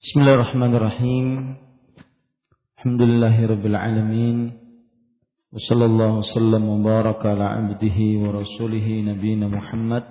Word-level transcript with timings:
Bismillahirrahmanirrahim. 0.00 1.60
Alhamdulillahirabbil 2.80 3.76
alamin. 3.76 4.56
Wassallallahu 5.52 6.24
wasallam 6.24 6.64
wa 6.72 6.80
baraka 6.80 7.36
ala 7.36 7.60
abdihi 7.60 8.16
wa 8.16 8.32
rasulih 8.32 8.80
nabiyina 8.80 9.52
Muhammad 9.52 10.08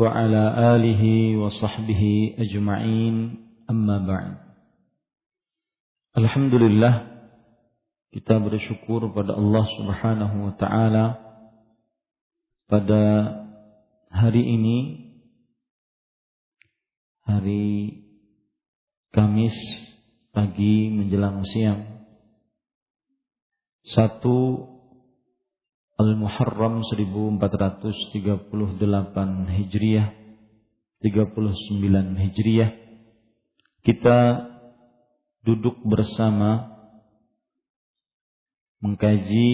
wa 0.00 0.08
ala 0.08 0.72
alihi 0.80 1.36
wa 1.36 1.52
sahbihi 1.52 2.40
ajma'in. 2.40 3.44
Amma 3.68 4.00
ba'd. 4.00 4.48
Alhamdulillah 6.16 7.20
kita 8.16 8.40
bersyukur 8.40 9.12
pada 9.12 9.36
Allah 9.36 9.64
Subhanahu 9.76 10.36
wa 10.40 10.52
taala 10.56 11.20
pada 12.64 13.02
hari 14.08 14.40
ini 14.40 14.78
hari 17.28 18.08
Kamis 19.10 19.54
pagi 20.30 20.86
menjelang 20.86 21.42
siang 21.42 22.06
satu 23.82 24.70
Al-Muharram 25.98 26.86
1438 26.86 28.78
Hijriah 29.50 30.14
39 31.02 32.22
Hijriah 32.22 32.70
kita 33.82 34.18
duduk 35.42 35.80
bersama 35.82 36.70
mengkaji 38.78 39.50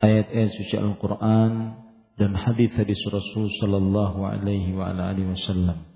ayat-ayat 0.00 0.50
suci 0.56 0.74
Al-Quran 0.78 1.52
dan 2.16 2.32
hadis-hadis 2.32 2.98
Rasul 3.12 3.52
Sallallahu 3.60 4.24
Alaihi 4.24 4.72
Wasallam. 4.72 5.95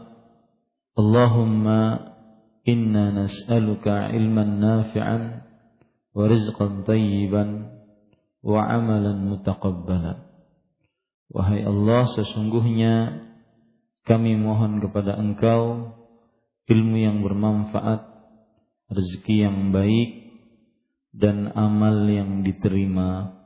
Nas'aluka 3.15 4.11
ilman 4.11 4.59
nafi'an 4.59 5.23
wa 6.11 6.23
rizqan 6.27 6.83
tayyiban 6.83 7.71
wa 8.43 8.59
amalan 8.67 9.31
mutaqabbalan. 9.31 10.27
Wahai 11.31 11.63
Allah, 11.63 12.11
sesungguhnya 12.11 13.23
kami 14.03 14.35
mohon 14.35 14.83
kepada 14.83 15.15
Engkau 15.15 15.95
ilmu 16.67 16.97
yang 16.99 17.23
bermanfaat, 17.23 18.03
rezeki 18.91 19.47
yang 19.47 19.71
baik, 19.71 20.21
dan 21.15 21.51
amal 21.55 22.07
yang 22.07 22.43
diterima. 22.43 23.39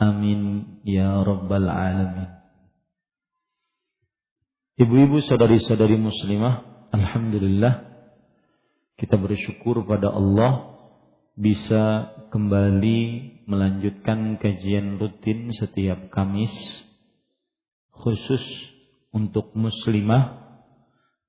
Amin 0.00 0.80
ya 0.84 1.20
rabbal 1.20 1.68
alamin. 1.68 2.32
Ibu-ibu 4.80 5.20
saudari-saudari 5.20 6.00
muslimah 6.00 6.79
Alhamdulillah 6.90 7.86
kita 8.98 9.14
bersyukur 9.14 9.86
pada 9.86 10.10
Allah 10.10 10.74
bisa 11.38 12.10
kembali 12.34 13.00
melanjutkan 13.46 14.36
kajian 14.42 14.98
rutin 14.98 15.54
setiap 15.54 16.10
Kamis 16.10 16.52
khusus 17.94 18.42
untuk 19.14 19.54
muslimah 19.54 20.50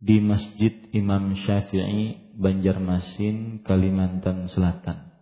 di 0.01 0.17
Masjid 0.17 0.73
Imam 0.97 1.37
Syafi'i 1.37 2.33
Banjarmasin 2.33 3.61
Kalimantan 3.61 4.49
Selatan. 4.49 5.13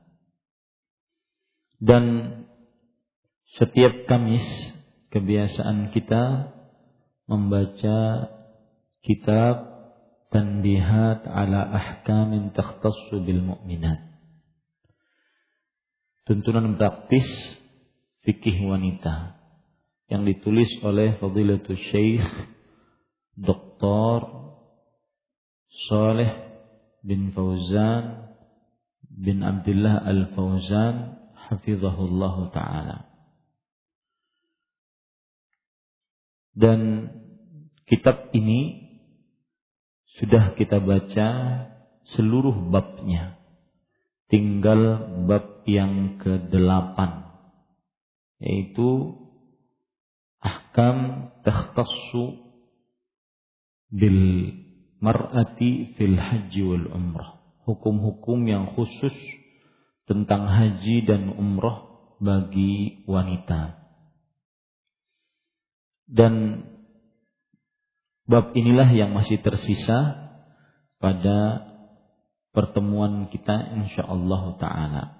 Dan 1.84 2.04
setiap 3.60 4.08
Kamis 4.08 4.44
kebiasaan 5.12 5.92
kita 5.92 6.56
membaca 7.28 8.00
kitab 9.04 9.69
tanbihat 10.30 11.26
ala 11.26 11.66
ahkamin 11.74 12.54
takhtassu 12.54 13.22
bil 13.26 13.42
mu'minat. 13.42 14.10
Tuntunan 16.30 16.78
praktis 16.78 17.26
fikih 18.22 18.62
wanita 18.70 19.42
yang 20.14 20.26
ditulis 20.26 20.70
oleh 20.86 21.18
Fadilatul 21.18 21.78
Syekh 21.90 22.26
Dr. 23.34 24.20
Saleh 25.90 26.32
bin 27.02 27.34
Fauzan 27.34 28.30
bin 29.10 29.42
Abdullah 29.42 30.06
Al-Fauzan 30.06 31.18
hafizahullah 31.50 32.36
taala. 32.54 32.98
Dan 36.54 37.10
kitab 37.90 38.30
ini 38.38 38.89
sudah 40.20 40.54
kita 40.60 40.84
baca 40.84 41.28
seluruh 42.16 42.70
babnya. 42.70 43.40
Tinggal 44.30 45.10
bab 45.26 45.66
yang 45.66 46.22
ke-8 46.22 46.98
yaitu 48.40 49.20
ahkam 50.40 51.28
takhtassu 51.44 52.40
bil 53.90 54.22
mar'ati 55.02 55.98
fil 55.98 56.16
haji 56.16 56.62
wal 56.62 56.88
umrah. 56.94 57.42
Hukum-hukum 57.66 58.46
yang 58.46 58.76
khusus 58.78 59.16
tentang 60.06 60.46
haji 60.46 61.06
dan 61.10 61.34
umrah 61.34 61.90
bagi 62.22 63.04
wanita. 63.10 63.82
Dan 66.10 66.66
Bab 68.30 68.54
inilah 68.54 68.94
yang 68.94 69.18
masih 69.18 69.42
tersisa 69.42 70.30
pada 71.02 71.66
pertemuan 72.54 73.26
kita 73.34 73.74
insyaallah 73.74 74.54
taala. 74.62 75.18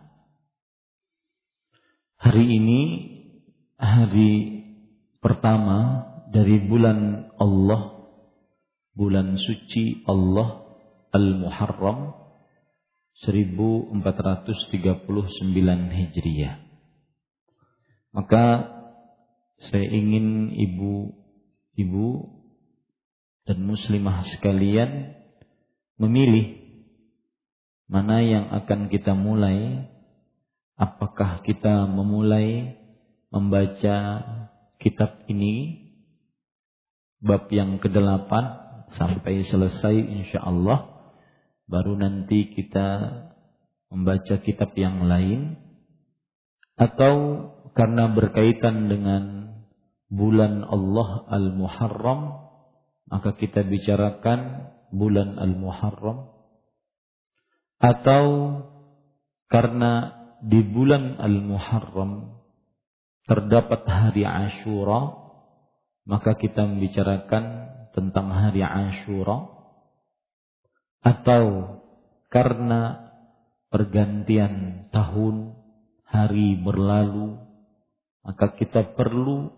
Hari 2.22 2.46
ini 2.46 2.82
hari 3.82 4.62
pertama 5.26 6.06
dari 6.30 6.62
bulan 6.62 7.34
Allah, 7.42 8.14
bulan 8.94 9.42
suci 9.42 10.06
Allah 10.06 10.70
Al-Muharram 11.10 12.14
1439 13.26 15.10
Hijriah. 15.98 16.62
Maka 18.14 18.46
saya 19.66 19.88
ingin 19.90 20.54
ibu-ibu 20.54 22.39
dan 23.50 23.66
muslimah 23.66 24.30
sekalian 24.30 25.18
memilih 25.98 26.62
mana 27.90 28.22
yang 28.22 28.46
akan 28.54 28.94
kita 28.94 29.18
mulai 29.18 29.90
apakah 30.78 31.42
kita 31.42 31.90
memulai 31.90 32.78
membaca 33.34 34.22
kitab 34.78 35.26
ini 35.26 35.82
bab 37.26 37.50
yang 37.50 37.82
ke-8 37.82 38.30
sampai 38.94 39.42
selesai 39.42 39.98
insya 39.98 40.46
Allah 40.46 41.10
baru 41.66 41.98
nanti 41.98 42.54
kita 42.54 43.02
membaca 43.90 44.46
kitab 44.46 44.78
yang 44.78 45.10
lain 45.10 45.58
atau 46.78 47.14
karena 47.74 48.14
berkaitan 48.14 48.94
dengan 48.94 49.24
bulan 50.14 50.62
Allah 50.70 51.26
Al-Muharram 51.34 52.49
maka 53.10 53.34
kita 53.34 53.66
bicarakan 53.66 54.70
bulan 54.94 55.42
Al-Muharram. 55.42 56.30
Atau 57.82 58.26
karena 59.50 60.14
di 60.46 60.62
bulan 60.62 61.18
Al-Muharram 61.18 62.38
terdapat 63.26 63.82
hari 63.86 64.24
Ashura 64.26 65.30
maka 66.10 66.34
kita 66.38 66.66
membicarakan 66.66 67.44
tentang 67.94 68.30
hari 68.30 68.62
Ashura. 68.62 69.58
Atau 71.02 71.78
karena 72.30 73.10
pergantian 73.74 74.86
tahun 74.94 75.58
hari 76.06 76.62
berlalu 76.62 77.38
maka 78.26 78.54
kita 78.54 78.94
perlu 78.94 79.50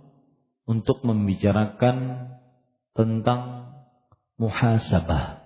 untuk 0.70 1.04
membicarakan 1.04 2.30
tentang 2.92 3.72
muhasabah, 4.36 5.42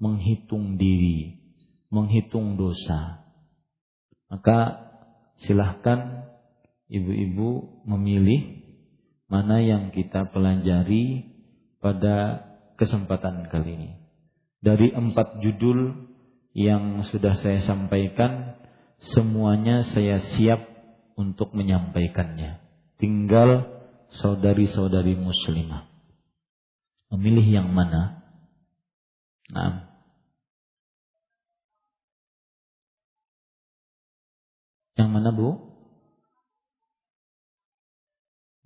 menghitung 0.00 0.80
diri, 0.80 1.40
menghitung 1.90 2.56
dosa. 2.56 3.26
Maka 4.30 4.90
silahkan 5.42 6.30
ibu-ibu 6.88 7.82
memilih 7.86 8.64
mana 9.28 9.60
yang 9.60 9.90
kita 9.90 10.30
pelajari 10.30 11.26
pada 11.82 12.46
kesempatan 12.80 13.50
kali 13.50 13.70
ini. 13.76 13.90
Dari 14.64 14.96
empat 14.96 15.44
judul 15.44 16.08
yang 16.56 17.04
sudah 17.10 17.36
saya 17.36 17.60
sampaikan, 17.60 18.56
semuanya 19.12 19.84
saya 19.92 20.22
siap 20.32 20.64
untuk 21.14 21.52
menyampaikannya. 21.52 22.62
Tinggal 22.96 23.68
saudari-saudari 24.22 25.18
muslimah. 25.18 25.93
Memilih 27.14 27.46
yang 27.46 27.70
mana? 27.70 28.26
Nah. 29.54 29.86
Yang 34.98 35.08
mana 35.14 35.30
Bu? 35.30 35.54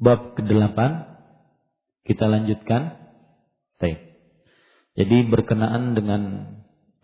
Bab 0.00 0.32
ke-8 0.40 0.78
kita 2.08 2.24
lanjutkan. 2.24 2.96
Baik. 3.76 4.00
Jadi 4.96 5.28
berkenaan 5.28 5.92
dengan 5.92 6.22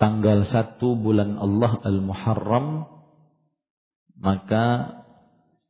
tanggal 0.01 0.49
1 0.49 0.81
bulan 0.81 1.37
Allah 1.37 1.77
Al-Muharram 1.85 2.89
maka 4.17 4.97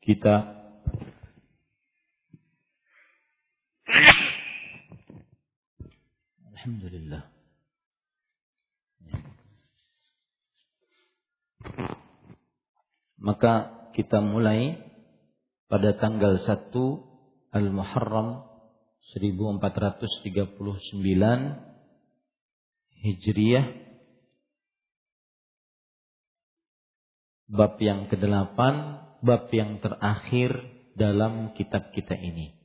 kita 0.04 0.63
Alhamdulillah. 6.64 7.28
Maka 13.20 13.52
kita 13.92 14.24
mulai 14.24 14.80
pada 15.68 15.92
tanggal 16.00 16.40
1 16.40 16.72
Al-Muharram 17.52 18.48
1439 19.12 20.56
Hijriah 22.96 23.66
bab 27.52 27.76
yang 27.76 28.08
ke-8 28.08 28.58
bab 29.20 29.52
yang 29.52 29.84
terakhir 29.84 30.64
dalam 30.96 31.52
kitab 31.60 31.92
kita 31.92 32.16
ini 32.16 32.56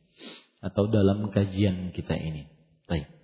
atau 0.64 0.88
dalam 0.88 1.36
kajian 1.36 1.92
kita 1.92 2.16
ini. 2.16 2.48
Baik. 2.88 3.19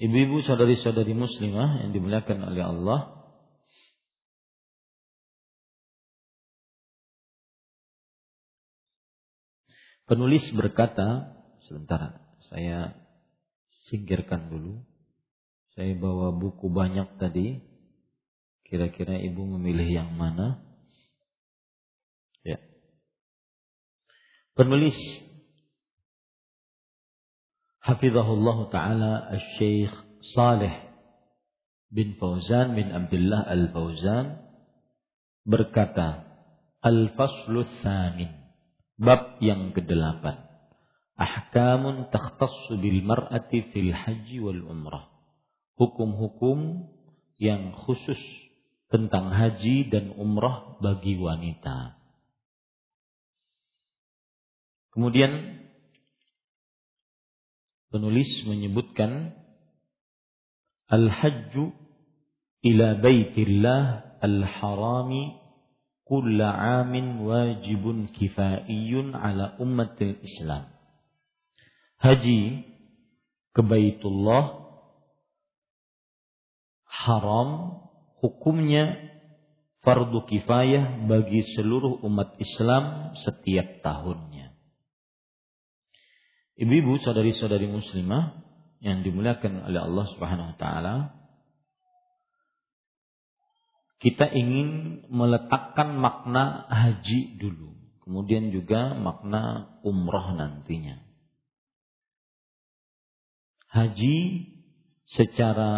Ibu-ibu 0.00 0.40
saudari-saudari 0.40 1.12
muslimah 1.12 1.84
yang 1.84 1.92
dimuliakan 1.92 2.48
oleh 2.48 2.64
Allah. 2.64 3.00
Penulis 10.08 10.40
berkata, 10.56 11.36
sebentar 11.68 12.16
saya 12.48 12.96
singkirkan 13.92 14.48
dulu. 14.48 14.80
Saya 15.76 15.92
bawa 16.00 16.32
buku 16.32 16.72
banyak 16.72 17.20
tadi. 17.20 17.60
Kira-kira 18.64 19.20
ibu 19.20 19.44
memilih 19.44 20.00
yang 20.00 20.10
mana? 20.16 20.64
Ya. 22.40 22.56
Penulis 24.56 24.96
Hafizahullah 27.80 28.58
Ta'ala 28.68 29.12
Al-Syeikh 29.32 29.92
Saleh 30.36 30.92
bin 31.88 32.20
Fauzan 32.20 32.76
bin 32.76 32.92
Abdullah 32.92 33.48
Al-Fauzan 33.48 34.36
berkata 35.48 36.28
Al-Faslu 36.84 37.64
Thamin 37.80 38.30
Bab 39.00 39.40
yang 39.40 39.72
kedelapan 39.72 40.44
Ahkamun 41.16 42.12
takhtassu 42.12 42.76
bil 42.76 43.00
mar'ati 43.00 43.72
fil 43.72 43.96
haji 43.96 44.38
wal 44.44 44.60
umrah 44.68 45.08
Hukum-hukum 45.80 46.84
yang 47.40 47.72
khusus 47.72 48.20
tentang 48.92 49.32
haji 49.32 49.88
dan 49.88 50.12
umrah 50.12 50.76
bagi 50.82 51.16
wanita. 51.16 51.96
Kemudian 54.92 55.59
penulis 57.90 58.30
menyebutkan 58.46 59.34
al-hajju 60.90 61.74
ila 62.62 62.98
baitillah 63.02 63.82
al-harami 64.22 65.36
kulla 66.08 66.82
amin 66.82 67.22
wajibun 67.22 68.10
kifaiyun 68.14 69.14
ala 69.14 69.54
ummatil 69.62 70.18
Islam. 70.22 70.70
Haji 72.00 72.64
ke 73.52 73.60
Baitullah 73.60 74.56
haram 76.88 77.78
hukumnya 78.24 78.96
fardu 79.84 80.24
kifayah 80.24 81.04
bagi 81.04 81.44
seluruh 81.56 82.00
umat 82.08 82.40
Islam 82.40 83.12
setiap 83.20 83.84
tahunnya. 83.84 84.39
Ibu-ibu, 86.60 87.00
saudari-saudari 87.00 87.72
muslimah 87.72 88.36
yang 88.84 89.00
dimuliakan 89.00 89.64
oleh 89.64 89.80
Allah 89.80 90.06
Subhanahu 90.12 90.52
wa 90.52 90.56
taala, 90.60 90.94
kita 93.96 94.28
ingin 94.28 95.00
meletakkan 95.08 95.96
makna 95.96 96.68
haji 96.68 97.40
dulu, 97.40 97.80
kemudian 98.04 98.52
juga 98.52 98.92
makna 98.92 99.72
umroh 99.88 100.36
nantinya. 100.36 101.00
Haji 103.72 104.16
secara 105.16 105.72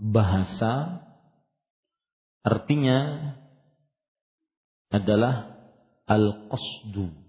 bahasa 0.00 1.04
artinya 2.48 3.28
adalah 4.88 5.52
al-qasdu 6.08 7.27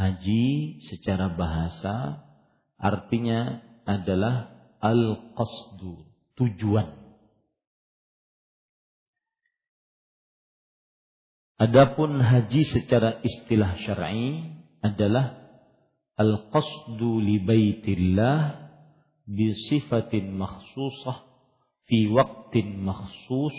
Haji 0.00 0.80
secara 0.88 1.28
bahasa 1.36 2.24
artinya 2.80 3.60
adalah 3.84 4.48
al-qasdu, 4.80 6.08
tujuan. 6.40 6.88
Adapun 11.60 12.16
haji 12.16 12.64
secara 12.64 13.20
istilah 13.20 13.76
syar'i 13.84 14.56
adalah 14.80 15.36
al-qasdu 16.16 17.20
li 17.20 17.36
baitillah 17.44 18.56
bi 19.28 19.52
sifatin 19.68 20.32
makhsusah 20.32 21.28
fi 21.84 22.08
waqtin 22.08 22.80
makhsus 22.80 23.56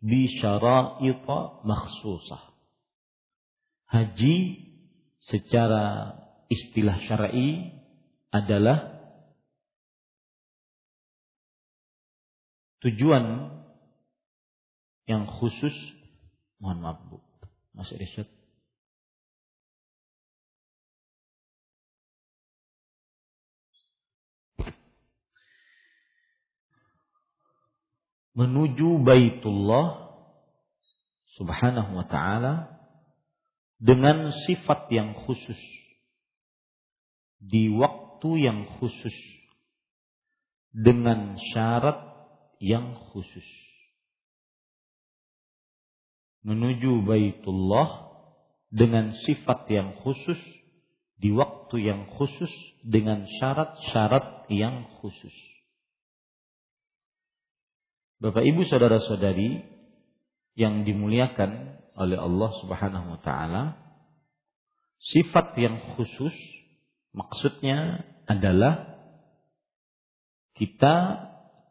bi 0.00 0.32
syara'ita 0.40 1.60
makhsusah. 1.60 2.56
Haji 3.92 4.36
secara 5.28 6.16
istilah 6.52 7.00
syar'i 7.08 7.72
adalah 8.28 8.92
tujuan 12.84 13.54
yang 15.08 15.24
khusus 15.24 15.72
mohon 16.60 16.80
maaf 16.84 17.00
Bu. 17.08 17.20
Mas 17.74 17.90
Irsyad. 17.90 18.28
Menuju 28.34 28.98
Baitullah 29.06 30.10
Subhanahu 31.38 32.02
wa 32.02 32.06
taala 32.10 32.73
dengan 33.78 34.30
sifat 34.46 34.90
yang 34.90 35.14
khusus. 35.26 35.58
Di 37.40 37.68
waktu 37.72 38.30
yang 38.40 38.60
khusus. 38.80 39.16
Dengan 40.74 41.38
syarat 41.54 41.98
yang 42.58 42.98
khusus. 43.12 43.46
Menuju 46.44 47.06
Baitullah 47.08 48.12
dengan 48.74 49.14
sifat 49.24 49.70
yang 49.70 49.96
khusus 50.02 50.36
di 51.14 51.30
waktu 51.30 51.78
yang 51.78 52.10
khusus 52.18 52.50
dengan 52.82 53.24
syarat-syarat 53.38 54.50
yang 54.50 54.90
khusus. 54.98 55.32
Bapak 58.18 58.42
Ibu 58.42 58.66
saudara-saudari 58.66 59.62
yang 60.58 60.82
dimuliakan 60.82 61.80
oleh 61.94 62.18
Allah 62.18 62.50
Subhanahu 62.62 63.18
wa 63.18 63.20
taala 63.22 63.62
sifat 64.98 65.54
yang 65.58 65.94
khusus 65.94 66.34
maksudnya 67.14 68.02
adalah 68.26 68.94
kita 70.54 70.94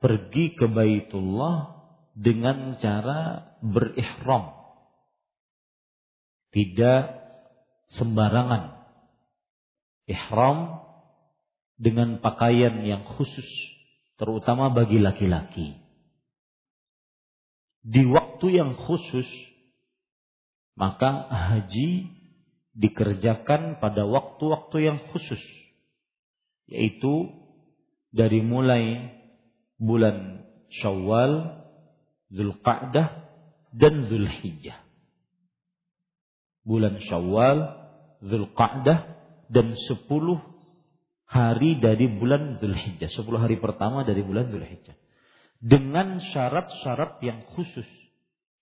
pergi 0.03 0.59
ke 0.59 0.67
Baitullah 0.67 1.83
dengan 2.11 2.75
cara 2.77 3.55
berihram. 3.63 4.51
Tidak 6.51 7.03
sembarangan. 7.97 8.83
Ihram 10.03 10.83
dengan 11.79 12.19
pakaian 12.19 12.83
yang 12.83 13.07
khusus, 13.15 13.47
terutama 14.19 14.69
bagi 14.69 14.99
laki-laki. 14.99 15.79
Di 17.81 18.03
waktu 18.03 18.59
yang 18.59 18.75
khusus, 18.75 19.25
maka 20.73 21.29
haji 21.29 22.09
dikerjakan 22.73 23.77
pada 23.77 24.03
waktu-waktu 24.09 24.77
yang 24.81 24.99
khusus, 25.13 25.41
yaitu 26.65 27.29
dari 28.09 28.41
mulai 28.41 29.13
bulan 29.77 30.41
Syawal, 30.73 31.61
Zulqa'dah, 32.33 33.29
dan 33.73 34.09
Zulhijjah. 34.09 34.81
Bulan 36.65 36.97
Syawal, 37.05 37.57
Zulqa'dah, 38.25 38.99
dan 39.53 39.77
sepuluh 39.85 40.41
hari 41.29 41.77
dari 41.77 42.09
bulan 42.09 42.57
Zulhijjah. 42.57 43.13
Sepuluh 43.13 43.37
hari 43.37 43.61
pertama 43.61 44.01
dari 44.01 44.25
bulan 44.25 44.49
Zulhijjah. 44.49 44.97
Dengan 45.61 46.17
syarat-syarat 46.33 47.21
yang 47.21 47.45
khusus. 47.53 47.85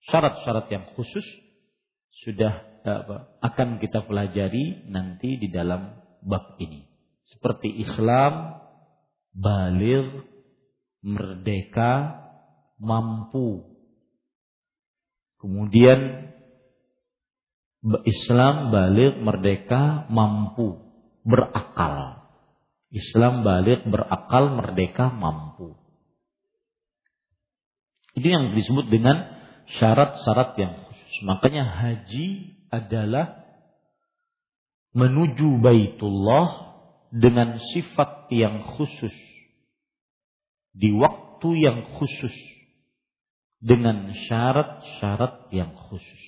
Syarat-syarat 0.08 0.68
yang 0.68 0.84
khusus 0.92 1.24
sudah 2.20 2.52
apa, 2.84 3.40
akan 3.40 3.80
kita 3.80 4.04
pelajari 4.04 4.84
nanti 4.92 5.40
di 5.40 5.48
dalam 5.48 5.96
bab 6.20 6.60
ini. 6.60 6.84
Seperti 7.32 7.80
Islam, 7.80 8.60
balir, 9.32 10.28
merdeka, 11.00 12.22
mampu. 12.76 13.72
Kemudian 15.40 16.30
Islam 18.06 18.70
balik 18.70 19.18
merdeka 19.18 20.06
mampu 20.06 20.78
berakal. 21.26 22.22
Islam 22.94 23.42
balik 23.42 23.82
berakal 23.88 24.54
merdeka 24.54 25.10
mampu. 25.10 25.74
Ini 28.12 28.28
yang 28.28 28.44
disebut 28.54 28.86
dengan 28.92 29.24
syarat-syarat 29.80 30.54
yang. 30.60 30.74
Makanya 31.20 31.68
haji 31.68 32.56
adalah 32.72 33.44
menuju 34.96 35.60
Baitullah 35.60 36.72
dengan 37.12 37.60
sifat 37.60 38.32
yang 38.32 38.76
khusus 38.80 39.12
di 40.72 40.88
waktu 40.96 41.48
yang 41.60 41.78
khusus 42.00 42.32
dengan 43.60 44.08
syarat-syarat 44.26 45.52
yang 45.52 45.76
khusus. 45.92 46.22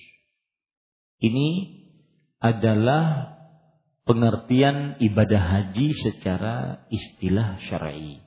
Ini 1.17 1.81
adalah 2.37 3.33
pengertian 4.05 5.01
ibadah 5.01 5.41
haji 5.41 5.97
secara 5.97 6.85
istilah 6.93 7.57
syar'i. 7.65 8.21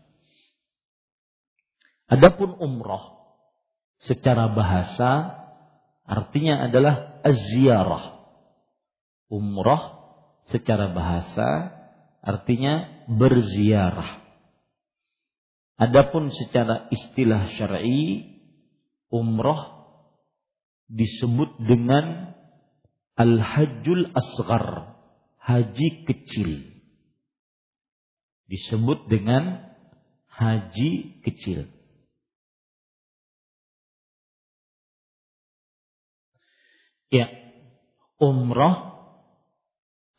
Adapun 2.11 2.59
umroh 2.59 3.15
secara 4.03 4.50
bahasa 4.50 5.38
artinya 6.09 6.67
adalah 6.67 7.21
az-ziyarah. 7.21 8.17
Umroh 9.29 9.83
secara 10.49 10.91
bahasa 10.97 11.77
artinya 12.25 13.05
berziarah. 13.07 14.25
Adapun 15.79 16.35
secara 16.35 16.91
istilah 16.91 17.55
syar'i 17.55 18.35
umroh 19.15 19.79
disebut 20.91 21.55
dengan 21.62 22.35
al-hajjul 23.15 24.11
asghar, 24.11 24.97
haji 25.38 25.88
kecil. 26.09 26.50
Disebut 28.49 29.07
dengan 29.07 29.71
haji 30.33 31.23
kecil. 31.23 31.69
Ya, 37.09 37.33
umroh 38.21 38.99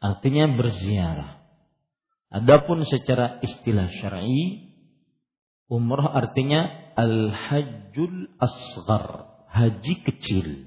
artinya 0.02 0.50
berziarah. 0.50 1.42
Adapun 2.30 2.86
secara 2.86 3.42
istilah 3.42 3.90
syar'i 3.90 4.70
Umrah 5.70 6.18
artinya 6.18 6.66
al-hajjul 6.98 8.42
asghar, 8.42 9.06
haji 9.54 10.02
kecil. 10.02 10.66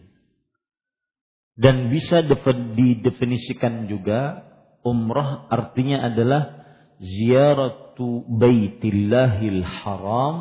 Dan 1.59 1.91
bisa 1.91 2.23
didefinisikan 2.23 3.91
juga 3.91 4.47
umrah 4.87 5.51
artinya 5.51 6.07
adalah 6.07 6.65
ziaratu 7.03 8.23
baitillahil 8.31 9.67
haram 9.67 10.37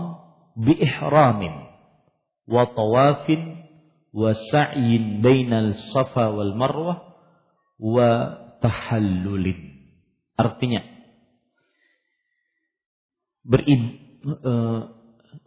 bi 0.54 0.78
ihramin 0.78 1.68
wa 2.46 2.70
tawafin 2.70 3.61
wa 4.12 4.36
sa'yin 4.36 5.24
bainal 5.24 5.75
safa 5.96 6.32
wal 6.32 6.53
marwah 6.56 7.15
wa 7.80 8.10
tahallulin. 8.60 9.82
Artinya 10.36 10.82
uh, 13.48 14.80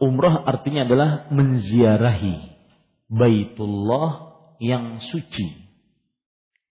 umrah 0.01 0.35
artinya 0.49 0.89
adalah 0.89 1.31
menziarahi 1.31 2.57
Baitullah 3.05 4.35
yang 4.59 4.99
suci 4.99 5.65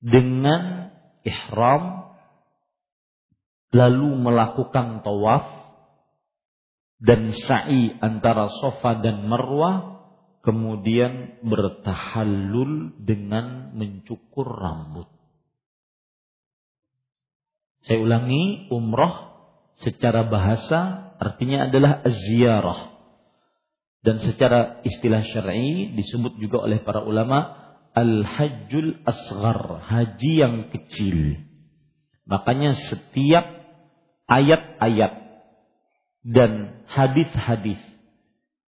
dengan 0.03 0.91
ihram 1.23 2.03
lalu 3.71 4.17
melakukan 4.17 5.05
tawaf 5.05 5.45
dan 7.03 7.31
sa'i 7.31 7.95
antara 8.00 8.47
Sofa 8.62 9.00
dan 9.03 9.27
Marwah 9.27 9.92
kemudian 10.43 11.39
bertahallul 11.41 13.00
dengan 13.00 13.71
mencukur 13.73 14.43
rambut. 14.43 15.07
Saya 17.88 18.00
ulangi, 18.03 18.67
umrah 18.71 19.39
secara 19.79 20.27
bahasa 20.27 21.12
artinya 21.19 21.71
adalah 21.71 22.03
ziarah. 22.27 22.91
Dan 24.03 24.19
secara 24.19 24.83
istilah 24.83 25.23
syar'i 25.23 25.95
disebut 25.95 26.35
juga 26.35 26.67
oleh 26.67 26.83
para 26.83 27.07
ulama 27.07 27.55
al-hajjul 27.95 29.00
asghar, 29.07 29.79
haji 29.79 30.31
yang 30.43 30.55
kecil. 30.75 31.39
Makanya 32.27 32.75
setiap 32.75 33.47
ayat-ayat 34.27 35.13
dan 36.27 36.83
hadis-hadis 36.91 37.79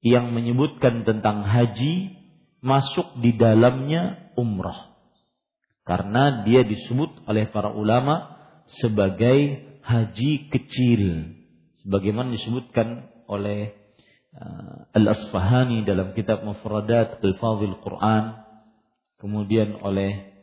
yang 0.02 0.34
menyebutkan 0.34 1.06
tentang 1.06 1.46
haji 1.46 2.18
masuk 2.62 3.22
di 3.22 3.38
dalamnya 3.38 4.34
umrah. 4.34 4.98
Karena 5.86 6.46
dia 6.46 6.66
disebut 6.66 7.26
oleh 7.26 7.50
para 7.50 7.74
ulama 7.74 8.38
sebagai 8.82 9.62
haji 9.82 10.50
kecil. 10.50 11.34
Sebagaimana 11.86 12.34
disebutkan 12.34 13.10
oleh 13.26 13.74
uh, 14.38 14.94
Al-Asfahani 14.94 15.86
dalam 15.86 16.14
kitab 16.14 16.46
Mufradat 16.46 17.22
Al-Fadhil 17.22 17.78
Quran. 17.82 18.42
Kemudian 19.22 19.78
oleh 19.86 20.34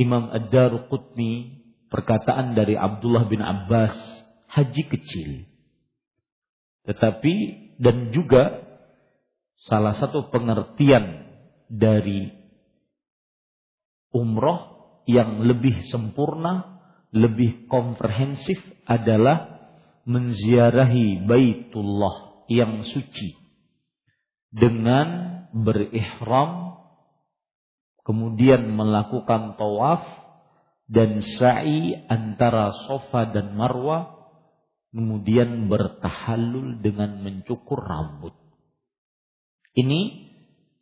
Imam 0.00 0.32
Ad-Daruqutni 0.32 1.64
perkataan 1.92 2.56
dari 2.56 2.72
Abdullah 2.76 3.28
bin 3.28 3.44
Abbas 3.44 3.96
haji 4.48 4.82
kecil 4.88 5.53
tetapi 6.84 7.34
dan 7.80 8.12
juga 8.12 8.64
salah 9.64 9.96
satu 9.96 10.28
pengertian 10.28 11.24
dari 11.68 12.28
umroh 14.12 14.74
yang 15.08 15.42
lebih 15.44 15.84
sempurna 15.88 16.80
lebih 17.14 17.66
komprehensif 17.70 18.58
adalah 18.84 19.54
menziarahi 20.04 21.24
Baitullah 21.24 22.46
yang 22.52 22.84
suci 22.84 23.32
dengan 24.52 25.40
berihram 25.56 26.76
kemudian 28.04 28.68
melakukan 28.68 29.56
tawaf 29.56 30.04
dan 30.84 31.24
sa'i 31.24 31.96
antara 32.12 32.76
Sofa 32.84 33.32
dan 33.32 33.56
Marwah 33.56 34.13
kemudian 34.94 35.66
bertahallul 35.66 36.78
dengan 36.78 37.18
mencukur 37.26 37.82
rambut. 37.82 38.30
Ini 39.74 40.30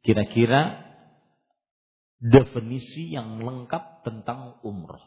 kira-kira 0.05 0.85
definisi 2.21 3.09
yang 3.09 3.41
lengkap 3.41 4.05
tentang 4.05 4.61
umroh. 4.61 5.01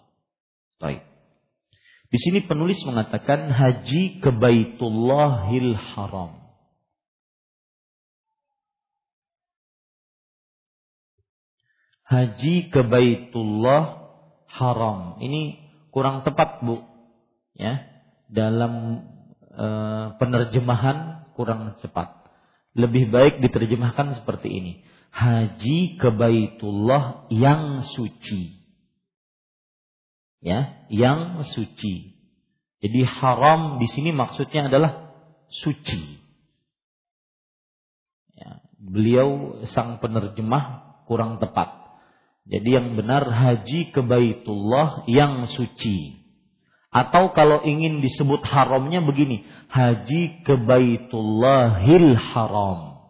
Baik. 0.81 1.05
Di 2.09 2.17
sini 2.17 2.49
penulis 2.49 2.81
mengatakan 2.81 3.53
haji 3.53 4.25
ke 4.25 4.29
Baitullahil 4.33 5.77
Haram. 5.77 6.41
Haji 12.05 12.69
ke 12.73 12.81
Baitullah 12.85 14.13
Haram. 14.49 15.21
Ini 15.21 15.57
kurang 15.93 16.25
tepat, 16.25 16.61
Bu. 16.65 16.81
Ya. 17.57 17.94
Dalam 18.29 19.03
e, 19.49 19.67
penerjemahan 20.17 21.29
kurang 21.37 21.77
cepat. 21.79 22.25
Lebih 22.75 23.11
baik 23.11 23.39
diterjemahkan 23.39 24.19
seperti 24.21 24.49
ini. 24.51 24.73
Haji 25.15 25.95
ke 25.95 26.11
Baitullah 26.11 27.31
yang 27.31 27.87
suci 27.87 28.65
ya, 30.45 30.85
yang 30.93 31.41
suci. 31.57 32.13
Jadi 32.85 33.01
haram 33.01 33.81
di 33.81 33.89
sini 33.89 34.13
maksudnya 34.13 34.69
adalah 34.69 35.17
suci. 35.49 36.21
Ya, 38.37 38.61
beliau 38.77 39.63
sang 39.73 39.97
penerjemah 39.97 41.01
kurang 41.09 41.41
tepat. 41.41 41.73
Jadi 42.45 42.77
yang 42.77 42.93
benar 42.93 43.25
haji 43.25 43.89
ke 43.89 44.05
Baitullah 44.05 45.09
yang 45.09 45.49
suci. 45.49 46.24
Atau 46.95 47.35
kalau 47.35 47.59
ingin 47.67 47.99
disebut 47.99 48.39
haramnya 48.47 49.03
begini, 49.03 49.43
haji 49.67 50.47
ke 50.47 50.55
Baitullahil 50.55 52.15
haram. 52.15 53.03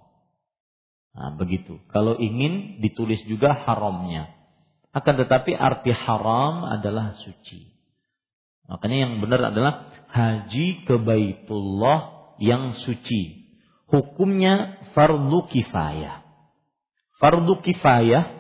Nah, 1.14 1.38
begitu. 1.38 1.78
Kalau 1.94 2.18
ingin 2.18 2.82
ditulis 2.82 3.22
juga 3.30 3.54
haramnya. 3.54 4.34
Akan 4.90 5.22
tetapi 5.22 5.54
arti 5.54 5.94
haram 5.94 6.66
adalah 6.66 7.14
suci. 7.22 7.78
Makanya 8.66 8.98
yang 9.06 9.14
benar 9.22 9.54
adalah 9.54 9.94
haji 10.10 10.82
ke 10.90 10.98
Baitullah 10.98 12.34
yang 12.42 12.74
suci. 12.90 13.54
Hukumnya 13.86 14.82
fardu 14.98 15.46
kifayah. 15.54 16.26
Fardu 17.22 17.62
kifayah 17.62 18.34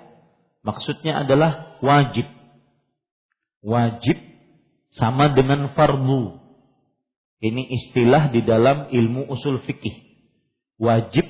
maksudnya 0.65 1.21
adalah 1.21 1.77
wajib. 1.85 2.25
Wajib 3.61 4.34
sama 4.95 5.31
dengan 5.31 5.71
fardu. 5.75 6.39
Ini 7.43 7.63
istilah 7.67 8.31
di 8.31 8.41
dalam 8.41 8.89
ilmu 8.89 9.27
usul 9.29 9.61
fikih. 9.63 9.93
Wajib 10.79 11.27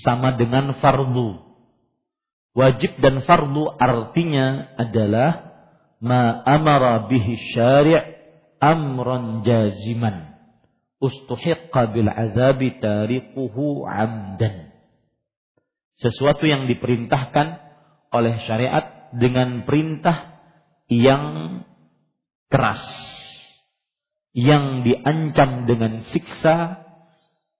sama 0.00 0.34
dengan 0.38 0.74
fardu. 0.78 1.38
Wajib 2.52 3.00
dan 3.00 3.24
fardu 3.24 3.74
artinya 3.76 4.76
adalah 4.76 5.52
ma 6.02 6.42
amara 6.46 7.08
bihi 7.08 7.54
syari' 7.54 7.96
amran 8.60 9.42
jaziman 9.42 10.32
ustuhiqqa 11.02 11.90
bil 11.90 12.06
azabi 12.06 12.78
tariquhu 12.78 13.82
amdan. 13.84 14.70
Sesuatu 15.98 16.46
yang 16.46 16.70
diperintahkan 16.70 17.58
oleh 18.14 18.38
syariat 18.46 19.10
dengan 19.12 19.66
perintah 19.66 20.40
yang 20.86 21.22
keras 22.52 22.84
yang 24.36 24.84
diancam 24.84 25.64
dengan 25.64 26.04
siksa 26.04 26.84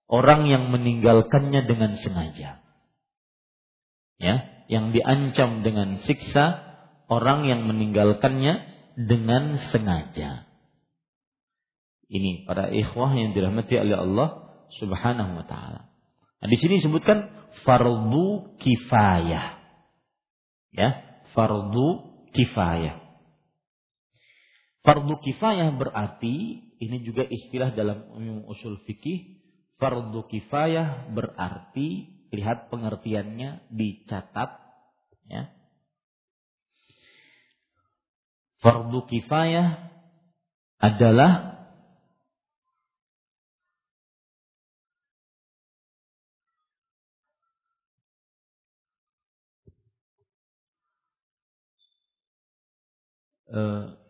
orang 0.09 0.49
yang 0.49 0.69
meninggalkannya 0.69 1.65
dengan 1.65 1.97
sengaja. 1.97 2.61
Ya, 4.21 4.35
yang 4.69 4.93
diancam 4.95 5.65
dengan 5.65 5.99
siksa 6.05 6.63
orang 7.11 7.49
yang 7.49 7.65
meninggalkannya 7.67 8.69
dengan 8.95 9.59
sengaja. 9.73 10.47
Ini 12.13 12.45
para 12.45 12.69
ikhwah 12.69 13.17
yang 13.17 13.33
dirahmati 13.33 13.73
oleh 13.81 13.97
Allah 13.97 14.29
Subhanahu 14.79 15.43
wa 15.43 15.45
taala. 15.49 15.89
Nah, 16.41 16.49
di 16.49 16.57
sini 16.61 16.79
disebutkan 16.81 17.51
fardu 17.65 18.57
kifayah. 18.61 19.59
Ya, 20.73 20.89
fardu 21.35 21.89
kifayah. 22.37 23.02
Fardu 24.83 25.23
kifayah 25.23 25.71
berarti 25.79 26.59
ini 26.83 26.99
juga 27.07 27.23
istilah 27.23 27.71
dalam 27.71 28.03
usul 28.51 28.83
fikih. 28.83 29.39
Fardu 29.79 30.27
kifayah 30.27 31.11
berarti 31.15 32.11
lihat 32.33 32.73
pengertiannya 32.73 33.69
dicatat 33.69 34.57
ya 35.29 35.53
fardu 38.63 39.05
kifayah 39.11 39.91
adalah 40.79 41.63
uh, 53.51 54.02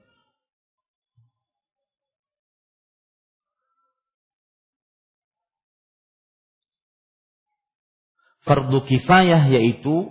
fardu 8.42 8.82
kifayah 8.86 9.46
yaitu 9.50 10.10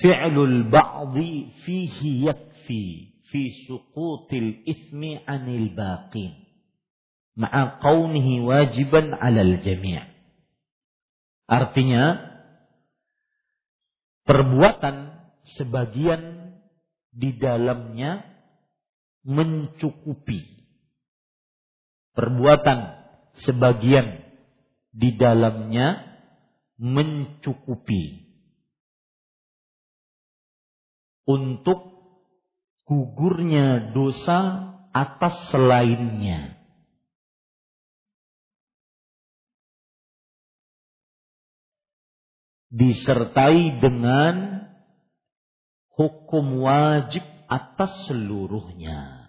fi'lul 0.00 0.68
ba'di 0.68 1.52
fihi 1.64 2.28
yakfi 2.28 2.84
fi 3.28 3.40
suqutil 3.68 4.64
ismi 4.64 5.20
anil 5.24 5.72
baqin 5.76 6.36
ma'a 7.36 7.80
qawnihi 7.80 8.44
wajiban 8.44 9.16
'alal 9.16 9.60
jami' 9.64 10.04
artinya 11.50 12.30
perbuatan 14.28 14.96
sebagian 15.58 16.54
di 17.10 17.34
dalamnya 17.34 18.22
mencukupi. 19.26 20.62
Perbuatan 22.14 22.78
sebagian 23.46 24.29
di 24.90 25.14
dalamnya 25.14 26.02
mencukupi 26.80 28.30
untuk 31.30 31.78
gugurnya 32.88 33.94
dosa 33.94 34.38
atas 34.90 35.54
selainnya. 35.54 36.58
Disertai 42.70 43.82
dengan 43.82 44.62
hukum 45.94 46.62
wajib 46.62 47.22
atas 47.50 48.06
seluruhnya. 48.06 49.26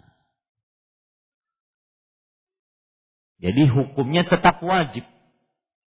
Jadi 3.41 3.65
hukumnya 3.65 4.30
tetap 4.30 4.62
wajib. 4.62 5.02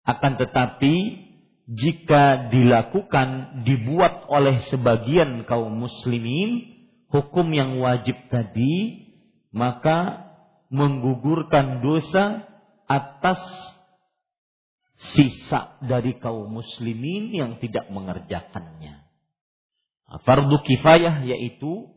Akan 0.09 0.41
tetapi 0.41 1.29
jika 1.69 2.49
dilakukan 2.49 3.61
dibuat 3.69 4.25
oleh 4.33 4.65
sebagian 4.73 5.45
kaum 5.45 5.85
muslimin 5.85 6.65
hukum 7.13 7.45
yang 7.53 7.77
wajib 7.77 8.17
tadi 8.33 9.05
maka 9.53 10.29
menggugurkan 10.73 11.85
dosa 11.85 12.49
atas 12.89 13.41
sisa 15.13 15.77
dari 15.85 16.17
kaum 16.17 16.49
muslimin 16.57 17.29
yang 17.29 17.61
tidak 17.61 17.93
mengerjakannya. 17.93 19.05
Fardu 20.25 20.65
kifayah 20.65 21.21
yaitu 21.21 21.93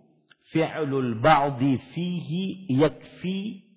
fi'lul 0.52 1.24
ba'di 1.24 1.80
fihi 1.95 2.76
yakfi 2.76 3.71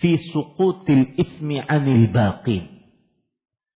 fi 0.00 0.10
suqutil 0.32 1.20
ismi 1.20 1.60
anil 1.60 2.08
baqin 2.16 2.75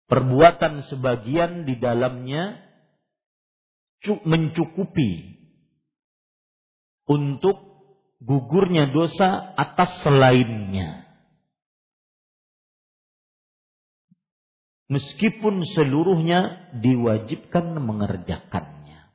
perbuatan 0.09 0.89
sebagian 0.89 1.69
di 1.69 1.77
dalamnya 1.77 2.57
mencukupi 4.25 5.37
untuk 7.05 7.57
gugurnya 8.17 8.89
dosa 8.89 9.53
atas 9.53 10.01
selainnya. 10.01 11.05
Meskipun 14.89 15.61
seluruhnya 15.77 16.73
diwajibkan 16.81 17.77
mengerjakannya. 17.77 19.13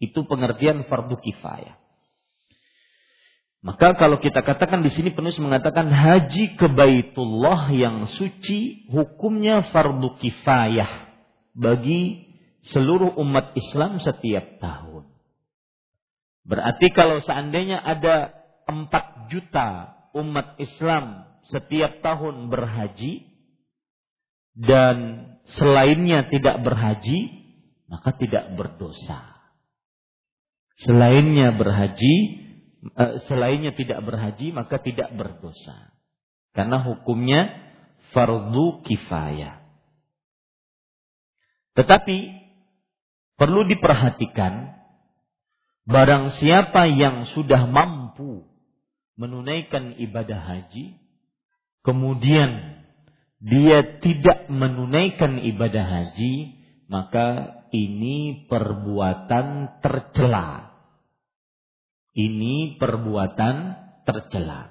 Itu 0.00 0.24
pengertian 0.24 0.88
fardu 0.88 1.20
kifayah. 1.20 1.83
Maka 3.64 3.96
kalau 3.96 4.20
kita 4.20 4.44
katakan 4.44 4.84
di 4.84 4.92
sini 4.92 5.16
penulis 5.16 5.40
mengatakan 5.40 5.88
haji 5.88 6.60
ke 6.60 6.68
Baitullah 6.68 7.72
yang 7.72 8.04
suci 8.12 8.92
hukumnya 8.92 9.64
fardu 9.72 10.20
kifayah 10.20 11.08
bagi 11.56 12.28
seluruh 12.68 13.16
umat 13.16 13.56
Islam 13.56 14.04
setiap 14.04 14.60
tahun. 14.60 15.08
Berarti 16.44 16.92
kalau 16.92 17.24
seandainya 17.24 17.80
ada 17.80 18.36
4 18.68 19.32
juta 19.32 19.96
umat 20.12 20.60
Islam 20.60 21.24
setiap 21.48 22.04
tahun 22.04 22.52
berhaji 22.52 23.32
dan 24.60 25.24
selainnya 25.56 26.28
tidak 26.28 26.60
berhaji, 26.60 27.48
maka 27.88 28.12
tidak 28.12 28.52
berdosa. 28.60 29.24
Selainnya 30.84 31.56
berhaji, 31.56 32.43
selainnya 33.30 33.72
tidak 33.72 34.04
berhaji, 34.04 34.52
maka 34.52 34.80
tidak 34.80 35.12
berdosa. 35.16 35.94
Karena 36.52 36.84
hukumnya 36.84 37.50
fardu 38.12 38.84
kifayah. 38.84 39.64
Tetapi 41.74 42.18
perlu 43.34 43.66
diperhatikan 43.66 44.78
barang 45.84 46.38
siapa 46.38 46.86
yang 46.86 47.26
sudah 47.34 47.66
mampu 47.66 48.46
menunaikan 49.18 49.98
ibadah 49.98 50.38
haji 50.38 50.96
kemudian 51.82 52.78
dia 53.42 53.98
tidak 53.98 54.46
menunaikan 54.48 55.42
ibadah 55.42 55.82
haji 55.82 56.64
maka 56.86 57.58
ini 57.74 58.46
perbuatan 58.46 59.78
tercela. 59.82 60.73
Ini 62.14 62.78
perbuatan 62.78 63.74
tercela. 64.06 64.70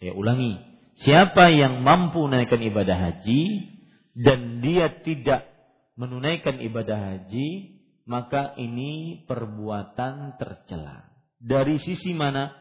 Saya 0.00 0.16
ulangi, 0.16 0.56
siapa 1.04 1.52
yang 1.52 1.84
mampu 1.84 2.24
menunaikan 2.24 2.64
ibadah 2.64 2.96
haji 2.96 3.68
dan 4.16 4.64
dia 4.64 4.88
tidak 5.04 5.44
menunaikan 6.00 6.56
ibadah 6.64 6.96
haji, 6.96 7.76
maka 8.08 8.56
ini 8.56 9.20
perbuatan 9.28 10.40
tercela. 10.40 11.12
Dari 11.36 11.76
sisi 11.76 12.16
mana? 12.16 12.56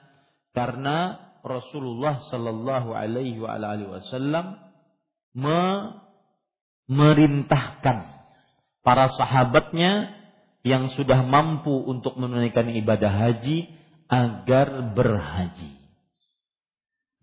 Karena 0.52 1.16
Rasulullah 1.40 2.20
Shallallahu 2.28 2.92
Alaihi 2.92 3.40
Wasallam 3.40 4.60
memerintahkan 5.32 7.98
para 8.84 9.08
sahabatnya 9.16 10.20
yang 10.66 10.90
sudah 10.98 11.22
mampu 11.24 11.78
untuk 11.86 12.18
menunaikan 12.18 12.74
ibadah 12.74 13.14
haji 13.14 13.85
agar 14.10 14.94
berhaji. 14.94 15.76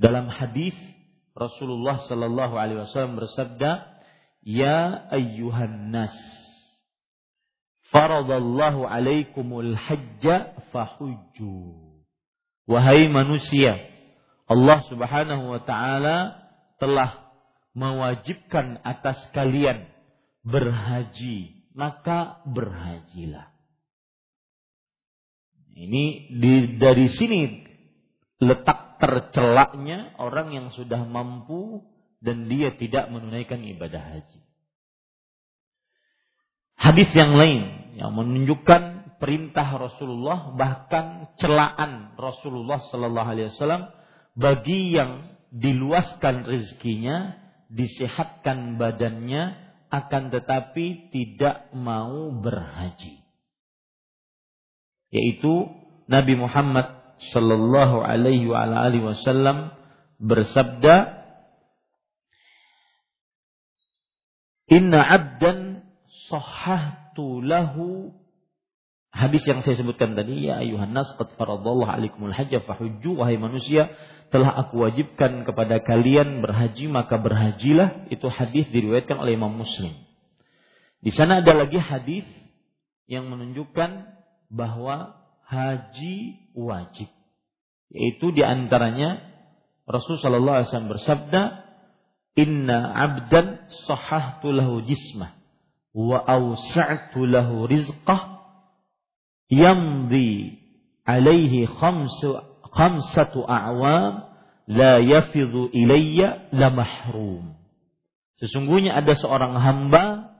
Dalam 0.02 0.26
hadis 0.26 0.74
Rasulullah 1.32 2.02
Shallallahu 2.10 2.54
Alaihi 2.58 2.82
Wasallam 2.84 3.16
bersabda, 3.16 3.92
Ya 4.42 5.06
ayyuhan 5.14 5.94
nas 5.94 6.10
Faradallahu 7.94 8.88
alaikumul 8.88 9.78
hajja 9.78 10.58
fahujju 10.74 11.78
Wahai 12.66 13.06
manusia 13.06 13.78
Allah 14.50 14.82
subhanahu 14.90 15.54
wa 15.54 15.60
ta'ala 15.62 16.16
telah 16.82 17.30
mewajibkan 17.78 18.82
atas 18.82 19.16
kalian 19.30 19.86
berhaji 20.42 21.68
maka 21.72 22.42
berhajilah 22.48 23.51
ini 25.72 26.28
di, 26.28 26.76
dari 26.76 27.08
sini 27.08 27.40
letak 28.42 29.00
tercelaknya 29.02 30.14
orang 30.20 30.54
yang 30.54 30.66
sudah 30.74 31.02
mampu 31.02 31.82
dan 32.22 32.46
dia 32.46 32.74
tidak 32.78 33.10
menunaikan 33.10 33.58
ibadah 33.66 33.98
haji. 33.98 34.40
Hadis 36.78 37.10
yang 37.14 37.34
lain 37.38 37.62
yang 37.98 38.10
menunjukkan 38.14 39.16
perintah 39.22 39.78
Rasulullah 39.78 40.50
bahkan 40.58 41.30
celaan 41.38 42.18
Rasulullah 42.18 42.82
Sallallahu 42.90 43.28
Alaihi 43.30 43.54
Wasallam 43.54 43.86
bagi 44.34 44.98
yang 44.98 45.30
diluaskan 45.54 46.42
rezekinya, 46.42 47.38
disehatkan 47.70 48.82
badannya, 48.82 49.54
akan 49.92 50.32
tetapi 50.34 51.12
tidak 51.14 51.70
mau 51.76 52.34
berhaji. 52.34 53.21
Yaitu 55.12 55.68
Nabi 56.08 56.34
Muhammad 56.34 56.88
Sallallahu 57.22 58.02
Alaihi 58.02 58.48
Wasallam 58.48 59.70
bersabda, 60.18 61.22
Inna 64.72 65.04
abdan 65.04 65.84
sahahtu 66.32 67.44
lahu 67.44 68.16
Hadis 69.12 69.44
yang 69.44 69.60
saya 69.60 69.76
sebutkan 69.76 70.16
tadi, 70.16 70.48
ya 70.48 70.64
ayuhan 70.64 70.96
nas 70.96 71.04
qad 71.20 71.36
faradallahu 71.36 71.84
alaikumul 71.84 72.32
hajja 72.32 72.64
fahujju 72.64 73.20
wahai 73.20 73.36
manusia, 73.36 73.92
telah 74.32 74.48
aku 74.56 74.88
wajibkan 74.88 75.44
kepada 75.44 75.84
kalian 75.84 76.40
berhaji 76.40 76.88
maka 76.88 77.20
berhajilah. 77.20 78.08
Itu 78.08 78.32
hadis 78.32 78.72
diriwayatkan 78.72 79.20
oleh 79.20 79.36
Imam 79.36 79.52
Muslim. 79.52 79.92
Di 81.04 81.12
sana 81.12 81.44
ada 81.44 81.52
lagi 81.52 81.76
hadis 81.76 82.24
yang 83.04 83.28
menunjukkan 83.28 84.21
bahwa 84.52 85.16
haji 85.48 86.36
wajib. 86.52 87.08
Yaitu 87.88 88.32
di 88.36 88.44
antaranya 88.44 89.24
Rasulullah 89.88 90.22
sallallahu 90.22 90.56
alaihi 90.60 90.68
wasallam 90.68 90.92
bersabda, 90.92 91.42
Inna 92.32 92.96
abdan 92.96 93.68
sahahtu 93.84 94.56
lahu 94.56 94.80
jismah 94.88 95.36
wa 95.92 96.16
awsa'tu 96.24 97.28
lahu 97.28 97.68
rizqah 97.68 98.40
yamdi 99.52 100.56
alaihi 101.04 101.68
khamsu 101.68 102.40
khamsatu 102.72 103.44
a'wam 103.44 104.32
la 104.64 105.04
yafidhu 105.04 105.68
ilayya 105.76 106.48
la 106.56 106.72
mahrum. 106.72 107.52
Sesungguhnya 108.40 108.96
ada 108.96 109.12
seorang 109.12 109.52
hamba 109.60 110.32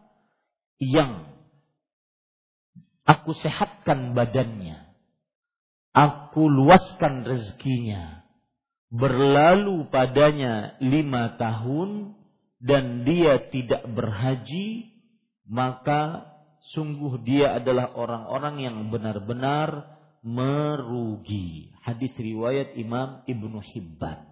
yang 0.80 1.31
aku 3.06 3.34
sehatkan 3.38 4.14
badannya. 4.16 4.90
Aku 5.92 6.48
luaskan 6.48 7.28
rezekinya 7.28 8.22
berlalu 8.92 9.88
padanya 9.88 10.76
lima 10.84 11.40
tahun 11.40 12.12
dan 12.60 13.08
dia 13.08 13.48
tidak 13.48 13.88
berhaji, 13.88 14.92
maka 15.48 16.28
sungguh 16.76 17.24
dia 17.24 17.56
adalah 17.58 17.96
orang-orang 17.96 18.62
yang 18.62 18.76
benar-benar 18.92 19.98
merugi. 20.22 21.74
Hadis 21.82 22.14
riwayat 22.14 22.78
Imam 22.78 23.24
Ibnu 23.26 23.58
Hibban. 23.64 24.28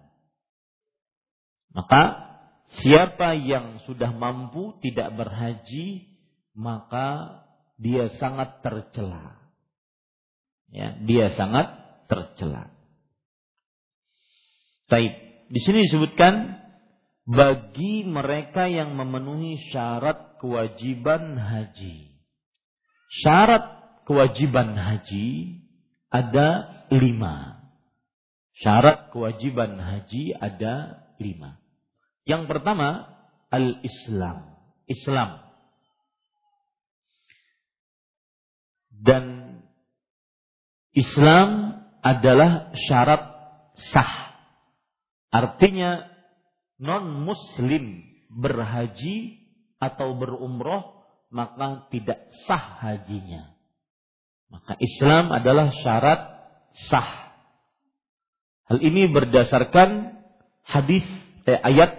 Maka 1.75 2.31
siapa 2.79 3.35
yang 3.35 3.83
sudah 3.83 4.15
mampu 4.15 4.79
tidak 4.79 5.11
berhaji, 5.17 6.07
maka 6.55 7.41
dia 7.81 8.13
sangat 8.21 8.61
tercela. 8.61 9.41
Ya, 10.69 10.95
dia 11.01 11.33
sangat 11.33 11.73
tercela. 12.05 12.69
Taib. 14.85 15.11
Di 15.51 15.59
sini 15.59 15.83
disebutkan 15.89 16.61
bagi 17.27 18.07
mereka 18.07 18.69
yang 18.71 18.95
memenuhi 18.95 19.59
syarat 19.73 20.37
kewajiban 20.39 21.35
haji. 21.35 22.21
Syarat 23.25 23.65
kewajiban 24.07 24.77
haji 24.77 25.59
ada 26.07 26.71
lima. 26.93 27.65
Syarat 28.61 29.09
kewajiban 29.11 29.75
haji 29.75 30.37
ada 30.37 31.03
lima. 31.19 31.59
Yang 32.23 32.47
pertama, 32.47 33.09
al-Islam. 33.51 34.55
Islam. 34.87 35.50
Dan 39.01 39.57
Islam 40.93 41.81
adalah 42.05 42.69
syarat 42.77 43.23
sah 43.89 44.21
Artinya 45.31 46.11
non 46.75 47.23
muslim 47.23 48.03
berhaji 48.27 49.39
atau 49.79 50.19
berumroh 50.19 51.07
maka 51.31 51.87
tidak 51.87 52.27
sah 52.43 52.83
hajinya. 52.83 53.55
Maka 54.51 54.75
Islam 54.83 55.31
adalah 55.31 55.71
syarat 55.79 56.21
sah. 56.91 57.31
Hal 58.67 58.83
ini 58.83 59.07
berdasarkan 59.07 60.19
hadis 60.67 61.07
eh, 61.47 61.55
ayat 61.63 61.95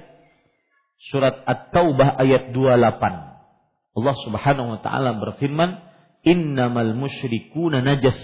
surat 1.08 1.40
At-Taubah 1.48 2.20
ayat 2.20 2.52
28. 2.52 3.96
Allah 3.96 4.16
Subhanahu 4.28 4.68
wa 4.76 4.80
taala 4.84 5.16
berfirman, 5.16 5.80
"Innamal 6.22 6.94
musyrikuuna 6.94 7.82
najas, 7.82 8.18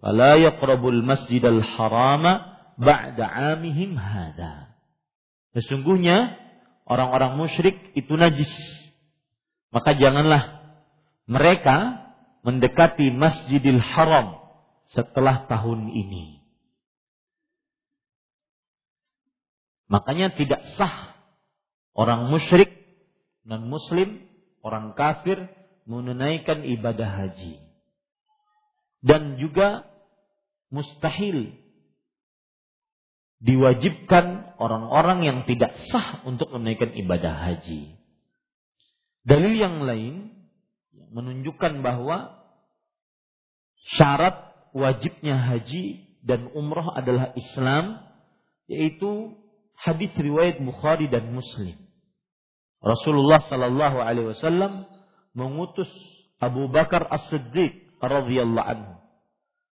fala 0.00 0.40
yaqrabul 0.40 1.04
masjidal 1.04 1.60
harama 1.60 2.56
ba'da 2.80 3.54
amihim 3.56 3.96
hada. 3.98 4.72
Sesungguhnya 5.52 6.38
orang-orang 6.88 7.36
musyrik 7.36 7.76
itu 7.92 8.14
najis. 8.16 8.50
Maka 9.68 9.92
janganlah 9.98 10.72
mereka 11.28 12.08
mendekati 12.40 13.12
Masjidil 13.12 13.82
Haram 13.82 14.40
setelah 14.88 15.44
tahun 15.44 15.92
ini. 15.92 16.40
Makanya 19.88 20.36
tidak 20.36 20.64
sah 20.76 21.16
orang 21.92 22.32
musyrik, 22.32 22.72
non 23.44 23.68
muslim, 23.68 24.24
orang 24.60 24.92
kafir 24.96 25.48
menunaikan 25.88 26.68
ibadah 26.68 27.08
haji. 27.08 27.64
Dan 29.00 29.40
juga 29.40 29.88
mustahil 30.68 31.56
diwajibkan 33.40 34.58
orang-orang 34.60 35.24
yang 35.24 35.38
tidak 35.48 35.72
sah 35.88 36.20
untuk 36.28 36.52
menunaikan 36.52 36.92
ibadah 36.92 37.32
haji. 37.32 37.96
Dalil 39.24 39.54
yang 39.56 39.80
lain 39.80 40.34
menunjukkan 40.92 41.80
bahwa 41.80 42.36
syarat 43.96 44.52
wajibnya 44.76 45.40
haji 45.40 46.18
dan 46.20 46.52
umrah 46.52 46.98
adalah 46.98 47.32
Islam, 47.38 48.02
yaitu 48.68 49.38
hadis 49.78 50.12
riwayat 50.18 50.60
Bukhari 50.60 51.08
dan 51.08 51.32
Muslim. 51.32 51.78
Rasulullah 52.82 53.40
Sallallahu 53.46 53.98
Alaihi 54.02 54.28
Wasallam 54.34 54.97
mengutus 55.38 55.88
Abu 56.42 56.66
Bakar 56.66 57.06
As-Siddiq 57.06 58.02
radhiyallahu 58.02 58.66
anhu 58.66 58.94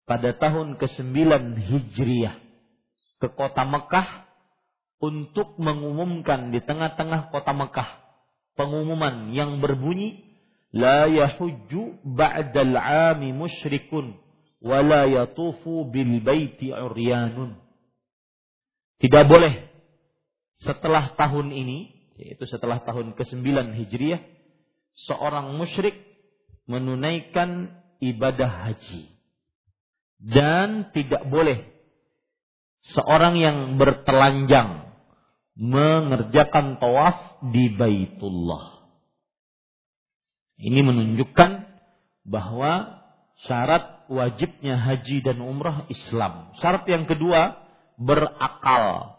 pada 0.05 0.37
tahun 0.37 0.77
ke-9 0.77 1.17
Hijriah 1.57 2.37
ke 3.25 3.29
kota 3.33 3.65
Mekah 3.65 4.29
untuk 5.01 5.57
mengumumkan 5.57 6.53
di 6.53 6.61
tengah-tengah 6.61 7.33
kota 7.33 7.57
Mekah 7.57 7.89
pengumuman 8.61 9.33
yang 9.33 9.65
berbunyi 9.65 10.21
la 10.77 11.09
yahujju 11.09 12.05
ba'dal 12.05 12.77
'ami 12.77 13.33
musyrikun 13.33 14.21
wa 14.65 14.79
la 14.81 15.09
yatufu 15.09 15.89
bil 15.89 16.21
baiti 16.21 16.73
uryanun. 16.73 17.57
Tidak 19.01 19.25
boleh 19.29 19.69
setelah 20.65 21.13
tahun 21.19 21.53
ini, 21.53 21.93
yaitu 22.17 22.49
setelah 22.49 22.81
tahun 22.81 23.13
ke-9 23.19 23.45
Hijriah, 23.75 24.23
seorang 24.95 25.59
musyrik 25.59 25.95
menunaikan 26.71 27.75
ibadah 28.01 28.71
haji. 28.71 29.11
Dan 30.25 30.95
tidak 30.97 31.29
boleh 31.29 31.69
seorang 32.95 33.37
yang 33.37 33.59
bertelanjang 33.77 34.89
mengerjakan 35.55 36.81
tawaf 36.83 37.45
di 37.53 37.71
Baitullah. 37.75 38.89
Ini 40.59 40.81
menunjukkan 40.81 41.51
bahwa 42.25 43.05
syarat 43.45 44.07
wajibnya 44.09 44.79
haji 44.81 45.21
dan 45.25 45.43
umrah 45.43 45.85
Islam. 45.91 46.55
Syarat 46.63 46.87
yang 46.89 47.05
kedua 47.05 47.59
berakal. 47.99 49.19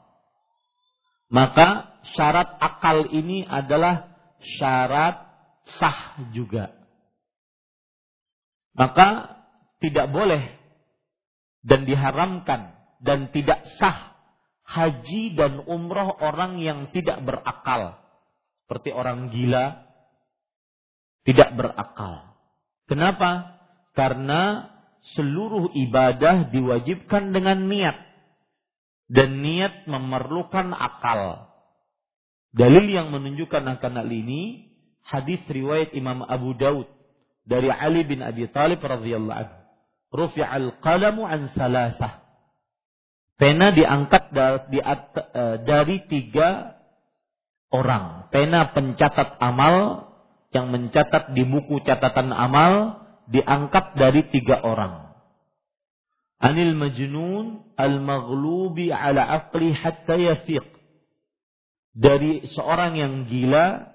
Maka 1.29 1.99
syarat 2.15 2.55
akal 2.61 3.09
ini 3.11 3.43
adalah 3.43 4.13
syarat 4.57 5.24
sah 5.65 6.21
juga. 6.31 6.73
Maka 8.75 9.39
tidak 9.79 10.11
boleh 10.11 10.43
dan 11.65 11.87
diharamkan 11.87 12.75
dan 13.01 13.31
tidak 13.33 13.65
sah 13.81 14.15
haji 14.65 15.37
dan 15.37 15.61
umroh 15.65 16.13
orang 16.19 16.59
yang 16.59 16.89
tidak 16.91 17.21
berakal. 17.21 18.01
Seperti 18.65 18.89
orang 18.89 19.29
gila, 19.29 19.85
tidak 21.21 21.53
berakal. 21.53 22.33
Kenapa? 22.89 23.61
Karena 23.93 24.73
seluruh 25.13 25.69
ibadah 25.73 26.49
diwajibkan 26.49 27.29
dengan 27.29 27.69
niat 27.69 27.97
dan 29.05 29.45
niat 29.45 29.85
memerlukan 29.85 30.73
akal. 30.73 31.53
Dalil 32.55 32.89
yang 32.89 33.13
menunjukkan 33.13 33.63
akan 33.77 33.93
hal 34.01 34.09
ini 34.09 34.64
hadis 35.05 35.39
riwayat 35.45 35.93
Imam 35.93 36.25
Abu 36.25 36.57
Daud 36.57 36.89
dari 37.45 37.69
Ali 37.69 38.03
bin 38.03 38.25
Abi 38.25 38.49
Thalib 38.49 38.81
radhiyallahu 38.81 39.37
anhu. 39.37 39.57
Rufi'al 40.15 40.81
qalamu 40.81 41.23
an 41.27 41.53
salasah. 41.53 42.25
Pena 43.35 43.75
diangkat 43.75 44.31
dari, 44.31 44.79
e, 44.79 45.43
dari 45.67 45.97
tiga 46.07 46.79
orang. 47.69 48.31
Pena 48.31 48.71
pencatat 48.71 49.37
amal 49.43 50.07
yang 50.55 50.71
mencatat 50.71 51.35
di 51.35 51.43
buku 51.43 51.83
catatan 51.83 52.31
amal 52.31 53.03
diangkat 53.27 53.99
dari 53.99 54.23
tiga 54.31 54.63
orang 54.63 55.05
anil 56.45 56.75
majnun 56.75 57.63
al-maghlubi 57.73 58.91
ala 58.91 59.25
aqli 59.41 59.73
hatta 59.73 60.13
yafiq. 60.13 60.65
Dari 61.95 62.43
seorang 62.51 62.99
yang 62.99 63.13
gila 63.31 63.94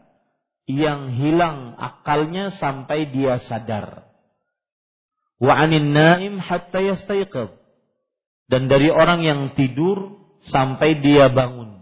yang 0.74 1.14
hilang 1.14 1.74
akalnya 1.78 2.54
sampai 2.58 3.10
dia 3.10 3.42
sadar. 3.46 4.06
Wa 5.40 5.56
anin 5.56 5.90
naim 5.96 6.38
hatta. 6.38 6.80
Dan 8.50 8.66
dari 8.66 8.90
orang 8.90 9.22
yang 9.22 9.40
tidur 9.54 10.20
sampai 10.50 11.00
dia 11.00 11.30
bangun. 11.30 11.80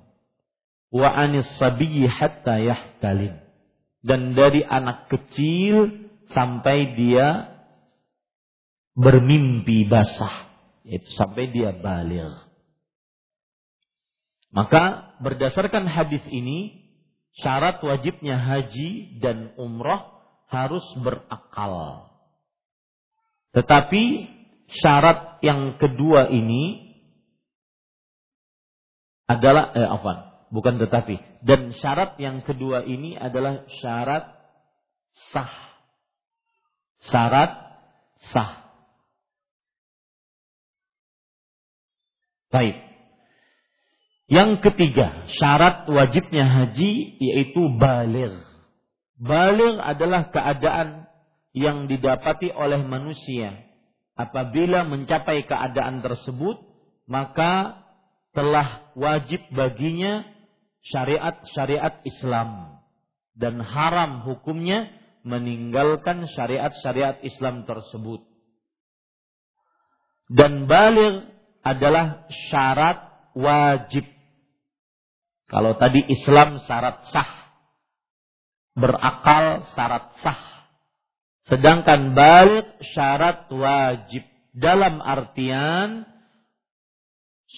Wa 0.93 1.09
anis 1.13 1.49
sabiyyi 1.57 2.09
hatta 2.09 2.61
yahtalim. 2.61 3.41
Dan 4.05 4.33
dari 4.39 4.63
anak 4.63 5.11
kecil 5.11 6.09
sampai 6.31 6.95
dia 6.95 7.59
bermimpi 8.99 9.87
basah 9.87 10.49
itu 10.89 11.09
sampai 11.15 11.53
dia 11.53 11.77
balik. 11.77 12.49
Maka 14.49 15.15
berdasarkan 15.21 15.85
hadis 15.85 16.25
ini 16.33 16.88
syarat 17.39 17.83
wajibnya 17.83 18.39
haji 18.39 19.21
dan 19.23 19.55
umroh 19.55 20.19
harus 20.51 20.85
berakal. 20.99 22.07
Tetapi 23.55 24.05
syarat 24.83 25.41
yang 25.41 25.79
kedua 25.81 26.29
ini 26.29 26.95
adalah 29.29 29.73
eh 29.77 29.89
apa? 29.89 30.13
Bukan 30.49 30.81
tetapi. 30.81 31.21
Dan 31.45 31.77
syarat 31.77 32.17
yang 32.17 32.41
kedua 32.41 32.83
ini 32.85 33.15
adalah 33.15 33.69
syarat 33.85 34.25
sah. 35.33 35.55
Syarat 37.05 37.53
sah. 38.33 38.53
Baik. 42.49 42.88
Yang 44.29 44.61
ketiga, 44.61 45.25
syarat 45.41 45.89
wajibnya 45.89 46.45
haji 46.45 47.17
yaitu 47.17 47.65
balir. 47.81 48.37
Balir 49.17 49.81
adalah 49.81 50.29
keadaan 50.29 51.09
yang 51.57 51.89
didapati 51.89 52.53
oleh 52.53 52.85
manusia. 52.85 53.57
Apabila 54.15 54.85
mencapai 54.85 55.49
keadaan 55.49 56.05
tersebut, 56.05 56.61
maka 57.09 57.81
telah 58.37 58.93
wajib 58.93 59.41
baginya 59.49 60.29
syariat-syariat 60.93 62.05
Islam. 62.05 62.83
Dan 63.33 63.63
haram 63.65 64.29
hukumnya 64.29 64.93
meninggalkan 65.25 66.29
syariat-syariat 66.37 67.23
Islam 67.25 67.65
tersebut. 67.65 68.27
Dan 70.29 70.69
balir 70.69 71.25
adalah 71.65 72.29
syarat 72.51 72.99
wajib. 73.33 74.18
Kalau 75.49 75.81
tadi 75.81 76.05
Islam 76.13 76.61
syarat 76.69 77.09
sah, 77.09 77.31
berakal 78.77 79.65
syarat 79.73 80.13
sah. 80.21 80.41
Sedangkan 81.49 82.13
balik 82.13 82.77
syarat 82.93 83.49
wajib. 83.49 84.29
Dalam 84.59 84.99
artian 84.99 86.03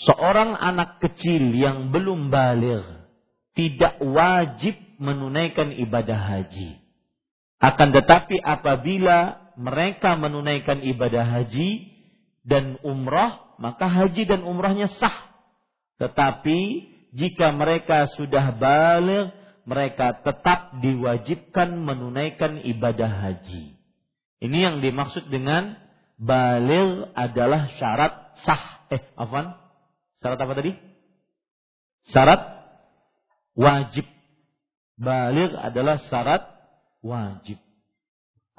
seorang 0.04 0.52
anak 0.52 1.00
kecil 1.00 1.50
yang 1.56 1.88
belum 1.90 2.28
balik 2.28 2.84
tidak 3.56 3.98
wajib 4.04 4.78
menunaikan 5.00 5.74
ibadah 5.74 6.18
haji. 6.18 6.78
Akan 7.58 7.90
tetapi 7.90 8.36
apabila 8.38 9.50
mereka 9.58 10.14
menunaikan 10.14 10.84
ibadah 10.84 11.24
haji 11.24 11.88
dan 12.46 12.78
umrah 12.84 13.56
maka 13.58 13.90
haji 13.90 14.28
dan 14.28 14.46
umrahnya 14.46 14.92
sah. 15.00 15.34
Tetapi 16.00 16.89
jika 17.10 17.50
mereka 17.50 18.06
sudah 18.14 18.54
balik, 18.54 19.34
mereka 19.66 20.22
tetap 20.22 20.78
diwajibkan 20.78 21.74
menunaikan 21.74 22.62
ibadah 22.62 23.10
haji. 23.10 23.74
Ini 24.40 24.58
yang 24.58 24.76
dimaksud 24.80 25.28
dengan 25.28 25.76
balik 26.16 27.12
adalah 27.18 27.70
syarat 27.76 28.12
sah. 28.46 28.88
Eh, 28.90 29.02
afwan. 29.14 29.54
Syarat 30.22 30.38
apa 30.38 30.52
tadi? 30.54 30.72
Syarat 32.10 32.40
wajib. 33.58 34.06
Balik 35.00 35.52
adalah 35.56 35.96
syarat 36.08 36.42
wajib. 37.00 37.58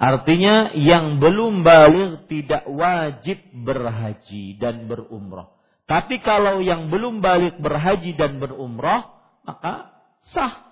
Artinya 0.02 0.74
yang 0.74 1.22
belum 1.22 1.62
balik 1.62 2.26
tidak 2.26 2.66
wajib 2.66 3.38
berhaji 3.54 4.58
dan 4.58 4.90
berumrah. 4.90 5.61
Tapi 5.92 6.24
kalau 6.24 6.64
yang 6.64 6.88
belum 6.88 7.20
balik 7.20 7.60
berhaji 7.60 8.16
dan 8.16 8.40
berumrah, 8.40 9.12
maka 9.44 9.92
sah. 10.32 10.72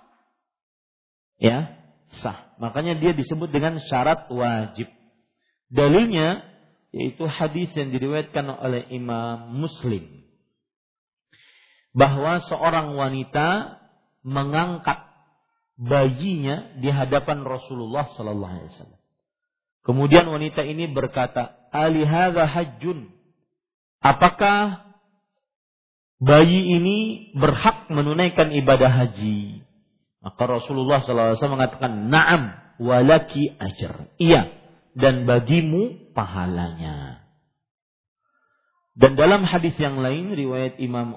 Ya, 1.36 1.76
sah. 2.24 2.56
Makanya 2.56 2.96
dia 2.96 3.12
disebut 3.12 3.52
dengan 3.52 3.76
syarat 3.84 4.32
wajib. 4.32 4.88
Dalilnya 5.68 6.40
yaitu 6.96 7.28
hadis 7.28 7.68
yang 7.76 7.92
diriwayatkan 7.92 8.48
oleh 8.48 8.88
Imam 8.96 9.60
Muslim 9.60 10.24
bahwa 11.92 12.40
seorang 12.40 12.96
wanita 12.96 13.76
mengangkat 14.24 15.04
bayinya 15.76 16.80
di 16.80 16.88
hadapan 16.88 17.44
Rasulullah 17.44 18.08
sallallahu 18.16 18.52
alaihi 18.56 18.72
wasallam. 18.72 19.00
Kemudian 19.84 20.24
wanita 20.32 20.64
ini 20.64 20.88
berkata, 20.88 21.60
"Ali 21.68 22.08
hajjun?" 22.08 23.12
Apakah 24.00 24.89
bayi 26.20 26.76
ini 26.78 26.98
berhak 27.34 27.88
menunaikan 27.88 28.52
ibadah 28.52 28.92
haji? 28.92 29.64
Maka 30.20 30.42
Rasulullah 30.44 31.00
SAW 31.00 31.56
mengatakan, 31.56 32.12
"Na'am, 32.12 32.76
walaki 32.76 33.56
ajar." 33.56 34.12
Iya, 34.20 34.52
dan 34.92 35.24
bagimu 35.24 36.12
pahalanya. 36.12 37.24
Dan 39.00 39.16
dalam 39.16 39.48
hadis 39.48 39.72
yang 39.80 40.04
lain 40.04 40.36
riwayat 40.36 40.76
Imam 40.76 41.16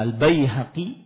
Al-Baihaqi 0.00 1.04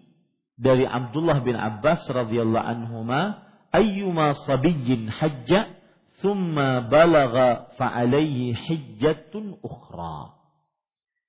dari 0.54 0.86
Abdullah 0.86 1.42
bin 1.42 1.58
Abbas 1.58 2.06
radhiyallahu 2.06 2.62
anhuma, 2.62 3.42
"Ayyuma 3.74 4.38
sabiyyin 4.46 5.10
hajja 5.10 5.82
thumma 6.22 6.86
balagha 6.86 7.74
fa'alaihi 7.74 8.54
hijjatun 8.54 9.58
ukhra. 9.58 10.41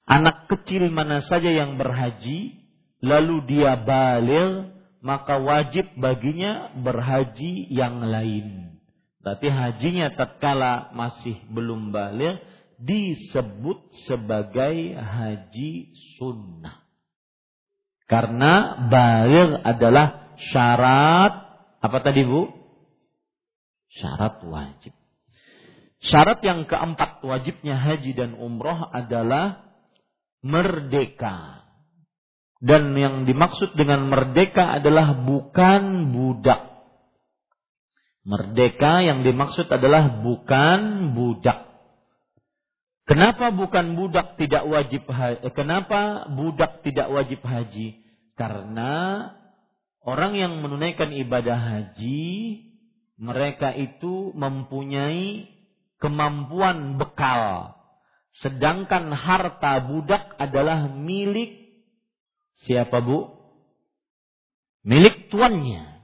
Anak 0.04 0.52
kecil 0.52 0.92
mana 0.92 1.24
saja 1.24 1.48
yang 1.48 1.80
berhaji 1.80 2.60
lalu 3.00 3.44
dia 3.48 3.80
balik 3.80 4.74
maka 5.04 5.36
wajib 5.40 5.84
baginya 6.00 6.72
berhaji 6.80 7.68
yang 7.72 8.04
lain. 8.04 8.80
Berarti 9.24 9.48
hajinya 9.48 10.16
tatkala 10.16 10.92
masih 10.96 11.40
belum 11.52 11.96
balik 11.96 12.44
disebut 12.80 13.80
sebagai 14.08 14.96
haji 14.96 15.96
sunnah. 16.20 16.84
Karena 18.08 18.84
balik 18.92 19.64
adalah 19.64 20.36
syarat 20.52 21.34
apa 21.80 21.98
tadi 22.04 22.24
Bu? 22.28 22.64
syarat 23.94 24.42
wajib. 24.44 24.94
Syarat 26.04 26.44
yang 26.44 26.68
keempat 26.68 27.24
wajibnya 27.24 27.80
haji 27.80 28.12
dan 28.12 28.36
umroh 28.36 28.92
adalah 28.92 29.73
merdeka. 30.44 31.64
Dan 32.64 32.96
yang 32.96 33.28
dimaksud 33.28 33.76
dengan 33.76 34.08
merdeka 34.08 34.80
adalah 34.80 35.20
bukan 35.20 36.14
budak. 36.16 36.62
Merdeka 38.24 39.04
yang 39.04 39.28
dimaksud 39.28 39.68
adalah 39.68 40.24
bukan 40.24 41.12
budak. 41.12 41.74
Kenapa 43.04 43.52
bukan 43.52 44.00
budak 44.00 44.40
tidak 44.40 44.64
wajib 44.64 45.04
haji? 45.12 45.44
Eh, 45.44 45.52
kenapa 45.52 46.32
budak 46.32 46.88
tidak 46.88 47.12
wajib 47.12 47.44
haji? 47.44 48.00
Karena 48.40 49.28
orang 50.08 50.40
yang 50.40 50.64
menunaikan 50.64 51.12
ibadah 51.12 51.60
haji 51.60 52.24
mereka 53.20 53.76
itu 53.76 54.32
mempunyai 54.32 55.52
kemampuan 56.00 56.96
bekal. 56.96 57.76
Sedangkan 58.34 59.14
harta 59.14 59.78
budak 59.86 60.34
adalah 60.42 60.90
milik 60.90 61.70
siapa 62.66 62.98
bu? 62.98 63.30
Milik 64.82 65.30
tuannya. 65.30 66.02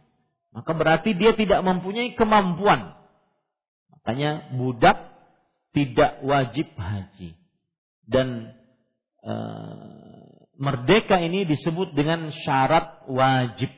Maka 0.54 0.72
berarti 0.74 1.18
dia 1.18 1.34
tidak 1.34 1.62
mempunyai 1.66 2.14
kemampuan. 2.14 2.94
Makanya 3.90 4.54
budak 4.58 4.98
tidak 5.74 6.22
wajib 6.26 6.70
haji. 6.78 7.38
Dan 8.10 8.54
e, 9.22 9.34
merdeka 10.58 11.22
ini 11.22 11.46
disebut 11.46 11.94
dengan 11.94 12.34
syarat 12.46 13.06
wajib. 13.10 13.70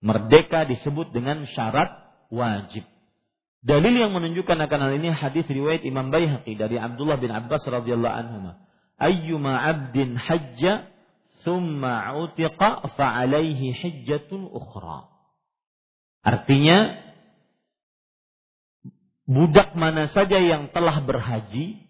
Merdeka 0.00 0.64
disebut 0.68 1.12
dengan 1.12 1.44
syarat 1.52 1.92
wajib. 2.32 2.84
Dalil 3.66 3.98
yang 3.98 4.14
menunjukkan 4.14 4.62
akan 4.62 4.78
hal 4.78 4.92
ini 4.94 5.10
hadis 5.10 5.42
riwayat 5.50 5.82
Imam 5.82 6.14
Baihaqi 6.14 6.54
dari 6.54 6.78
Abdullah 6.78 7.18
bin 7.18 7.34
Abbas 7.34 7.66
radhiyallahu 7.66 8.14
anhu. 8.14 8.54
Ayyuma 8.94 9.58
'abdin 9.58 10.14
hajja 10.14 10.86
thumma 11.42 12.14
'utiqa 12.14 12.94
fa 12.94 13.06
'alaihi 13.10 13.74
hajjatun 13.74 14.46
ukhra. 14.46 15.10
Artinya 16.22 16.94
budak 19.26 19.74
mana 19.74 20.14
saja 20.14 20.38
yang 20.38 20.70
telah 20.70 21.02
berhaji 21.02 21.82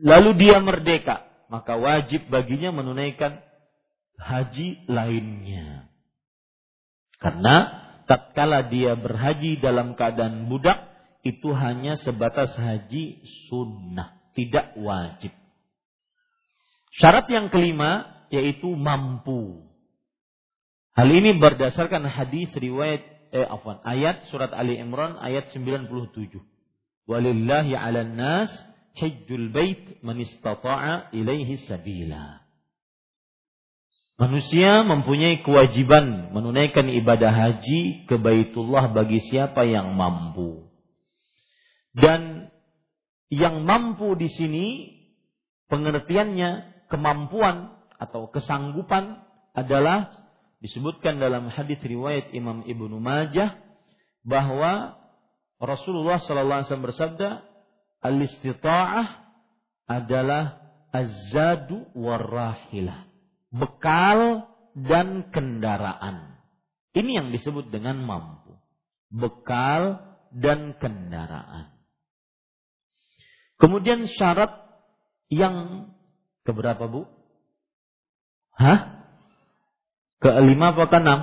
lalu 0.00 0.30
dia 0.40 0.56
merdeka, 0.64 1.28
maka 1.52 1.76
wajib 1.76 2.32
baginya 2.32 2.72
menunaikan 2.72 3.44
haji 4.16 4.88
lainnya. 4.88 5.92
Karena 7.20 7.82
tatkala 8.06 8.66
dia 8.68 8.98
berhaji 8.98 9.58
dalam 9.62 9.94
keadaan 9.98 10.50
budak 10.50 10.92
itu 11.22 11.54
hanya 11.54 11.98
sebatas 12.02 12.50
haji 12.58 13.22
sunnah, 13.46 14.18
tidak 14.34 14.74
wajib. 14.74 15.30
Syarat 16.98 17.30
yang 17.30 17.48
kelima 17.48 18.10
yaitu 18.28 18.68
mampu. 18.74 19.64
Hal 20.92 21.08
ini 21.08 21.38
berdasarkan 21.40 22.04
hadis 22.04 22.52
riwayat 22.52 23.00
eh 23.32 23.48
afwan, 23.48 23.80
ayat 23.86 24.28
surat 24.28 24.52
Ali 24.52 24.76
Imran 24.76 25.16
ayat 25.16 25.48
97. 25.56 26.36
Walillahi 27.08 27.72
'alan 27.72 28.12
nas 28.12 28.52
hajjul 28.98 29.48
bait 29.54 30.04
man 30.04 30.20
istata'a 30.20 31.14
ilaihi 31.16 31.64
sabila. 31.64 32.41
Manusia 34.22 34.86
mempunyai 34.86 35.42
kewajiban 35.42 36.30
menunaikan 36.30 36.86
ibadah 36.86 37.34
haji 37.34 38.06
ke 38.06 38.14
Baitullah 38.22 38.94
bagi 38.94 39.18
siapa 39.26 39.66
yang 39.66 39.98
mampu. 39.98 40.70
Dan 41.90 42.46
yang 43.34 43.66
mampu 43.66 44.14
di 44.14 44.30
sini 44.30 44.66
pengertiannya 45.66 46.86
kemampuan 46.86 47.74
atau 47.98 48.30
kesanggupan 48.30 49.26
adalah 49.58 50.14
disebutkan 50.62 51.18
dalam 51.18 51.50
hadis 51.50 51.82
riwayat 51.82 52.30
Imam 52.30 52.62
Ibnu 52.62 53.02
Majah 53.02 53.58
bahwa 54.22 55.02
Rasulullah 55.58 56.22
sallallahu 56.22 56.62
alaihi 56.62 56.68
wasallam 56.70 56.88
bersabda 56.94 57.30
al-istita'ah 58.06 59.06
adalah 59.90 60.62
az-zadu 60.94 61.90
war-rahilah 61.98 63.11
bekal 63.52 64.48
dan 64.72 65.28
kendaraan. 65.28 66.40
Ini 66.96 67.20
yang 67.22 67.28
disebut 67.30 67.68
dengan 67.68 68.00
mampu. 68.00 68.56
Bekal 69.12 70.00
dan 70.32 70.76
kendaraan. 70.80 71.76
Kemudian 73.60 74.08
syarat 74.08 74.50
yang 75.28 75.88
keberapa 76.42 76.88
bu? 76.88 77.06
Hah? 78.56 79.04
Kelima 80.18 80.72
apa 80.72 80.88
keenam? 80.88 81.20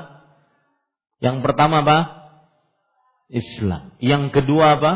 Yang 1.20 1.38
pertama 1.44 1.82
apa? 1.84 2.00
Islam. 3.30 3.94
Yang 4.02 4.34
kedua 4.34 4.80
apa? 4.80 4.94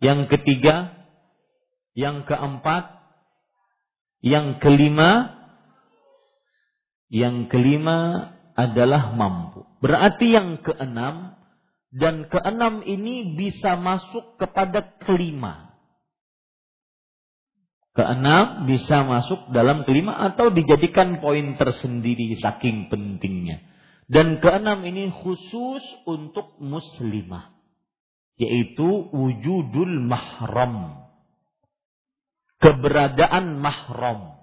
Yang 0.00 0.32
ketiga? 0.36 0.96
Yang 1.96 2.28
keempat? 2.28 2.96
Yang 4.24 4.60
kelima? 4.60 5.35
Yang 7.06 7.54
kelima 7.54 8.30
adalah 8.58 9.14
mampu. 9.14 9.62
Berarti 9.78 10.34
yang 10.34 10.58
keenam 10.64 11.38
dan 11.94 12.26
keenam 12.26 12.82
ini 12.82 13.36
bisa 13.38 13.78
masuk 13.78 14.40
kepada 14.40 14.98
kelima. 15.04 15.76
Keenam 17.96 18.68
bisa 18.68 19.06
masuk 19.06 19.54
dalam 19.56 19.86
kelima 19.88 20.20
atau 20.28 20.52
dijadikan 20.52 21.22
poin 21.22 21.56
tersendiri 21.56 22.36
saking 22.36 22.92
pentingnya. 22.92 23.62
Dan 24.10 24.42
keenam 24.42 24.84
ini 24.84 25.08
khusus 25.08 25.82
untuk 26.04 26.58
muslimah. 26.60 27.56
Yaitu 28.36 28.84
wujudul 29.16 30.04
mahram. 30.04 31.08
Keberadaan 32.60 33.56
mahram 33.64 34.35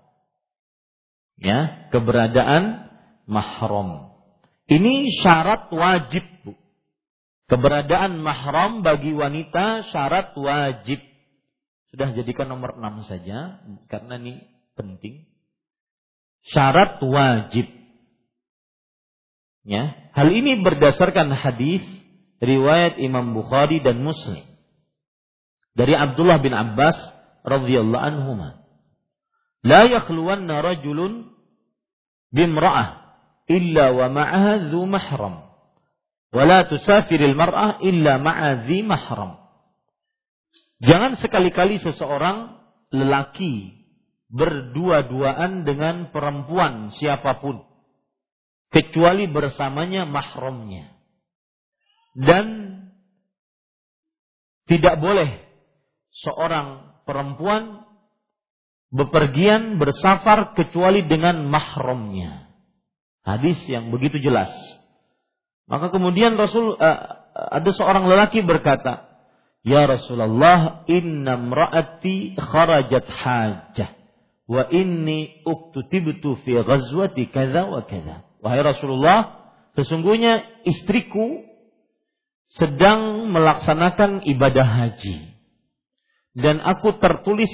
ya 1.39 1.89
keberadaan 1.89 2.89
mahram. 3.29 4.13
Ini 4.67 5.11
syarat 5.19 5.69
wajib, 5.69 6.23
Bu. 6.43 6.55
Keberadaan 7.51 8.23
mahram 8.23 8.81
bagi 8.81 9.11
wanita 9.11 9.91
syarat 9.91 10.33
wajib. 10.39 11.03
Sudah 11.93 12.09
jadikan 12.15 12.49
nomor 12.49 12.79
6 12.79 13.05
saja 13.05 13.61
karena 13.91 14.17
ini 14.17 14.41
penting. 14.73 15.29
Syarat 16.49 16.97
wajib. 17.03 17.69
Ya, 19.63 20.11
hal 20.11 20.27
ini 20.33 20.59
berdasarkan 20.59 21.31
hadis 21.31 21.85
riwayat 22.43 22.99
Imam 22.99 23.31
Bukhari 23.31 23.79
dan 23.79 24.03
Muslim 24.03 24.43
dari 25.73 25.93
Abdullah 25.97 26.39
bin 26.39 26.53
Abbas 26.53 26.95
radhiyallahu 27.43 28.03
anhuma. 28.03 28.62
Mahram. 38.83 39.39
Jangan 40.83 41.15
sekali-kali 41.15 41.79
seseorang 41.79 42.59
lelaki 42.91 43.71
berdua-duaan 44.27 45.63
dengan 45.63 46.11
perempuan 46.11 46.91
siapa 46.99 47.39
pun 47.39 47.63
kecuali 48.73 49.29
bersamanya 49.29 50.03
mahramnya. 50.03 50.91
Dan 52.17 52.45
tidak 54.67 54.99
boleh 54.99 55.39
seorang 56.25 56.97
perempuan 57.05 57.82
bepergian 58.93 59.81
bersafar 59.81 60.53
kecuali 60.53 61.01
dengan 61.09 61.49
mahramnya. 61.49 62.53
Hadis 63.25 63.57
yang 63.65 63.89
begitu 63.89 64.21
jelas. 64.21 64.53
Maka 65.65 65.89
kemudian 65.89 66.37
Rasul 66.37 66.77
uh, 66.77 66.99
ada 67.33 67.71
seorang 67.73 68.05
lelaki 68.05 68.45
berkata, 68.45 69.09
"Ya 69.65 69.89
Rasulullah, 69.89 70.85
inna 70.85 71.41
mraati 71.41 72.37
kharajat 72.37 73.05
hajah 73.09 73.89
wa 74.45 74.69
inni 74.69 75.41
uktutibtu 75.41 76.37
fi 76.45 76.61
ghazwati 76.61 77.33
kadza 77.33 77.65
wa 77.65 77.81
kadza." 77.89 78.27
Wahai 78.43 78.61
Rasulullah, 78.61 79.49
sesungguhnya 79.73 80.45
istriku 80.67 81.41
sedang 82.53 83.33
melaksanakan 83.33 84.27
ibadah 84.29 84.67
haji. 84.67 85.33
Dan 86.37 86.61
aku 86.61 86.99
tertulis 87.01 87.49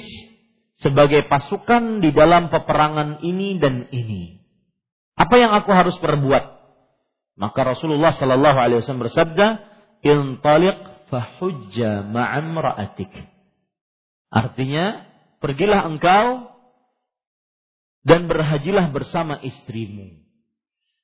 sebagai 0.80 1.28
pasukan 1.28 2.00
di 2.00 2.10
dalam 2.10 2.48
peperangan 2.48 3.20
ini 3.20 3.60
dan 3.60 3.88
ini. 3.92 4.40
Apa 5.16 5.36
yang 5.36 5.52
aku 5.52 5.70
harus 5.76 5.96
perbuat? 6.00 6.44
Maka 7.36 7.60
Rasulullah 7.76 8.16
Shallallahu 8.16 8.58
Alaihi 8.58 8.78
Wasallam 8.80 9.04
bersabda, 9.04 9.46
"Intaliq 10.00 10.76
fahujja 11.12 12.04
ma'amra'atik." 12.08 13.12
Artinya, 14.32 15.04
pergilah 15.44 15.84
engkau 15.84 16.48
dan 18.04 18.28
berhajilah 18.32 18.88
bersama 18.88 19.36
istrimu. 19.44 20.24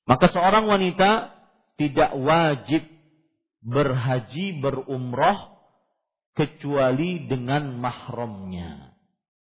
Maka 0.09 0.33
seorang 0.33 0.65
wanita 0.65 1.37
tidak 1.77 2.17
wajib 2.17 2.89
berhaji 3.61 4.57
berumroh 4.63 5.61
kecuali 6.33 7.29
dengan 7.29 7.77
mahramnya. 7.77 8.96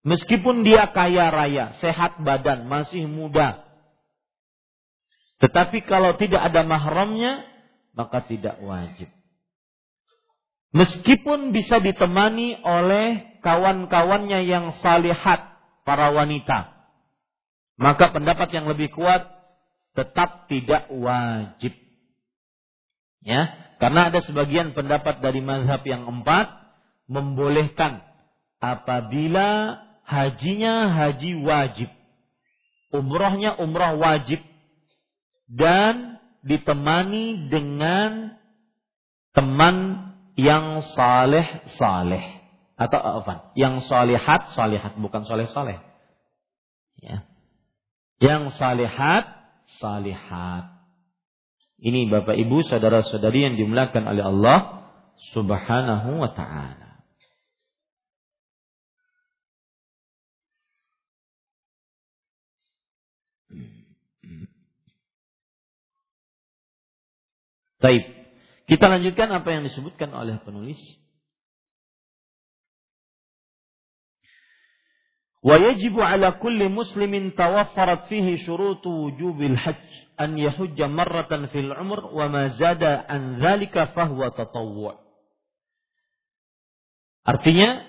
Meskipun 0.05 0.61
dia 0.61 0.89
kaya 0.93 1.29
raya, 1.33 1.77
sehat 1.79 2.21
badan, 2.21 2.69
masih 2.69 3.05
muda. 3.09 3.65
Tetapi 5.41 5.85
kalau 5.85 6.17
tidak 6.17 6.41
ada 6.41 6.65
mahramnya, 6.65 7.45
maka 7.93 8.25
tidak 8.25 8.57
wajib. 8.61 9.09
Meskipun 10.73 11.55
bisa 11.55 11.81
ditemani 11.81 12.61
oleh 12.61 13.39
kawan-kawannya 13.41 14.45
yang 14.45 14.75
salihat, 14.83 15.57
para 15.87 16.11
wanita. 16.11 16.75
Maka 17.79 18.11
pendapat 18.11 18.51
yang 18.51 18.67
lebih 18.67 18.91
kuat 18.91 19.23
tetap 19.95 20.51
tidak 20.51 20.91
wajib. 20.91 21.71
Ya, 23.23 23.55
karena 23.79 24.11
ada 24.11 24.19
sebagian 24.19 24.75
pendapat 24.75 25.23
dari 25.23 25.39
mazhab 25.39 25.81
yang 25.87 26.03
empat 26.03 26.51
membolehkan 27.07 28.03
apabila 28.59 29.79
hajinya 30.07 30.95
haji 30.95 31.31
wajib. 31.43 31.89
Umrohnya 32.95 33.59
umroh 33.59 33.99
wajib. 33.99 34.39
Dan 35.47 36.19
ditemani 36.43 37.51
dengan 37.51 38.35
teman 39.35 40.07
yang 40.39 40.83
saleh 40.95 41.67
saleh 41.75 42.23
atau 42.79 42.99
apa? 43.23 43.51
Yang 43.55 43.87
salihat 43.91 44.55
salihat 44.55 44.95
bukan 44.95 45.27
saleh 45.27 45.47
saleh. 45.51 45.77
Ya. 47.03 47.27
Yang 48.23 48.55
salihat 48.55 49.27
salihat. 49.81 50.77
Ini 51.77 52.09
Bapak 52.09 52.33
Ibu 52.33 52.65
saudara-saudari 52.65 53.45
yang 53.45 53.55
dimuliakan 53.55 54.03
oleh 54.09 54.23
Allah 54.25 54.59
Subhanahu 55.35 56.21
wa 56.21 56.31
taala. 56.33 56.86
Baik. 67.82 68.04
Kita 68.70 68.86
lanjutkan 68.86 69.28
apa 69.34 69.48
yang 69.50 69.66
disebutkan 69.66 70.14
oleh 70.14 70.38
penulis. 70.46 70.78
ويجب 75.42 75.98
على 76.00 76.38
كل 76.38 76.68
مسلم 76.70 77.34
توفرت 77.34 78.02
فيه 78.06 78.46
شروط 78.46 78.86
وجوب 78.86 79.42
الحج 79.42 79.90
أن 80.20 80.38
يحج 80.38 80.82
مرة 80.82 81.32
في 81.50 81.58
العمر 81.60 82.14
وما 82.14 82.48
زاد 82.48 82.82
عن 83.10 83.42
ذلك 83.42 83.74
فهو 83.74 84.28
تطوع 84.28 84.94
Artinya 87.22 87.86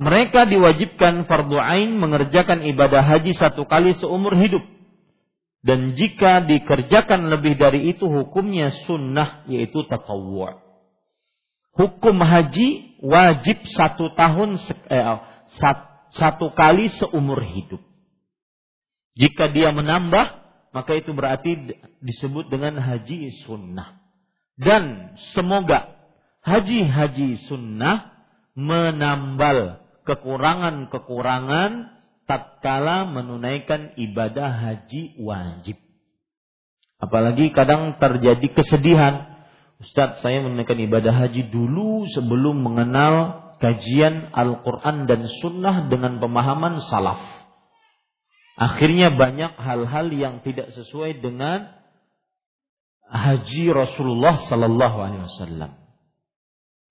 mereka 0.00 0.48
diwajibkan 0.48 1.28
fardu 1.28 1.60
ain 1.60 2.00
mengerjakan 2.00 2.64
ibadah 2.64 3.04
haji 3.04 3.36
satu 3.36 3.68
kali 3.68 3.92
seumur 3.92 4.32
hidup 4.40 4.64
dan 5.65 5.97
jika 5.97 6.45
dikerjakan 6.45 7.33
lebih 7.33 7.57
dari 7.57 7.91
itu 7.91 8.05
hukumnya 8.05 8.71
sunnah 8.85 9.45
yaitu 9.49 9.83
tatawwu. 9.89 10.57
Hukum 11.77 12.17
haji 12.17 12.97
wajib 13.05 13.61
satu 13.69 14.13
tahun 14.17 14.57
eh, 14.89 15.17
satu 16.17 16.53
kali 16.57 16.89
seumur 16.89 17.41
hidup. 17.45 17.81
Jika 19.17 19.49
dia 19.49 19.73
menambah 19.73 20.47
maka 20.77 20.93
itu 20.93 21.09
berarti 21.09 21.73
disebut 22.05 22.53
dengan 22.53 22.77
haji 22.77 23.33
sunnah. 23.49 23.97
Dan 24.57 25.13
semoga 25.33 25.97
haji-haji 26.45 27.49
sunnah 27.49 28.13
menambal 28.57 29.81
kekurangan-kekurangan 30.05 31.96
tatkala 32.27 33.07
menunaikan 33.07 33.95
ibadah 33.95 34.51
haji 34.51 35.17
wajib. 35.17 35.79
Apalagi 36.99 37.55
kadang 37.55 37.97
terjadi 37.97 38.47
kesedihan. 38.51 39.39
Ustadz 39.77 40.25
saya 40.25 40.41
menunaikan 40.41 40.77
ibadah 40.77 41.13
haji 41.13 41.53
dulu 41.53 42.09
sebelum 42.11 42.65
mengenal 42.65 43.45
kajian 43.61 44.33
Al-Quran 44.33 45.05
dan 45.05 45.29
Sunnah 45.41 45.85
dengan 45.89 46.17
pemahaman 46.17 46.81
salaf. 46.89 47.21
Akhirnya 48.57 49.13
banyak 49.13 49.53
hal-hal 49.53 50.09
yang 50.09 50.41
tidak 50.41 50.73
sesuai 50.73 51.21
dengan 51.21 51.77
haji 53.05 53.69
Rasulullah 53.69 54.41
Sallallahu 54.49 54.97
Alaihi 54.97 55.23
Wasallam. 55.29 55.71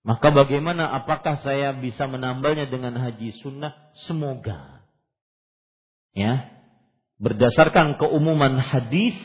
Maka 0.07 0.31
bagaimana? 0.31 0.87
Apakah 0.95 1.43
saya 1.43 1.75
bisa 1.75 2.07
menambalnya 2.07 2.71
dengan 2.71 2.95
haji 2.95 3.35
sunnah? 3.43 3.91
Semoga. 4.07 4.76
Ya. 6.13 6.51
Berdasarkan 7.17 7.97
keumuman 7.97 8.61
hadis 8.61 9.17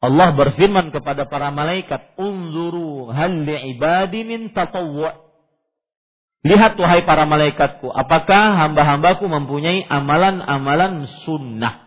Allah 0.00 0.32
berfirman 0.32 0.96
kepada 0.96 1.28
para 1.28 1.52
malaikat, 1.52 2.16
"Unzuru 2.16 3.12
hal 3.12 3.44
li'ibadi 3.44 4.24
min 4.24 4.48
tatawwu'." 4.56 5.28
Lihat 6.40 6.80
wahai 6.80 7.04
para 7.04 7.28
malaikatku, 7.28 7.92
apakah 7.92 8.56
hamba-hambaku 8.64 9.28
mempunyai 9.28 9.84
amalan-amalan 9.84 11.04
sunnah 11.28 11.84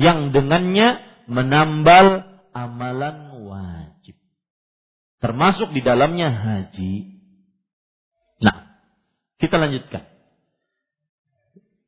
yang 0.00 0.32
dengannya 0.32 1.04
menambal 1.28 2.24
amalan 2.56 3.44
wajib. 3.44 4.16
Termasuk 5.20 5.76
di 5.76 5.84
dalamnya 5.84 6.32
haji. 6.32 6.94
Nah, 8.40 8.56
kita 9.36 9.60
lanjutkan. 9.60 10.08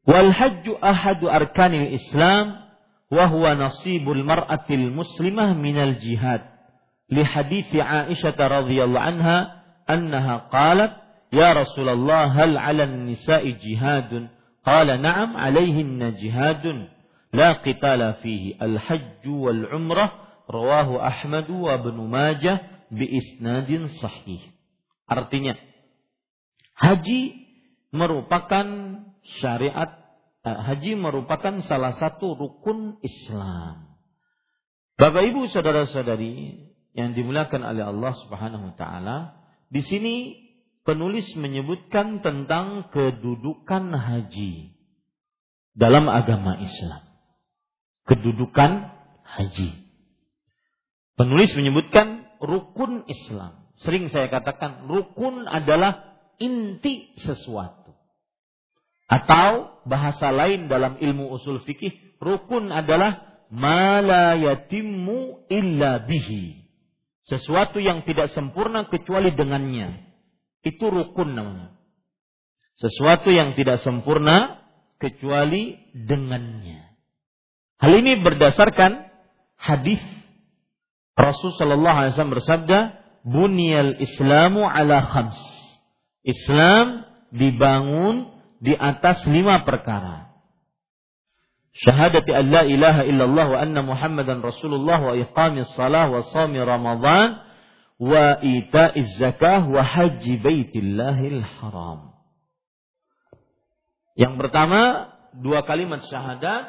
Wal 0.02 0.34
hajju 0.34 0.82
ahadu 0.82 1.30
arkanil 1.30 1.94
Islam 1.94 2.58
wa 3.12 3.24
huwa 3.30 3.54
nasibul 3.54 4.18
mar'atil 4.26 4.90
muslimah 4.90 5.54
minal 5.54 5.94
jihad 6.02 6.42
li 7.12 7.22
hadithi 7.22 7.78
Aisyah 7.78 8.34
radhiyallahu 8.34 8.98
anha 8.98 9.62
annaha 9.86 10.50
qalat 10.50 10.92
ya 11.30 11.54
Rasulullah 11.54 12.34
hal 12.34 12.58
'ala 12.58 12.88
an-nisa'i 12.88 13.54
jihadun 13.62 14.32
qala 14.66 14.98
na'am 14.98 15.38
'alayhinna 15.38 16.18
jihadun 16.18 16.90
la 17.30 17.62
qitala 17.62 18.18
fihi 18.24 18.58
al-hajj 18.58 19.22
wal 19.28 19.70
umrah 19.70 20.10
rawahu 20.50 20.98
Ahmad 20.98 21.46
wa 21.46 21.78
Ibn 21.78 21.96
Majah 22.10 22.58
bi 22.90 23.06
isnadin 23.06 23.86
sahih 24.02 24.42
artinya 25.06 25.54
haji 26.74 27.44
merupakan 27.92 28.66
syariat 29.42 29.90
eh, 30.42 30.58
haji 30.58 30.98
merupakan 30.98 31.62
salah 31.66 31.94
satu 31.98 32.34
rukun 32.34 32.98
Islam. 33.02 33.92
Bapak 34.98 35.22
Ibu 35.24 35.50
saudara-saudari 35.50 36.68
yang 36.92 37.16
dimuliakan 37.16 37.64
oleh 37.64 37.88
Allah 37.88 38.12
Subhanahu 38.26 38.72
wa 38.72 38.74
taala, 38.76 39.16
di 39.72 39.80
sini 39.80 40.14
penulis 40.84 41.26
menyebutkan 41.34 42.20
tentang 42.20 42.92
kedudukan 42.92 43.94
haji 43.96 44.76
dalam 45.72 46.06
agama 46.12 46.60
Islam. 46.60 47.02
Kedudukan 48.04 48.92
haji. 49.24 49.70
Penulis 51.16 51.50
menyebutkan 51.56 52.28
rukun 52.42 53.06
Islam. 53.08 53.62
Sering 53.82 54.10
saya 54.12 54.30
katakan 54.30 54.86
rukun 54.86 55.46
adalah 55.50 56.18
inti 56.38 57.14
sesuatu. 57.18 57.81
Atau 59.12 59.76
bahasa 59.84 60.32
lain 60.32 60.72
dalam 60.72 60.96
ilmu 60.96 61.36
usul 61.36 61.60
fikih, 61.68 62.16
rukun 62.16 62.72
adalah 62.72 63.44
mala 63.52 64.32
yatimmu 64.40 65.52
illa 65.52 66.00
bihi. 66.00 66.64
Sesuatu 67.28 67.76
yang 67.76 68.08
tidak 68.08 68.32
sempurna 68.32 68.88
kecuali 68.88 69.36
dengannya. 69.36 70.00
Itu 70.64 70.88
rukun 70.88 71.36
namanya. 71.36 71.76
Sesuatu 72.80 73.28
yang 73.28 73.52
tidak 73.52 73.84
sempurna 73.84 74.64
kecuali 74.96 75.76
dengannya. 75.92 76.96
Hal 77.84 77.92
ini 78.00 78.16
berdasarkan 78.24 79.12
hadis 79.60 80.00
Rasul 81.12 81.52
sallallahu 81.60 81.96
alaihi 82.00 82.12
wasallam 82.16 82.36
bersabda, 82.40 82.78
"Bunyal 83.28 84.00
Islamu 84.00 84.64
ala 84.64 85.04
khams." 85.04 85.36
Islam 86.24 87.04
dibangun 87.34 88.31
di 88.62 88.78
atas 88.78 89.26
lima 89.26 89.66
perkara. 89.66 90.30
Syahadati 91.74 92.30
an 92.30 92.46
la 92.52 92.62
ilaha 92.62 93.02
illallah 93.02 93.46
wa 93.50 93.58
anna 93.58 93.80
muhammadan 93.82 94.38
rasulullah 94.38 95.02
wa 95.02 95.18
iqamis 95.18 95.72
salah 95.74 96.06
wa 96.06 96.22
sami 96.30 96.62
ramadan 96.62 97.42
wa 97.98 98.38
ita'iz 98.38 99.18
zakah 99.18 99.66
wa 99.66 99.82
haji 99.82 100.38
baitillahil 100.38 101.42
haram. 101.58 102.12
Yang 104.14 104.34
pertama, 104.46 105.10
dua 105.40 105.64
kalimat 105.64 106.04
syahadat. 106.06 106.68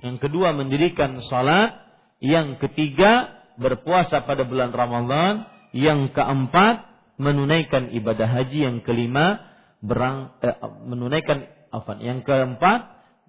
Yang 0.00 0.16
kedua, 0.24 0.56
mendirikan 0.56 1.20
salat. 1.28 1.76
Yang 2.18 2.58
ketiga, 2.64 3.28
berpuasa 3.60 4.24
pada 4.24 4.48
bulan 4.48 4.72
Ramadan. 4.72 5.44
Yang 5.76 6.16
keempat, 6.16 6.88
menunaikan 7.20 7.92
ibadah 7.92 8.24
haji. 8.24 8.64
Yang 8.64 8.88
kelima, 8.88 9.51
berang, 9.82 10.38
eh, 10.40 10.56
menunaikan 10.86 11.44
apa? 11.74 11.98
Yang 11.98 12.24
keempat 12.24 12.80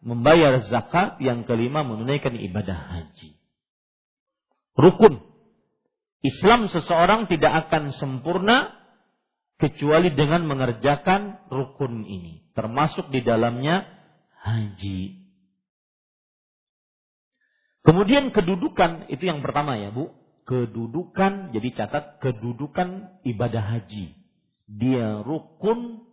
membayar 0.05 0.61
zakat, 0.69 1.17
yang 1.19 1.43
kelima 1.49 1.81
menunaikan 1.81 2.37
ibadah 2.37 2.77
haji. 2.77 3.35
Rukun. 4.77 5.19
Islam 6.23 6.71
seseorang 6.71 7.27
tidak 7.27 7.67
akan 7.67 7.91
sempurna 7.99 8.71
kecuali 9.59 10.15
dengan 10.15 10.47
mengerjakan 10.47 11.51
rukun 11.51 12.07
ini, 12.07 12.47
termasuk 12.55 13.11
di 13.11 13.19
dalamnya 13.23 13.83
haji. 14.39 15.23
Kemudian 17.83 18.31
kedudukan 18.31 19.11
itu 19.11 19.27
yang 19.27 19.43
pertama 19.43 19.75
ya, 19.75 19.91
Bu. 19.91 20.15
Kedudukan 20.43 21.55
jadi 21.55 21.69
catat 21.71 22.19
kedudukan 22.19 23.19
ibadah 23.23 23.63
haji. 23.63 24.15
Dia 24.67 25.23
rukun 25.23 26.03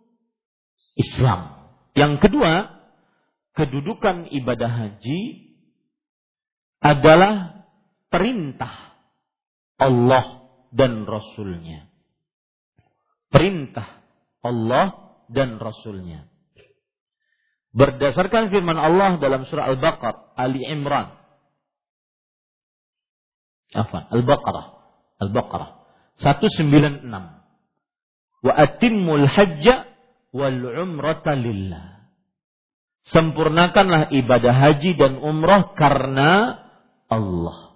Islam. 0.99 1.71
Yang 1.95 2.27
kedua, 2.27 2.53
kedudukan 3.55 4.31
ibadah 4.31 4.71
haji 4.71 5.21
adalah 6.81 7.67
perintah 8.09 8.97
Allah 9.77 10.49
dan 10.73 11.05
Rasulnya. 11.05 11.89
Perintah 13.31 14.01
Allah 14.43 15.15
dan 15.31 15.61
Rasulnya. 15.61 16.27
Berdasarkan 17.71 18.51
firman 18.51 18.75
Allah 18.75 19.23
dalam 19.23 19.47
surah 19.47 19.71
Al-Baqarah, 19.71 20.35
Ali 20.35 20.67
Imran. 20.67 21.15
Apa? 23.71 24.11
Al-Baqarah. 24.11 24.67
Al-Baqarah. 25.23 25.71
196. 26.19 27.07
Wa 28.41 28.53
atimmul 28.57 29.29
hajja 29.31 29.90
wal 30.31 30.63
umrata 30.83 31.35
lillah. 31.35 32.01
Sempurnakanlah 33.11 34.13
ibadah 34.13 34.55
haji 34.55 34.95
dan 34.95 35.19
umrah 35.19 35.73
karena 35.75 36.61
Allah. 37.09 37.75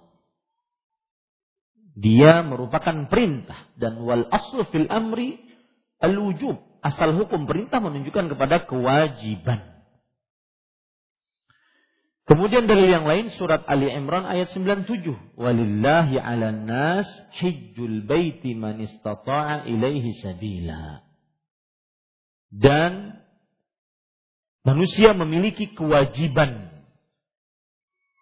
Dia 1.95 2.43
merupakan 2.43 3.07
perintah 3.07 3.71
dan 3.79 4.03
wal 4.03 4.27
aslu 4.29 4.67
fil 4.69 4.91
amri 4.91 5.39
al 6.03 6.19
wujub. 6.19 6.59
Asal 6.85 7.17
hukum 7.17 7.49
perintah 7.49 7.81
menunjukkan 7.81 8.37
kepada 8.37 8.69
kewajiban. 8.69 9.75
Kemudian 12.25 12.65
dari 12.69 12.89
yang 12.89 13.05
lain 13.05 13.33
surat 13.37 13.65
Ali 13.69 13.89
Imran 13.89 14.25
ayat 14.29 14.53
97. 14.53 15.37
Walillahi 15.37 16.21
'alan 16.21 16.69
nas 16.69 17.09
hijjul 17.41 18.05
baiti 18.05 18.57
man 18.57 18.81
istata'a 18.81 19.65
ilaihi 19.69 20.17
sabila 20.21 21.05
dan 22.55 23.19
manusia 24.63 25.11
memiliki 25.11 25.75
kewajiban 25.75 26.71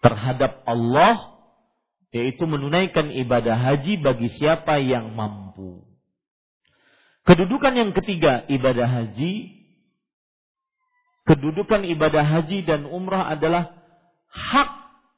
terhadap 0.01 0.65
Allah 0.65 1.37
yaitu 2.13 2.49
menunaikan 2.49 3.13
ibadah 3.13 3.57
haji 3.57 4.01
bagi 4.01 4.29
siapa 4.37 4.81
yang 4.81 5.13
mampu. 5.13 5.85
Kedudukan 7.29 7.73
yang 7.77 7.91
ketiga 7.93 8.49
ibadah 8.49 8.89
haji 8.89 9.63
kedudukan 11.23 11.87
ibadah 11.87 12.25
haji 12.27 12.67
dan 12.67 12.89
umrah 12.89 13.31
adalah 13.31 13.73
hak 14.33 14.71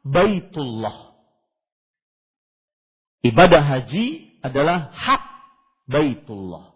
baitullah. 0.04 1.16
Ibadah 3.24 3.62
haji 3.64 4.36
adalah 4.44 4.92
hak 4.92 5.22
baitullah. 5.88 6.73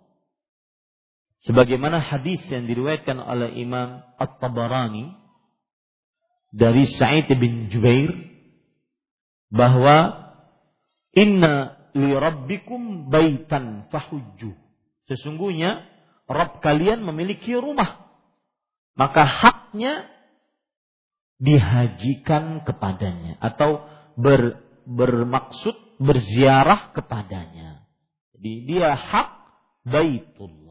Sebagaimana 1.49 2.05
hadis 2.05 2.45
yang 2.53 2.69
diriwayatkan 2.69 3.17
oleh 3.25 3.57
Imam 3.57 4.05
At-Tabarani 4.21 5.17
dari 6.53 6.85
Sa'id 6.85 7.25
bin 7.41 7.73
Jubair 7.73 8.13
bahwa 9.49 10.29
inna 11.17 11.73
li 11.97 12.13
rabbikum 12.13 13.09
baitan 13.09 13.89
fahujju. 13.89 14.53
Sesungguhnya 15.09 15.89
Rabb 16.29 16.61
kalian 16.61 17.01
memiliki 17.01 17.57
rumah. 17.57 18.13
Maka 18.93 19.25
haknya 19.25 20.05
dihajikan 21.41 22.61
kepadanya 22.69 23.41
atau 23.41 23.89
ber, 24.21 24.61
bermaksud 24.85 25.97
berziarah 25.97 26.93
kepadanya. 26.93 27.89
Jadi 28.37 28.53
dia 28.69 28.93
hak 28.93 29.29
baitullah. 29.89 30.68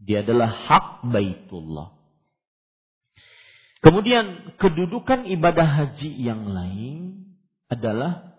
Dia 0.00 0.24
adalah 0.24 0.48
hak 0.48 0.86
baitullah. 1.12 1.92
Kemudian 3.80 4.56
kedudukan 4.60 5.28
ibadah 5.28 5.64
haji 5.64 6.10
yang 6.20 6.48
lain 6.48 7.32
adalah 7.68 8.30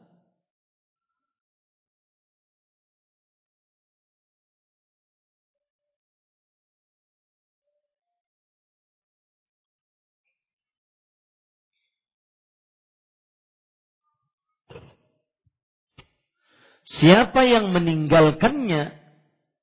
Siapa 16.92 17.48
yang 17.48 17.72
meninggalkannya 17.72 18.92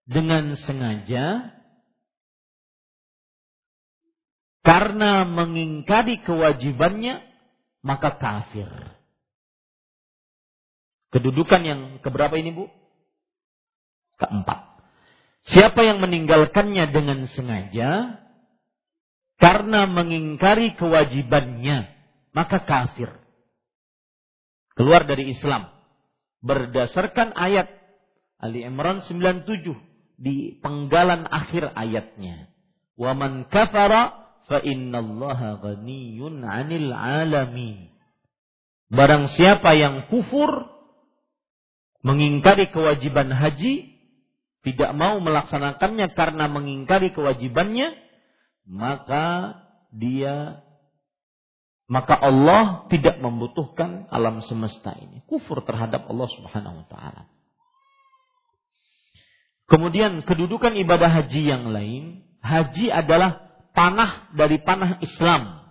dengan 0.09 0.57
sengaja 0.65 1.58
karena 4.69 5.25
mengingkari 5.25 6.21
kewajibannya 6.29 7.25
maka 7.81 8.21
kafir. 8.21 8.69
Kedudukan 11.09 11.63
yang 11.65 11.81
keberapa 12.05 12.37
ini 12.37 12.53
Bu? 12.53 12.69
Keempat. 14.21 14.61
Siapa 15.49 15.81
yang 15.89 16.05
meninggalkannya 16.05 16.85
dengan 16.93 17.25
sengaja 17.33 18.21
karena 19.41 19.89
mengingkari 19.89 20.77
kewajibannya, 20.77 21.89
maka 22.37 22.69
kafir. 22.69 23.09
Keluar 24.77 25.09
dari 25.09 25.33
Islam. 25.33 25.65
Berdasarkan 26.45 27.33
ayat 27.33 27.73
Ali 28.37 28.69
Imran 28.69 29.01
97 29.09 29.49
di 30.21 30.61
penggalan 30.61 31.25
akhir 31.25 31.73
ayatnya. 31.73 32.53
Wa 33.01 33.17
man 33.17 33.49
kafara 33.49 34.28
fa 34.49 34.59
innallaha 34.65 35.61
ghaniyun 35.61 36.43
'anil 36.43 36.91
'alamin. 36.91 37.93
Barang 38.89 39.29
siapa 39.37 39.77
yang 39.77 40.09
kufur 40.09 40.49
mengingkari 42.01 42.73
kewajiban 42.73 43.29
haji, 43.29 43.93
tidak 44.65 44.91
mau 44.97 45.21
melaksanakannya 45.21 46.09
karena 46.17 46.49
mengingkari 46.49 47.13
kewajibannya, 47.13 47.93
maka 48.65 49.57
dia 49.93 50.65
maka 51.89 52.13
Allah 52.21 52.85
tidak 52.93 53.17
membutuhkan 53.17 54.13
alam 54.13 54.45
semesta 54.45 54.93
ini. 54.93 55.25
Kufur 55.25 55.65
terhadap 55.65 56.05
Allah 56.05 56.29
Subhanahu 56.37 56.85
wa 56.85 56.87
taala. 56.89 57.23
Kemudian 59.69 60.21
kedudukan 60.25 60.77
ibadah 60.81 61.09
haji 61.09 61.49
yang 61.49 61.73
lain, 61.73 62.25
haji 62.45 62.93
adalah 62.93 63.48
panah 63.79 64.35
dari 64.35 64.59
panah 64.59 64.99
Islam. 64.99 65.71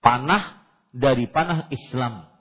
Panah 0.00 0.64
dari 0.96 1.28
panah 1.28 1.68
Islam. 1.68 2.34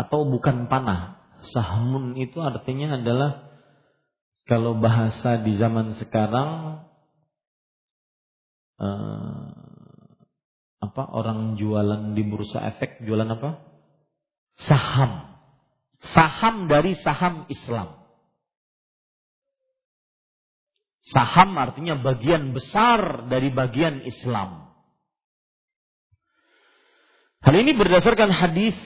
atau 0.00 0.24
bukan 0.24 0.66
panah. 0.72 1.20
Sahmun 1.40 2.16
itu 2.20 2.36
artinya 2.40 3.00
adalah 3.00 3.48
kalau 4.44 4.76
bahasa 4.76 5.40
di 5.40 5.56
zaman 5.56 5.96
sekarang 5.96 6.82
eh, 8.80 9.44
apa 10.80 11.02
orang 11.12 11.60
jualan 11.60 12.16
di 12.16 12.22
bursa 12.24 12.64
efek 12.76 13.04
jualan 13.04 13.28
apa? 13.28 13.60
Saham. 14.64 15.12
Saham 16.00 16.68
dari 16.68 16.96
saham 17.00 17.44
Islam. 17.52 17.99
Saham 21.10 21.58
artinya 21.58 21.98
bagian 21.98 22.54
besar 22.54 23.26
dari 23.26 23.50
bagian 23.50 24.06
Islam. 24.06 24.70
Hal 27.42 27.54
ini 27.56 27.74
berdasarkan 27.74 28.30
hadis 28.30 28.78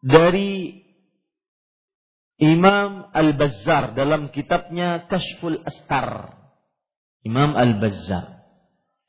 dari 0.00 0.80
Imam 2.40 3.08
Al-Bazzar 3.12 3.92
dalam 3.92 4.32
kitabnya 4.32 5.04
Kashful 5.06 5.60
Astar. 5.62 6.40
Imam 7.20 7.52
Al-Bazzar. 7.52 8.44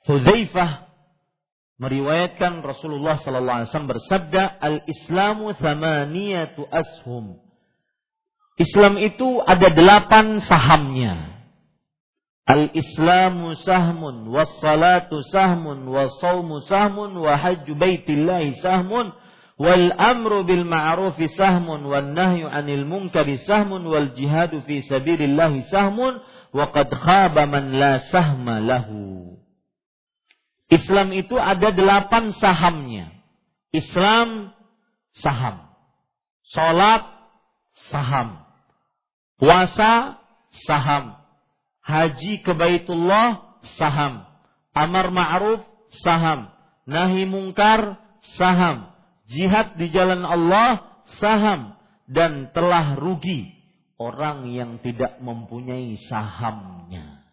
Hudzaifah 0.05 0.85
meriwayatkan 1.81 2.63
Rasulullah 2.63 3.19
sallallahu 3.19 3.57
alaihi 3.61 3.69
wasallam 3.71 3.93
bersabda, 3.97 4.43
"Al-Islamu 4.61 5.51
thamaniyatu 5.57 6.63
ashum." 6.69 7.39
Islam 8.55 8.95
itu 8.95 9.43
ada 9.43 9.67
delapan 9.75 10.39
sahamnya. 10.39 11.34
Al-Islamu 12.45 13.57
sahmun, 13.65 14.29
was 14.29 14.49
salatu 14.61 15.25
sahmun, 15.33 15.89
was 15.89 16.13
saumu 16.21 16.61
sahmun, 16.69 17.17
wa 17.17 17.33
hajju 17.33 17.73
baitillahi 17.73 18.61
sahmun, 18.61 19.09
wal 19.57 19.87
amru 19.97 20.45
bil 20.45 20.61
ma'ruf 20.61 21.17
sahmun 21.17 21.89
wan 21.89 22.13
nahyu 22.13 22.45
'anil 22.45 22.85
munkari 22.85 23.41
sahmun 23.41 23.81
wal 23.87 24.13
jihadu 24.13 24.61
fi 24.67 24.83
sabilillah 24.85 25.57
sahmun 25.71 26.21
wa 26.53 26.69
qad 26.69 26.91
khaba 26.91 27.49
man 27.49 27.73
la 27.73 28.03
sahma 28.13 28.61
lahu. 28.61 29.41
Islam 30.69 31.13
itu 31.17 31.39
ada 31.39 31.71
delapan 31.71 32.29
sahamnya. 32.35 33.09
Islam 33.73 34.53
saham. 35.17 35.65
Salat 36.51 37.05
saham. 37.89 38.43
Puasa 39.41 40.21
saham. 40.65 41.24
Haji 41.85 42.41
ke 42.41 42.51
Baitullah 42.57 43.61
saham. 43.77 44.25
Amar 44.73 45.13
ma'ruf 45.13 45.61
saham. 46.01 46.49
Nahi 46.89 47.29
mungkar 47.29 48.01
saham 48.37 48.95
jihad 49.29 49.77
di 49.77 49.89
jalan 49.89 50.21
Allah 50.21 51.01
saham 51.17 51.77
dan 52.05 52.53
telah 52.53 52.97
rugi 52.97 53.53
orang 53.97 54.49
yang 54.53 54.77
tidak 54.81 55.17
mempunyai 55.21 55.97
sahamnya. 56.05 57.25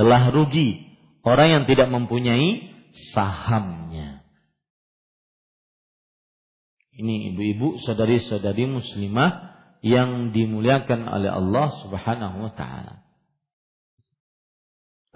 Telah 0.00 0.32
rugi 0.32 0.80
orang 1.20 1.48
yang 1.60 1.64
tidak 1.68 1.92
mempunyai 1.92 2.72
sahamnya. 3.12 4.24
Ini 7.00 7.32
ibu-ibu, 7.32 7.80
saudari-saudari 7.80 8.68
muslimah 8.68 9.49
yang 9.80 10.32
dimuliakan 10.36 11.08
oleh 11.08 11.30
Allah 11.32 11.68
Subhanahu 11.84 12.36
wa 12.48 12.52
taala. 12.52 13.04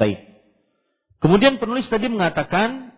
Baik. 0.00 0.20
Kemudian 1.20 1.56
penulis 1.56 1.88
tadi 1.88 2.10
mengatakan 2.10 2.92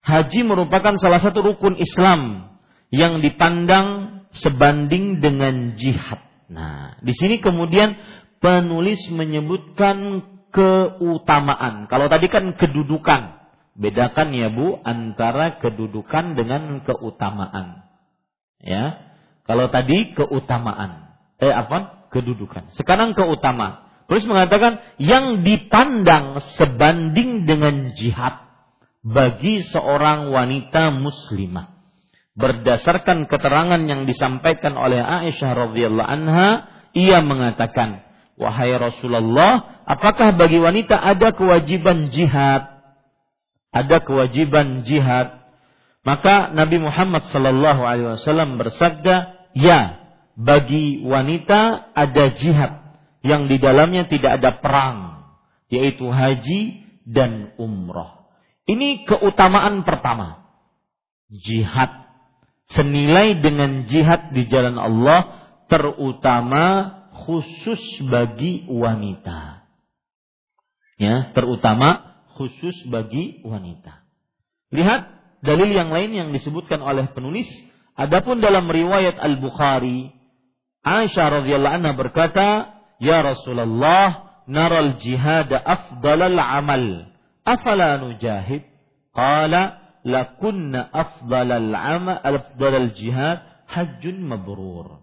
Haji 0.00 0.40
merupakan 0.48 0.96
salah 0.96 1.20
satu 1.20 1.44
rukun 1.44 1.76
Islam 1.76 2.56
yang 2.88 3.20
dipandang 3.20 4.20
sebanding 4.32 5.20
dengan 5.20 5.76
jihad. 5.76 6.24
Nah, 6.48 6.96
di 7.04 7.12
sini 7.12 7.38
kemudian 7.38 8.00
penulis 8.40 8.98
menyebutkan 9.12 10.24
keutamaan. 10.50 11.86
Kalau 11.86 12.08
tadi 12.08 12.26
kan 12.32 12.56
kedudukan. 12.56 13.38
Bedakan 13.80 14.34
ya 14.34 14.50
Bu 14.50 14.82
antara 14.82 15.56
kedudukan 15.62 16.34
dengan 16.36 16.82
keutamaan. 16.84 17.86
Ya. 18.60 19.09
Kalau 19.50 19.66
tadi 19.66 20.14
keutamaan. 20.14 21.10
Eh 21.42 21.50
apa? 21.50 22.06
Kedudukan. 22.14 22.70
Sekarang 22.78 23.18
keutamaan. 23.18 23.82
Terus 24.06 24.22
mengatakan 24.30 24.78
yang 25.02 25.42
dipandang 25.42 26.38
sebanding 26.54 27.50
dengan 27.50 27.90
jihad 27.98 28.46
bagi 29.02 29.66
seorang 29.66 30.30
wanita 30.30 30.94
muslimah. 30.94 31.82
Berdasarkan 32.38 33.26
keterangan 33.26 33.82
yang 33.90 34.06
disampaikan 34.06 34.78
oleh 34.78 35.02
Aisyah 35.02 35.50
radhiyallahu 35.66 36.06
anha, 36.06 36.70
ia 36.94 37.18
mengatakan, 37.18 38.06
"Wahai 38.38 38.70
Rasulullah, 38.78 39.82
apakah 39.82 40.30
bagi 40.38 40.62
wanita 40.62 40.94
ada 40.94 41.34
kewajiban 41.34 42.14
jihad?" 42.14 42.70
Ada 43.74 43.98
kewajiban 44.02 44.86
jihad. 44.86 45.42
Maka 46.06 46.50
Nabi 46.54 46.82
Muhammad 46.82 47.26
sallallahu 47.30 47.82
alaihi 47.86 48.18
wasallam 48.18 48.58
bersabda, 48.58 49.39
"Ya, 49.56 50.00
bagi 50.38 51.02
wanita 51.04 51.92
ada 51.94 52.24
jihad 52.36 52.72
yang 53.20 53.50
di 53.50 53.60
dalamnya 53.60 54.08
tidak 54.08 54.40
ada 54.40 54.50
perang, 54.62 54.98
yaitu 55.68 56.08
haji 56.08 56.86
dan 57.06 57.54
umrah." 57.60 58.20
Ini 58.70 59.02
keutamaan 59.08 59.82
pertama. 59.82 60.46
Jihad. 61.26 61.90
Senilai 62.70 63.42
dengan 63.42 63.90
jihad 63.90 64.30
di 64.30 64.46
jalan 64.46 64.78
Allah 64.78 65.42
terutama 65.66 66.94
khusus 67.26 67.82
bagi 68.06 68.62
wanita. 68.70 69.66
Ya, 71.00 71.34
terutama 71.34 72.22
khusus 72.38 72.76
bagi 72.86 73.42
wanita. 73.42 74.06
Lihat 74.70 75.00
dalil 75.42 75.70
yang 75.72 75.90
lain 75.90 76.14
yang 76.14 76.28
disebutkan 76.30 76.78
oleh 76.78 77.10
penulis. 77.10 77.48
Adapun 78.00 78.40
dalam 78.40 78.64
riwayat 78.64 79.20
Al-Bukhari, 79.20 80.08
Aisyah 80.80 81.44
radhiyallahu 81.44 81.76
anha 81.84 81.92
berkata, 81.92 82.48
"Ya 82.96 83.20
Rasulullah, 83.20 84.40
naral 84.48 84.96
jihad 84.96 85.52
afdalal 85.52 86.40
amal." 86.40 87.10
afala 87.44 87.98
nujahid? 87.98 88.62
Qala 89.10 89.82
lakunna 90.06 90.86
afdalal 90.94 91.74
ama 91.74 92.14
afdalal 92.14 92.94
jihad 92.94 93.42
hajjun 93.66 94.22
mabrur. 94.22 95.02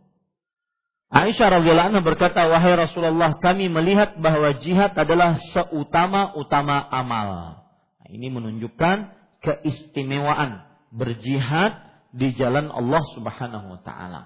Aisyah 1.07 1.59
radhiyallahu 1.59 1.89
anha 1.95 2.03
berkata 2.03 2.47
wahai 2.51 2.75
Rasulullah 2.75 3.39
kami 3.39 3.71
melihat 3.71 4.19
bahwa 4.19 4.59
jihad 4.59 4.91
adalah 4.95 5.39
seutama-utama 5.55 6.83
amal. 6.91 7.63
Nah, 8.03 8.07
ini 8.11 8.27
menunjukkan 8.27 8.97
keistimewaan 9.39 10.67
berjihad 10.91 11.86
di 12.13 12.33
jalan 12.35 12.71
Allah 12.71 13.03
Subhanahu 13.15 13.77
wa 13.77 13.81
taala 13.83 14.21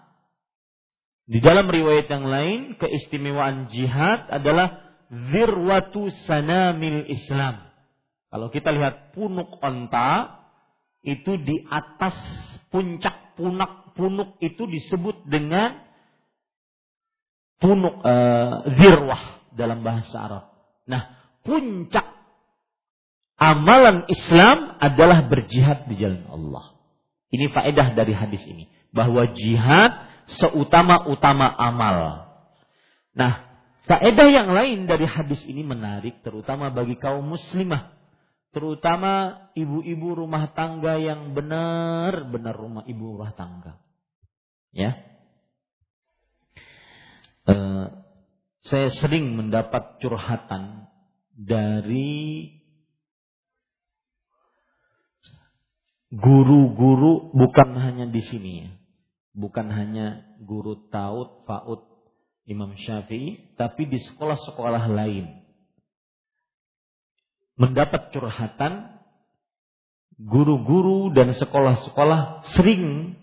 di 1.30 1.40
dalam 1.40 1.70
riwayat 1.70 2.12
yang 2.12 2.26
lain 2.28 2.60
keistimewaan 2.76 3.72
jihad 3.72 4.28
adalah 4.28 4.82
zirwatu 5.12 6.12
sanamil 6.28 7.08
Islam 7.08 7.72
Kalau 8.32 8.48
kita 8.48 8.72
lihat 8.72 9.12
punuk 9.12 9.60
onta, 9.60 10.40
itu 11.04 11.36
di 11.36 11.68
atas 11.68 12.16
puncak 12.72 13.36
punak 13.36 13.92
punuk 13.92 14.40
itu 14.40 14.64
disebut 14.72 15.28
dengan 15.28 15.84
punuk 17.60 18.00
uh, 18.00 18.64
zirwah 18.80 19.44
dalam 19.52 19.84
bahasa 19.84 20.16
Arab. 20.16 20.44
Nah, 20.88 21.12
puncak 21.44 22.08
amalan 23.36 24.08
Islam 24.08 24.80
adalah 24.80 25.28
berjihad 25.28 25.92
di 25.92 26.00
jalan 26.00 26.24
Allah. 26.32 26.66
Ini 27.32 27.48
faedah 27.52 27.96
dari 27.96 28.12
hadis 28.12 28.44
ini 28.44 28.68
bahwa 28.92 29.32
jihad 29.32 29.92
seutama-utama 30.40 31.48
amal. 31.48 32.28
Nah, 33.16 33.34
faedah 33.88 34.28
yang 34.28 34.52
lain 34.52 34.84
dari 34.88 35.08
hadis 35.08 35.40
ini 35.48 35.64
menarik 35.64 36.20
terutama 36.22 36.72
bagi 36.72 37.00
kaum 37.00 37.24
muslimah 37.24 38.02
terutama 38.52 39.48
ibu-ibu 39.56 40.28
rumah 40.28 40.52
tangga 40.52 41.00
yang 41.00 41.32
benar-benar 41.32 42.52
rumah 42.52 42.84
ibu 42.84 43.16
rumah 43.16 43.32
tangga. 43.32 43.80
Ya. 44.76 45.00
Uh, 47.48 48.04
saya 48.68 48.92
sering 48.94 49.34
mendapat 49.40 49.98
curhatan 50.04 50.86
dari 51.34 52.61
guru-guru 56.12 57.32
bukan 57.32 57.70
hanya 57.80 58.06
di 58.06 58.22
sini 58.22 58.52
ya. 58.68 58.70
Bukan 59.32 59.72
hanya 59.72 60.28
guru 60.44 60.92
taut, 60.92 61.48
faud, 61.48 61.88
Imam 62.44 62.76
Syafi'i, 62.76 63.56
tapi 63.56 63.88
di 63.88 63.96
sekolah-sekolah 63.96 64.92
lain 64.92 65.42
mendapat 67.56 68.10
curhatan 68.10 68.98
guru-guru 70.18 71.14
dan 71.14 71.38
sekolah-sekolah 71.38 72.50
sering 72.58 73.16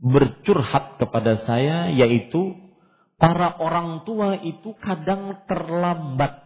bercurhat 0.00 0.96
kepada 1.00 1.44
saya 1.44 1.92
yaitu 1.92 2.56
para 3.20 3.52
orang 3.60 4.04
tua 4.08 4.36
itu 4.40 4.76
kadang 4.80 5.44
terlambat 5.48 6.44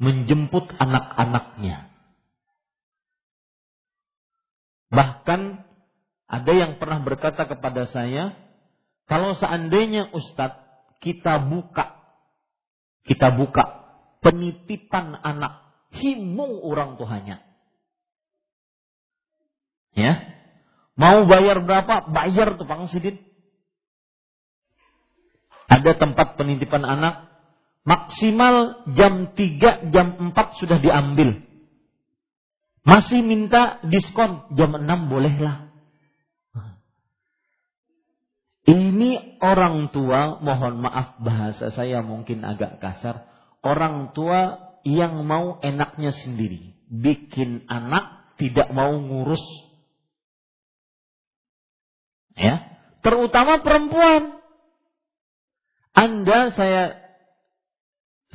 menjemput 0.00 0.68
anak-anaknya. 0.76 1.93
Bahkan 4.94 5.40
ada 6.30 6.52
yang 6.54 6.78
pernah 6.78 7.02
berkata 7.02 7.44
kepada 7.50 7.90
saya, 7.90 8.38
kalau 9.10 9.34
seandainya 9.36 10.14
Ustadz 10.14 10.62
kita 11.02 11.42
buka, 11.42 11.98
kita 13.04 13.34
buka 13.34 13.84
penitipan 14.24 15.20
anak. 15.20 15.60
Himung 15.94 16.58
orang 16.64 16.98
tuanya. 16.98 17.38
Ya. 19.94 20.26
Mau 20.98 21.26
bayar 21.30 21.62
berapa? 21.62 22.10
Bayar 22.10 22.58
tuh 22.58 22.66
Pak 22.66 22.90
Sidin. 22.90 23.18
Ada 25.70 25.94
tempat 25.98 26.34
penitipan 26.34 26.82
anak. 26.82 27.30
Maksimal 27.84 28.88
jam 28.96 29.36
3, 29.36 29.92
jam 29.92 30.06
4 30.32 30.58
sudah 30.58 30.80
diambil. 30.80 31.44
Masih 32.84 33.24
minta 33.24 33.80
diskon. 33.88 34.52
Jam 34.54 34.76
6 34.76 35.08
bolehlah. 35.08 35.72
Ini 38.64 39.40
orang 39.44 39.92
tua, 39.92 40.40
mohon 40.40 40.80
maaf 40.80 41.20
bahasa 41.20 41.68
saya 41.76 42.00
mungkin 42.00 42.48
agak 42.48 42.80
kasar 42.80 43.28
orang 43.60 44.16
tua 44.16 44.72
yang 44.88 45.24
mau 45.24 45.60
enaknya 45.60 46.12
sendiri. 46.12 46.76
Bikin 46.88 47.68
anak 47.68 48.36
tidak 48.40 48.72
mau 48.72 48.92
ngurus. 48.96 49.42
Ya. 52.36 52.72
Terutama 53.04 53.60
perempuan. 53.60 54.40
Anda 55.92 56.52
saya 56.56 57.04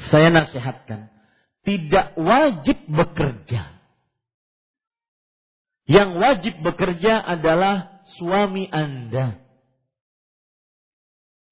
saya 0.09 0.29
nasihatkan 0.29 1.09
tidak 1.65 2.13
wajib 2.15 2.77
bekerja. 2.87 3.78
Yang 5.89 6.09
wajib 6.21 6.53
bekerja 6.61 7.17
adalah 7.17 8.05
suami 8.21 8.69
Anda. 8.69 9.41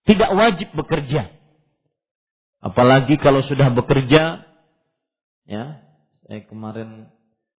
Tidak 0.06 0.32
wajib 0.38 0.78
bekerja. 0.78 1.34
Apalagi 2.62 3.18
kalau 3.18 3.42
sudah 3.42 3.74
bekerja, 3.74 4.46
ya, 5.50 5.82
saya 6.30 6.42
kemarin 6.46 7.10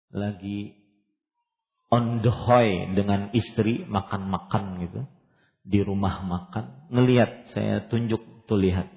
lagi 0.07 0.79
on 1.91 2.23
the 2.23 2.31
way 2.31 2.87
dengan 2.95 3.35
istri 3.35 3.83
makan-makan 3.83 4.79
gitu. 4.87 5.01
Di 5.67 5.83
rumah 5.83 6.23
makan, 6.23 6.87
ngelihat 6.95 7.51
saya 7.51 7.91
tunjuk 7.91 8.47
tuh 8.47 8.55
lihat, 8.55 8.87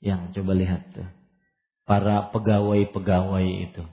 yang 0.00 0.32
coba 0.32 0.56
lihat 0.56 0.96
tuh. 0.96 1.06
Para 1.84 2.32
pegawai-pegawai 2.32 3.46
itu 3.68 3.84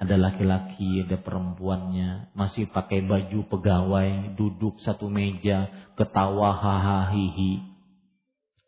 ada 0.00 0.16
laki-laki, 0.16 1.04
ada 1.04 1.20
perempuannya, 1.20 2.32
masih 2.32 2.72
pakai 2.72 3.04
baju 3.04 3.44
pegawai, 3.52 4.34
duduk 4.34 4.80
satu 4.80 5.12
meja, 5.12 5.68
ketawa 5.94 6.56
hahaha 6.56 7.70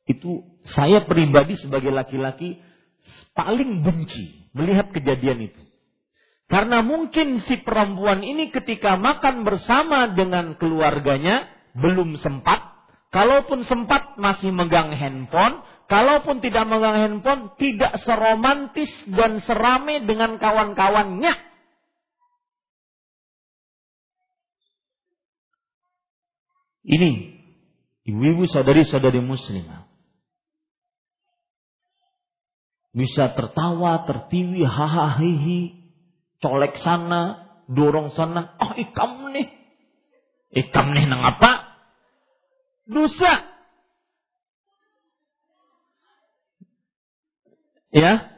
itu 0.07 0.43
saya 0.67 1.07
pribadi 1.07 1.55
sebagai 1.59 1.95
laki-laki 1.95 2.59
paling 3.35 3.87
benci 3.87 4.51
melihat 4.55 4.91
kejadian 4.91 5.51
itu. 5.51 5.63
Karena 6.51 6.85
mungkin 6.85 7.41
si 7.49 7.65
perempuan 7.65 8.21
ini 8.21 8.53
ketika 8.53 9.01
makan 9.01 9.47
bersama 9.47 10.11
dengan 10.13 10.59
keluarganya 10.61 11.49
belum 11.73 12.21
sempat. 12.21 12.61
Kalaupun 13.09 13.65
sempat 13.65 14.21
masih 14.21 14.53
megang 14.53 14.93
handphone. 14.93 15.65
Kalaupun 15.93 16.41
tidak 16.41 16.65
megang 16.73 16.97
handphone 16.97 17.53
tidak 17.61 18.01
seromantis 18.01 18.89
dan 19.13 19.45
serame 19.45 20.01
dengan 20.09 20.41
kawan-kawannya. 20.41 21.37
Ini 26.89 27.11
ibu-ibu 28.09 28.49
saudari-saudari 28.49 29.21
muslimah 29.21 29.85
bisa 32.97 33.37
tertawa, 33.37 34.09
tertiwi, 34.09 34.65
hahaha, 34.65 35.29
colek 36.41 36.81
sana, 36.81 37.53
dorong 37.69 38.17
sana, 38.17 38.57
oh 38.65 38.73
ikam 38.81 39.29
nih. 39.29 39.49
Ikam 40.57 40.97
nih 40.97 41.05
nang 41.05 41.21
apa? 41.21 41.69
Dosa. 42.89 43.52
Ya. 47.93 48.33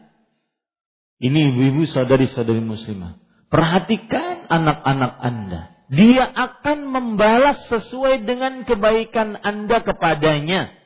Ini 1.23 1.55
ibu-ibu 1.55 1.87
saudari-saudari 1.89 2.61
muslimah. 2.61 3.23
Perhatikan 3.49 4.51
anak-anak 4.51 5.13
Anda. 5.23 5.63
Dia 5.95 6.27
akan 6.27 6.91
membalas 6.91 7.71
sesuai 7.71 8.27
dengan 8.27 8.67
kebaikan 8.67 9.39
Anda 9.39 9.81
kepadanya. 9.81 10.85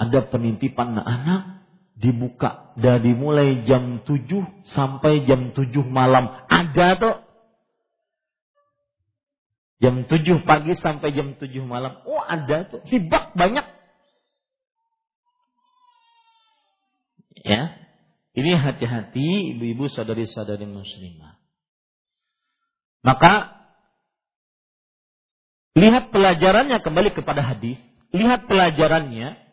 ada 0.00 0.24
penitipan 0.32 0.96
anak 0.96 1.60
dibuka 2.00 2.72
dari 2.80 3.12
mulai 3.12 3.60
jam 3.68 4.00
7 4.08 4.72
sampai 4.72 5.28
jam 5.28 5.52
7 5.52 5.68
malam. 5.84 6.32
Ada 6.48 6.96
tuh. 6.96 7.16
Jam 9.84 10.08
7 10.08 10.48
pagi 10.48 10.72
sampai 10.80 11.12
jam 11.12 11.36
7 11.36 11.52
malam. 11.68 12.00
Oh 12.08 12.24
ada 12.24 12.64
tuh. 12.64 12.80
Hibak 12.88 13.36
banyak. 13.36 13.66
Ya. 17.44 17.76
Ini 18.30 18.54
hati-hati 18.54 19.58
ibu-ibu 19.58 19.90
saudari-saudari 19.90 20.64
muslimah. 20.68 21.40
Maka 23.02 23.58
lihat 25.74 26.14
pelajarannya 26.14 26.78
kembali 26.78 27.10
kepada 27.16 27.42
hadis. 27.42 27.80
Lihat 28.10 28.46
pelajarannya 28.50 29.50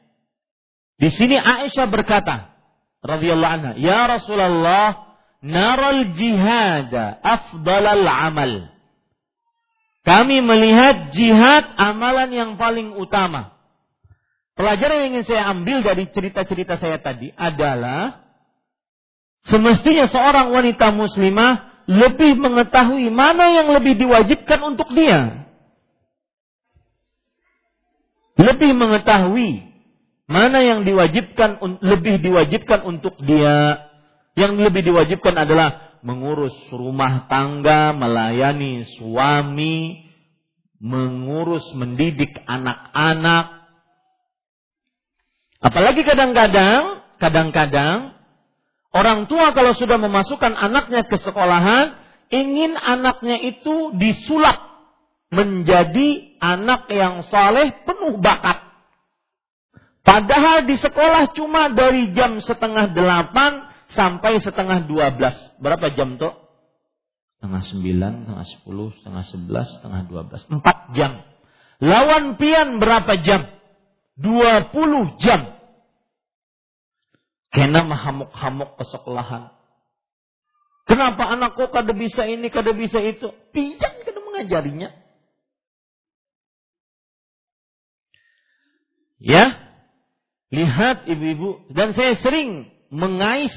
di 0.97 1.09
sini 1.13 1.37
Aisyah 1.37 1.87
berkata, 1.93 2.57
radhiyallahu 3.05 3.53
anha, 3.53 3.71
"Ya 3.77 4.09
Rasulullah, 4.09 5.17
naral 5.45 6.17
jihad 6.17 6.89
afdalal 7.21 8.01
amal." 8.01 8.73
Kami 10.01 10.41
melihat 10.41 11.13
jihad 11.13 11.69
amalan 11.77 12.33
yang 12.33 12.51
paling 12.57 12.97
utama. 12.97 13.56
Pelajaran 14.57 15.05
yang 15.05 15.07
ingin 15.13 15.25
saya 15.29 15.53
ambil 15.53 15.85
dari 15.85 16.09
cerita-cerita 16.09 16.81
saya 16.81 16.97
tadi 16.97 17.29
adalah 17.37 18.25
semestinya 19.45 20.09
seorang 20.09 20.49
wanita 20.49 20.89
muslimah 20.97 21.85
lebih 21.87 22.35
mengetahui 22.41 23.07
mana 23.13 23.53
yang 23.53 23.69
lebih 23.71 23.95
diwajibkan 24.01 24.59
untuk 24.65 24.89
dia. 24.97 25.45
Lebih 28.37 28.73
mengetahui 28.73 29.65
mana 30.27 30.59
yang 30.61 30.83
diwajibkan 30.83 31.57
lebih 31.81 32.19
diwajibkan 32.19 32.81
untuk 32.83 33.15
dia. 33.23 33.87
Yang 34.37 34.69
lebih 34.69 34.85
diwajibkan 34.89 35.33
adalah 35.33 36.01
mengurus 36.05 36.53
rumah 36.69 37.25
tangga, 37.25 37.93
melayani 37.97 38.85
suami, 39.01 40.05
mengurus 40.77 41.65
mendidik 41.73 42.37
anak-anak. 42.45 43.56
Apalagi 45.57 46.05
kadang-kadang, 46.05 47.01
kadang-kadang 47.17 48.13
orang 48.93 49.25
tua 49.25 49.53
kalau 49.57 49.73
sudah 49.73 49.97
memasukkan 49.97 50.53
anaknya 50.53 51.05
ke 51.09 51.17
sekolahan, 51.21 51.97
ingin 52.29 52.77
anaknya 52.77 53.41
itu 53.41 53.93
disulap 53.97 54.61
menjadi 55.33 56.39
anak 56.39 56.87
yang 56.93 57.25
saleh 57.27 57.73
penuh 57.83 58.21
bakat. 58.21 58.63
Padahal 60.05 60.63
di 60.63 60.79
sekolah 60.79 61.35
cuma 61.35 61.67
dari 61.67 62.15
jam 62.15 62.39
setengah 62.39 62.95
delapan 62.95 63.67
sampai 63.91 64.39
setengah 64.39 64.87
dua 64.87 65.11
belas. 65.11 65.35
Berapa 65.59 65.91
jam 65.99 66.15
tuh? 66.15 66.31
Setengah 67.37 67.63
sembilan, 67.67 68.13
setengah 68.23 68.47
sepuluh, 68.55 68.87
setengah 68.95 69.23
sebelas, 69.27 69.67
setengah 69.77 70.01
dua 70.07 70.21
belas. 70.23 70.41
Empat 70.47 70.95
jam. 70.95 71.27
Lawan 71.83 72.39
pian 72.39 72.79
berapa 72.79 73.19
jam? 73.19 73.56
Dua 74.17 74.73
puluh 74.73 75.13
jam. 75.21 75.53
Kena 77.53 77.85
mahamuk-hamuk 77.85 78.75
ke 78.75 78.83
sekolahan. 78.89 79.53
Kenapa 80.89 81.29
anakku 81.31 81.69
kada 81.69 81.93
bisa 81.93 82.25
ini, 82.25 82.49
kada 82.49 82.73
bisa 82.73 82.97
itu? 82.99 83.29
Pian 83.53 83.93
kada 84.03 84.19
mengajarinya. 84.23 84.89
Ya, 89.17 89.67
Lihat 90.47 91.11
ibu-ibu, 91.11 91.67
dan 91.75 91.91
saya 91.91 92.15
sering 92.23 92.71
mengais 92.87 93.51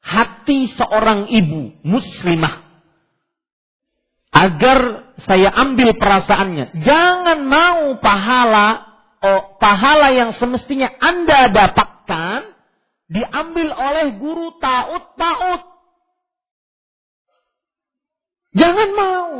hati 0.00 0.72
seorang 0.72 1.28
ibu 1.28 1.76
muslimah. 1.84 2.64
Agar 4.32 5.12
saya 5.28 5.52
ambil 5.52 5.92
perasaannya. 5.92 6.80
Jangan 6.80 7.38
mau 7.44 8.00
pahala, 8.00 8.87
oh, 9.22 9.58
pahala 9.58 10.14
yang 10.14 10.30
semestinya 10.36 10.88
Anda 10.98 11.50
dapatkan, 11.50 12.40
diambil 13.08 13.68
oleh 13.72 14.06
guru 14.20 14.58
taut-taut. 14.60 15.62
Jangan 18.56 18.90
mau. 18.96 19.34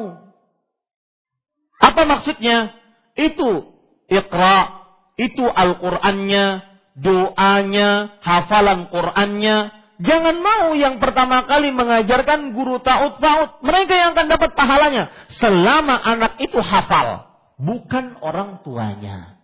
Apa 1.79 2.03
maksudnya? 2.07 2.75
Itu 3.19 3.75
ikra 4.07 4.79
itu 5.19 5.43
Al-Qur'annya, 5.43 6.63
doanya, 6.95 8.23
hafalan 8.23 8.87
Qur'annya. 8.89 9.75
Jangan 9.99 10.37
mau 10.39 10.79
yang 10.79 11.03
pertama 11.03 11.43
kali 11.51 11.75
mengajarkan 11.75 12.55
guru 12.55 12.79
taut-taut. 12.79 13.59
Mereka 13.67 13.95
yang 13.99 14.15
akan 14.15 14.31
dapat 14.31 14.55
pahalanya. 14.55 15.11
Selama 15.43 15.99
anak 15.99 16.39
itu 16.39 16.63
hafal. 16.63 17.27
Bukan 17.59 18.15
orang 18.23 18.63
tuanya. 18.63 19.38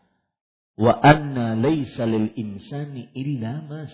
Wa 0.75 0.91
anna 0.99 1.55
laysa 1.55 2.03
lil 2.03 2.35
insani 2.35 3.11
illa 3.15 3.63
ma 3.63 3.87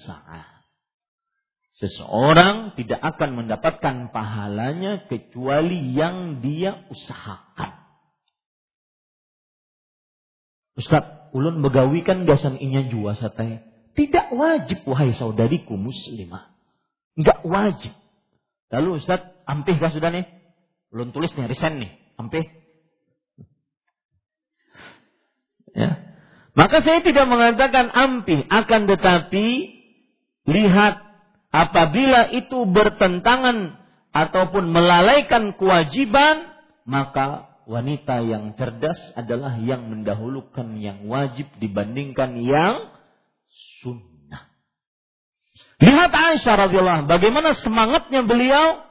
Seseorang 1.81 2.77
tidak 2.77 3.01
akan 3.01 3.41
mendapatkan 3.41 4.13
pahalanya 4.13 5.09
kecuali 5.09 5.97
yang 5.97 6.45
dia 6.45 6.85
usahakan. 6.93 7.73
Ustaz, 10.77 11.33
ulun 11.33 11.65
begawikan 11.65 12.29
gasan 12.29 12.61
inya 12.61 12.85
jua 12.85 13.17
satay. 13.17 13.65
Tidak 13.97 14.33
wajib 14.37 14.85
wahai 14.85 15.17
saudariku 15.17 15.77
muslimah. 15.81 16.53
Enggak 17.17 17.41
wajib. 17.49 17.93
Lalu 18.69 19.01
Ustaz, 19.01 19.25
ampih 19.49 19.81
kah 19.81 19.93
sudah 19.93 20.13
nih? 20.13 20.29
Ulun 20.93 21.17
tulis 21.17 21.33
nih, 21.33 21.49
resign 21.49 21.81
nih. 21.81 21.93
Ampih. 22.21 22.45
Ya. 25.73 26.10
Maka 26.61 26.85
saya 26.85 27.01
tidak 27.01 27.25
mengatakan 27.25 27.89
ampih. 27.89 28.45
Akan 28.53 28.85
tetapi, 28.85 29.73
lihat 30.45 31.01
apabila 31.49 32.29
itu 32.37 32.69
bertentangan 32.69 33.81
ataupun 34.13 34.69
melalaikan 34.69 35.57
kewajiban, 35.57 36.53
maka 36.85 37.49
wanita 37.65 38.21
yang 38.21 38.53
cerdas 38.61 39.01
adalah 39.17 39.57
yang 39.57 39.89
mendahulukan 39.89 40.77
yang 40.77 41.09
wajib 41.09 41.49
dibandingkan 41.57 42.37
yang 42.45 42.93
sunnah. 43.81 44.53
Lihat 45.81 46.13
Aisyah 46.13 46.69
radhiyallahu 46.69 47.09
bagaimana 47.09 47.57
semangatnya 47.57 48.21
beliau 48.21 48.85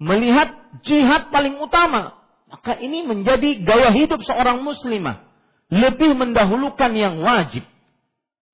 melihat 0.00 0.56
jihad 0.88 1.28
paling 1.28 1.60
utama. 1.60 2.16
Maka 2.48 2.80
ini 2.80 3.04
menjadi 3.04 3.60
gaya 3.60 3.92
hidup 3.92 4.24
seorang 4.24 4.64
muslimah. 4.64 5.33
Lebih 5.74 6.14
mendahulukan 6.14 6.94
yang 6.94 7.18
wajib. 7.18 7.66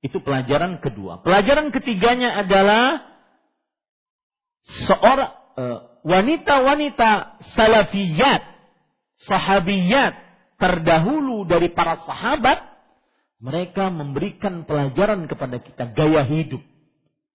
Itu 0.00 0.24
pelajaran 0.24 0.80
kedua. 0.80 1.20
Pelajaran 1.20 1.68
ketiganya 1.68 2.40
adalah 2.40 3.04
seorang 4.88 5.32
uh, 5.60 5.78
wanita-wanita 6.00 7.44
salafiyat 7.52 8.50
sahabiyat 9.28 10.16
terdahulu 10.56 11.44
dari 11.48 11.72
para 11.72 12.00
sahabat, 12.04 12.60
mereka 13.40 13.88
memberikan 13.88 14.68
pelajaran 14.68 15.24
kepada 15.28 15.60
kita 15.60 15.92
gaya 15.96 16.24
hidup, 16.28 16.60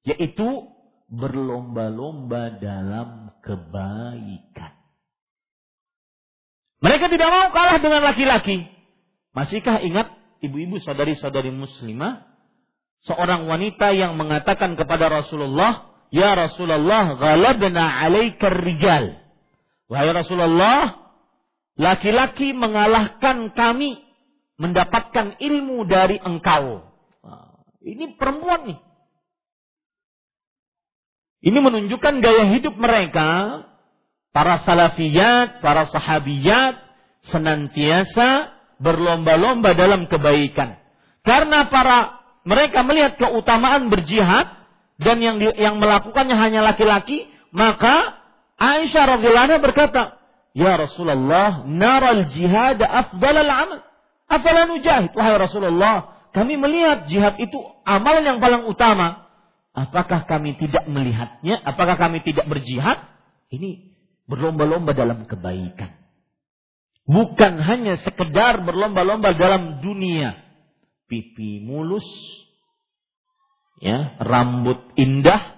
yaitu 0.05 0.69
berlomba-lomba 1.09 2.57
dalam 2.61 3.33
kebaikan. 3.41 4.73
Mereka 6.81 7.09
tidak 7.09 7.29
mau 7.33 7.49
kalah 7.49 7.81
dengan 7.81 8.01
laki-laki. 8.05 8.74
Masihkah 9.35 9.83
ingat 9.83 10.15
ibu-ibu 10.39 10.79
saudari-saudari 10.79 11.51
muslimah? 11.51 12.23
Seorang 13.05 13.45
wanita 13.45 13.91
yang 13.91 14.15
mengatakan 14.15 14.79
kepada 14.79 15.11
Rasulullah, 15.11 15.91
Ya 16.09 16.31
Rasulullah, 16.33 17.19
ghalabna 17.19 17.83
alaikar 17.83 18.63
rijal. 18.63 19.19
Wahai 19.91 20.09
Rasulullah, 20.15 21.05
Laki-laki 21.75 22.55
mengalahkan 22.55 23.51
kami 23.51 23.99
mendapatkan 24.55 25.35
ilmu 25.43 25.83
dari 25.83 26.15
engkau. 26.23 26.87
Ini 27.83 28.15
perempuan 28.15 28.71
nih. 28.71 28.79
Ini 31.45 31.59
menunjukkan 31.61 32.23
gaya 32.23 32.47
hidup 32.57 32.79
mereka, 32.79 33.61
para 34.31 34.63
salafiyat, 34.63 35.59
para 35.59 35.85
sahabiyat, 35.91 36.79
senantiasa 37.29 38.54
berlomba-lomba 38.79 39.75
dalam 39.75 40.07
kebaikan. 40.07 40.79
Karena 41.25 41.67
para 41.67 42.21
mereka 42.45 42.85
melihat 42.85 43.17
keutamaan 43.17 43.89
berjihad 43.89 44.47
dan 45.01 45.17
yang 45.19 45.41
yang 45.41 45.81
melakukannya 45.81 46.37
hanya 46.37 46.61
laki-laki, 46.63 47.27
maka 47.51 48.21
Aisyah 48.55 49.19
radhiyallahu 49.19 49.59
berkata, 49.59 50.15
Ya 50.55 50.79
Rasulullah, 50.79 51.67
naral 51.67 52.31
jihad 52.31 52.79
afdal 52.79 53.35
al-amal. 53.43 53.83
Afala 54.31 54.63
nujahid. 54.71 55.11
Wahai 55.11 55.35
Rasulullah, 55.35 56.15
kami 56.31 56.55
melihat 56.55 57.11
jihad 57.11 57.35
itu 57.43 57.59
amalan 57.83 58.23
yang 58.23 58.39
paling 58.39 58.63
utama. 58.63 59.27
Apakah 59.75 60.23
kami 60.23 60.55
tidak 60.55 60.87
melihatnya? 60.87 61.59
Apakah 61.59 61.99
kami 61.99 62.23
tidak 62.23 62.47
berjihad? 62.47 63.03
Ini 63.51 63.91
berlomba-lomba 64.31 64.95
dalam 64.95 65.27
kebaikan. 65.27 66.04
Bukan 67.05 67.61
hanya 67.61 68.01
sekedar 68.01 68.65
berlomba-lomba 68.65 69.37
dalam 69.37 69.77
dunia. 69.85 70.41
Pipi 71.05 71.61
mulus, 71.61 72.05
ya, 73.77 74.17
rambut 74.17 74.81
indah, 74.97 75.53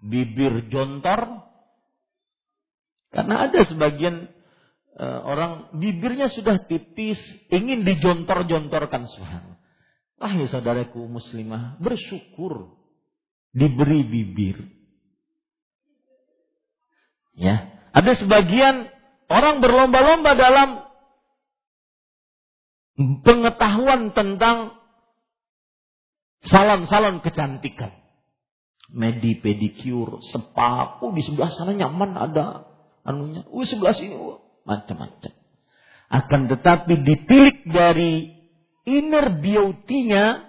bibir 0.00 0.72
jontor, 0.72 1.44
karena 3.10 3.50
ada 3.50 3.60
sebagian 3.68 4.32
uh, 4.96 5.20
orang 5.28 5.76
bibirnya 5.76 6.32
sudah 6.32 6.62
tipis, 6.64 7.20
ingin 7.52 7.84
dijontor-jontorkan 7.84 9.12
Subhan. 9.12 9.60
Wahai 10.16 10.48
saudaraku 10.48 11.04
muslimah, 11.04 11.76
bersyukur 11.84 12.80
diberi 13.50 14.06
bibir. 14.06 14.56
Ya, 17.34 17.72
ada 17.90 18.14
sebagian 18.14 18.88
orang 19.30 19.62
berlomba-lomba 19.62 20.34
dalam 20.34 20.68
pengetahuan 23.22 24.12
tentang 24.12 24.76
salon-salon 26.44 27.22
kecantikan. 27.24 27.94
Medi 28.90 29.38
pedicure, 29.38 30.18
spa, 30.34 30.98
oh 30.98 31.14
di 31.14 31.22
sebelah 31.22 31.54
sana 31.54 31.70
nyaman 31.78 32.10
ada 32.18 32.66
anunya, 33.06 33.46
uh 33.46 33.62
sebelah 33.62 33.94
sini, 33.94 34.18
uh, 34.18 34.42
macam-macam. 34.66 35.30
Akan 36.10 36.50
tetapi 36.50 36.98
ditilik 37.06 37.70
dari 37.70 38.34
inner 38.82 39.38
beauty-nya, 39.38 40.42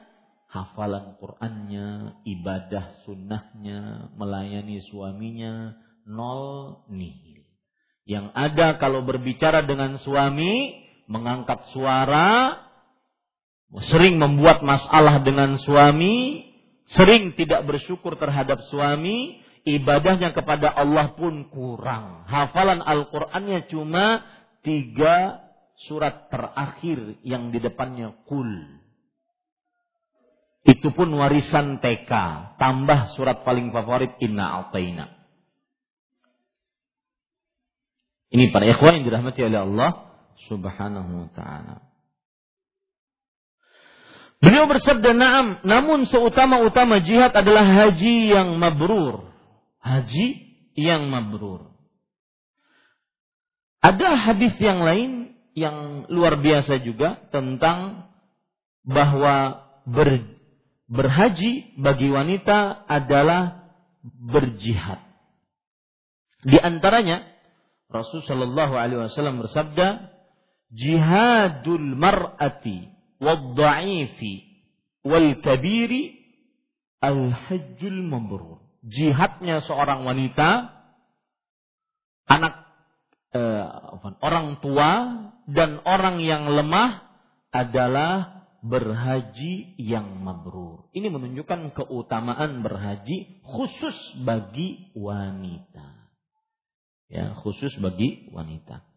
hafalan 0.49 1.21
Qur'annya, 1.21 2.17
ibadah 2.25 3.05
sunnahnya, 3.05 4.09
melayani 4.17 4.81
suaminya, 4.89 5.77
nol 6.09 6.81
nihil. 6.89 7.40
Yang 8.05 8.33
ada 8.33 8.81
kalau 8.81 9.05
berbicara 9.05 9.61
dengan 9.65 9.95
suami, 10.01 10.83
mengangkat 11.05 11.69
suara, 11.71 12.57
sering 13.87 14.17
membuat 14.17 14.65
masalah 14.65 15.21
dengan 15.21 15.55
suami, 15.61 16.47
sering 16.91 17.37
tidak 17.37 17.63
bersyukur 17.63 18.17
terhadap 18.17 18.59
suami, 18.67 19.39
ibadahnya 19.63 20.33
kepada 20.33 20.73
Allah 20.73 21.13
pun 21.13 21.47
kurang. 21.53 22.25
Hafalan 22.27 22.81
Al-Qur'annya 22.83 23.69
cuma 23.69 24.25
tiga 24.65 25.39
surat 25.87 26.29
terakhir 26.29 27.21
yang 27.25 27.49
di 27.49 27.57
depannya 27.57 28.13
kul 28.29 28.81
itu 30.61 30.93
pun 30.93 31.09
warisan 31.17 31.81
TK, 31.81 32.11
tambah 32.61 33.17
surat 33.17 33.41
paling 33.41 33.73
favorit 33.73 34.13
Inna 34.21 34.61
A'tayna. 34.61 35.20
Ini 38.31 38.55
para 38.55 38.63
ikhwan 38.63 38.99
yang 38.99 39.05
dirahmati 39.11 39.43
oleh 39.43 39.59
Allah 39.59 39.89
Subhanahu 40.47 41.27
wa 41.27 41.29
taala. 41.35 41.75
Beliau 44.41 44.65
bersabda, 44.65 45.13
"Na'am, 45.13 45.47
namun 45.61 46.09
seutama-utama 46.09 47.03
jihad 47.05 47.29
adalah 47.35 47.61
haji 47.61 48.33
yang 48.33 48.57
mabrur." 48.57 49.29
Haji 49.81 50.27
yang 50.79 51.11
mabrur. 51.11 51.69
Ada 53.81 54.13
hadis 54.29 54.53
yang 54.61 54.81
lain 54.81 55.33
yang 55.57 56.07
luar 56.07 56.37
biasa 56.39 56.79
juga 56.85 57.17
tentang 57.33 58.07
bahwa 58.85 59.67
ber, 59.89 60.37
berhaji 60.85 61.75
bagi 61.81 62.07
wanita 62.13 62.85
adalah 62.87 63.73
berjihad. 64.01 65.01
Di 66.45 66.57
antaranya 66.57 67.30
Rasul 67.91 68.23
Shallallahu 68.23 68.73
Alaihi 68.73 69.03
Wasallam 69.03 69.43
bersabda, 69.43 70.11
jihadul 70.71 71.99
mar'ati 71.99 72.87
wad-dha'ifi 73.19 74.33
wal 75.03 75.43
kabiri 75.43 76.15
al 77.03 77.35
hajjul 77.35 77.99
mabrur. 78.07 78.63
Jihadnya 78.81 79.61
seorang 79.67 80.07
wanita, 80.07 80.71
anak 82.25 82.65
eh, 83.35 83.67
orang 84.23 84.63
tua 84.63 84.89
dan 85.45 85.83
orang 85.85 86.23
yang 86.23 86.49
lemah 86.49 87.11
adalah 87.51 88.41
berhaji 88.63 89.75
yang 89.77 90.21
mabrur. 90.21 90.87
Ini 90.95 91.11
menunjukkan 91.11 91.75
keutamaan 91.75 92.63
berhaji 92.63 93.43
khusus 93.43 93.97
bagi 94.23 94.93
wanita. 94.95 96.00
Ya, 97.11 97.35
khusus 97.43 97.75
bagi 97.83 98.31
wanita. 98.31 98.87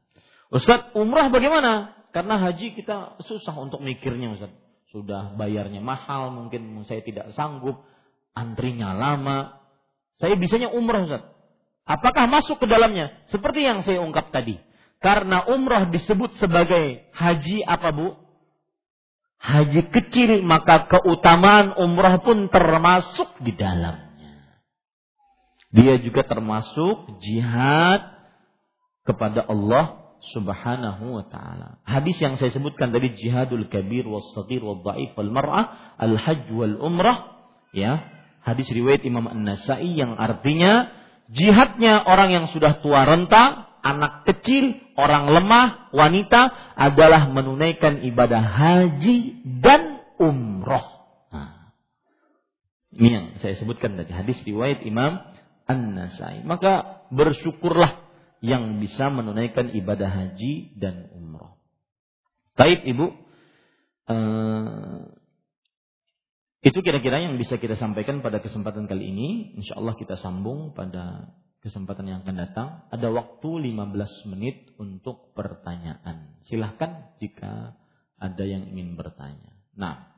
Ustaz, 0.55 0.95
umrah 0.95 1.35
bagaimana? 1.35 1.99
Karena 2.15 2.39
haji 2.39 2.79
kita 2.79 3.19
susah 3.27 3.59
untuk 3.59 3.83
mikirnya 3.83 4.39
Ustaz. 4.39 4.55
Sudah 4.95 5.35
bayarnya 5.35 5.83
mahal, 5.83 6.31
mungkin 6.31 6.87
saya 6.87 7.03
tidak 7.03 7.35
sanggup, 7.35 7.83
antrinya 8.39 8.95
lama. 8.95 9.59
Saya 10.23 10.39
bisanya 10.39 10.71
umrah 10.71 11.03
Ustaz. 11.03 11.27
Apakah 11.85 12.31
masuk 12.31 12.63
ke 12.63 12.71
dalamnya? 12.71 13.11
Seperti 13.35 13.67
yang 13.67 13.83
saya 13.83 13.99
ungkap 13.99 14.31
tadi. 14.31 14.57
Karena 15.03 15.51
umrah 15.51 15.91
disebut 15.91 16.39
sebagai 16.39 17.11
haji 17.13 17.67
apa 17.67 17.91
Bu? 17.93 18.25
haji 19.45 19.93
kecil 19.93 20.41
maka 20.41 20.89
keutamaan 20.89 21.77
umrah 21.77 22.17
pun 22.25 22.49
termasuk 22.49 23.29
di 23.45 23.53
dalamnya. 23.53 24.04
Dia 25.75 25.99
juga 25.99 26.23
termasuk 26.23 27.19
jihad 27.19 28.15
kepada 29.03 29.43
Allah 29.43 30.15
Subhanahu 30.33 31.21
wa 31.21 31.25
taala. 31.29 31.83
Hadis 31.85 32.17
yang 32.23 32.39
saya 32.41 32.55
sebutkan 32.55 32.95
tadi 32.95 33.13
jihadul 33.19 33.69
kabir 33.69 34.07
was 34.09 34.25
saghir 34.33 34.63
wal 34.63 34.81
dhaif 34.81 35.13
wal 35.19 35.29
mar'ah 35.35 35.99
al 36.01 36.15
hajj 36.17 36.49
wal 36.55 36.79
umrah 36.79 37.45
ya. 37.75 38.07
Hadis 38.47 38.71
riwayat 38.71 39.03
Imam 39.05 39.27
An-Nasa'i 39.27 39.99
yang 39.99 40.15
artinya 40.15 40.93
jihadnya 41.33 42.07
orang 42.07 42.31
yang 42.33 42.47
sudah 42.53 42.81
tua 42.85 43.05
renta 43.05 43.75
anak 43.85 44.25
kecil, 44.25 44.81
orang 44.97 45.29
lemah, 45.29 45.93
wanita 45.93 46.73
adalah 46.73 47.29
menunaikan 47.29 48.01
ibadah 48.01 48.41
haji 48.41 49.45
dan 49.61 50.01
umroh. 50.17 51.05
Nah, 51.29 51.77
ini 52.97 53.09
yang 53.13 53.27
saya 53.45 53.61
sebutkan 53.61 54.01
tadi 54.01 54.13
hadis 54.17 54.41
riwayat 54.49 54.81
Imam 54.89 55.21
An-Nasai. 55.65 56.45
Maka 56.45 57.05
bersyukurlah 57.09 58.05
yang 58.45 58.77
bisa 58.81 59.09
menunaikan 59.09 59.73
ibadah 59.73 60.09
haji 60.09 60.77
dan 60.77 61.09
umroh. 61.17 61.57
Baik 62.55 62.85
Ibu, 62.85 63.07
uh, 64.13 64.99
itu 66.65 66.79
kira-kira 66.81 67.25
yang 67.25 67.41
bisa 67.41 67.57
kita 67.57 67.77
sampaikan 67.77 68.21
pada 68.21 68.41
kesempatan 68.45 68.85
kali 68.89 69.11
ini. 69.11 69.29
Insya 69.59 69.81
Allah 69.81 69.97
kita 69.97 70.21
sambung 70.21 70.77
pada 70.77 71.33
kesempatan 71.65 72.05
yang 72.09 72.19
akan 72.25 72.37
datang 72.37 72.69
ada 72.93 73.09
waktu 73.09 73.49
15 73.73 74.33
menit 74.33 74.77
untuk 74.77 75.33
pertanyaan. 75.33 76.41
Silahkan 76.45 77.17
jika 77.21 77.77
ada 78.21 78.45
yang 78.45 78.69
ingin 78.69 78.97
bertanya. 78.97 79.57
Nah. 79.77 80.14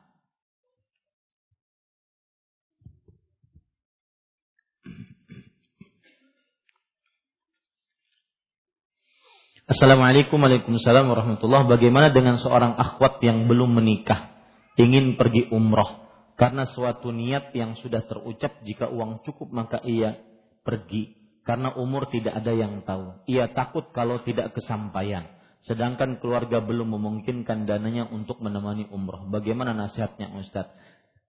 Assalamualaikum 9.66 10.38
Waalaikumsalam 10.38 11.10
warahmatullahi 11.10 11.66
Bagaimana 11.66 12.14
dengan 12.14 12.38
seorang 12.38 12.78
akhwat 12.78 13.18
yang 13.18 13.50
belum 13.50 13.74
menikah 13.74 14.30
ingin 14.78 15.18
pergi 15.18 15.50
umroh 15.50 16.06
karena 16.38 16.70
suatu 16.70 17.10
niat 17.10 17.50
yang 17.50 17.74
sudah 17.82 18.06
terucap 18.06 18.62
jika 18.62 18.86
uang 18.86 19.26
cukup 19.26 19.50
maka 19.50 19.82
ia 19.82 20.22
pergi 20.62 21.26
karena 21.46 21.74
umur 21.78 22.10
tidak 22.10 22.42
ada 22.42 22.50
yang 22.50 22.82
tahu. 22.82 23.22
Ia 23.30 23.54
takut 23.54 23.94
kalau 23.94 24.18
tidak 24.26 24.54
kesampaian. 24.58 25.30
Sedangkan 25.62 26.18
keluarga 26.18 26.58
belum 26.58 26.98
memungkinkan 26.98 27.70
dananya 27.70 28.10
untuk 28.10 28.42
menemani 28.42 28.90
umroh. 28.90 29.30
Bagaimana 29.30 29.70
nasihatnya 29.70 30.34
Ustaz? 30.42 30.66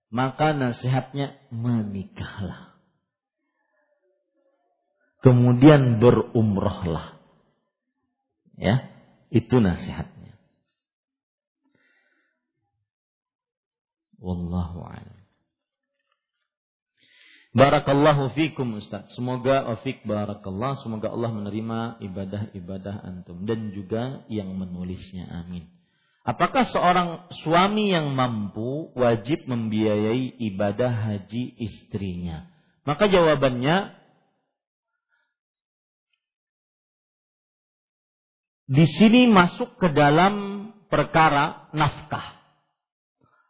Maka 0.10 0.58
nasihatnya 0.58 1.38
menikahlah. 1.54 2.78
Kemudian 5.22 6.02
berumrohlah. 6.02 7.17
Ya, 8.58 8.90
itu 9.30 9.62
nasihatnya. 9.62 10.34
Wallahu 14.18 14.82
a'lam. 14.82 15.18
Barakallahu 17.58 18.38
fikum 18.38 18.78
Ustaz. 18.78 19.10
Semoga 19.18 19.66
afik 19.66 20.06
barakallah. 20.06 20.78
Semoga 20.86 21.10
Allah 21.10 21.34
menerima 21.34 21.98
ibadah-ibadah 22.06 23.02
antum. 23.02 23.50
Dan 23.50 23.74
juga 23.74 24.22
yang 24.30 24.54
menulisnya. 24.54 25.26
Amin. 25.26 25.66
Apakah 26.22 26.70
seorang 26.70 27.26
suami 27.42 27.98
yang 27.98 28.14
mampu 28.14 28.94
wajib 28.94 29.50
membiayai 29.50 30.38
ibadah 30.54 30.92
haji 30.92 31.58
istrinya? 31.58 32.46
Maka 32.86 33.10
jawabannya 33.10 33.97
di 38.68 38.84
sini 39.00 39.32
masuk 39.32 39.80
ke 39.80 39.88
dalam 39.96 40.68
perkara 40.92 41.72
nafkah. 41.72 42.36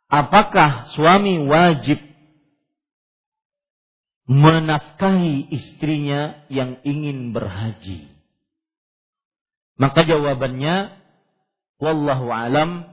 Apakah 0.07 0.93
suami 0.95 1.41
wajib 1.49 1.99
menafkahi 4.29 5.51
istrinya 5.51 6.47
yang 6.47 6.79
ingin 6.85 7.33
berhaji? 7.33 8.07
Maka 9.77 10.05
jawabannya, 10.07 10.95
wallahu 11.81 12.31
alam, 12.31 12.87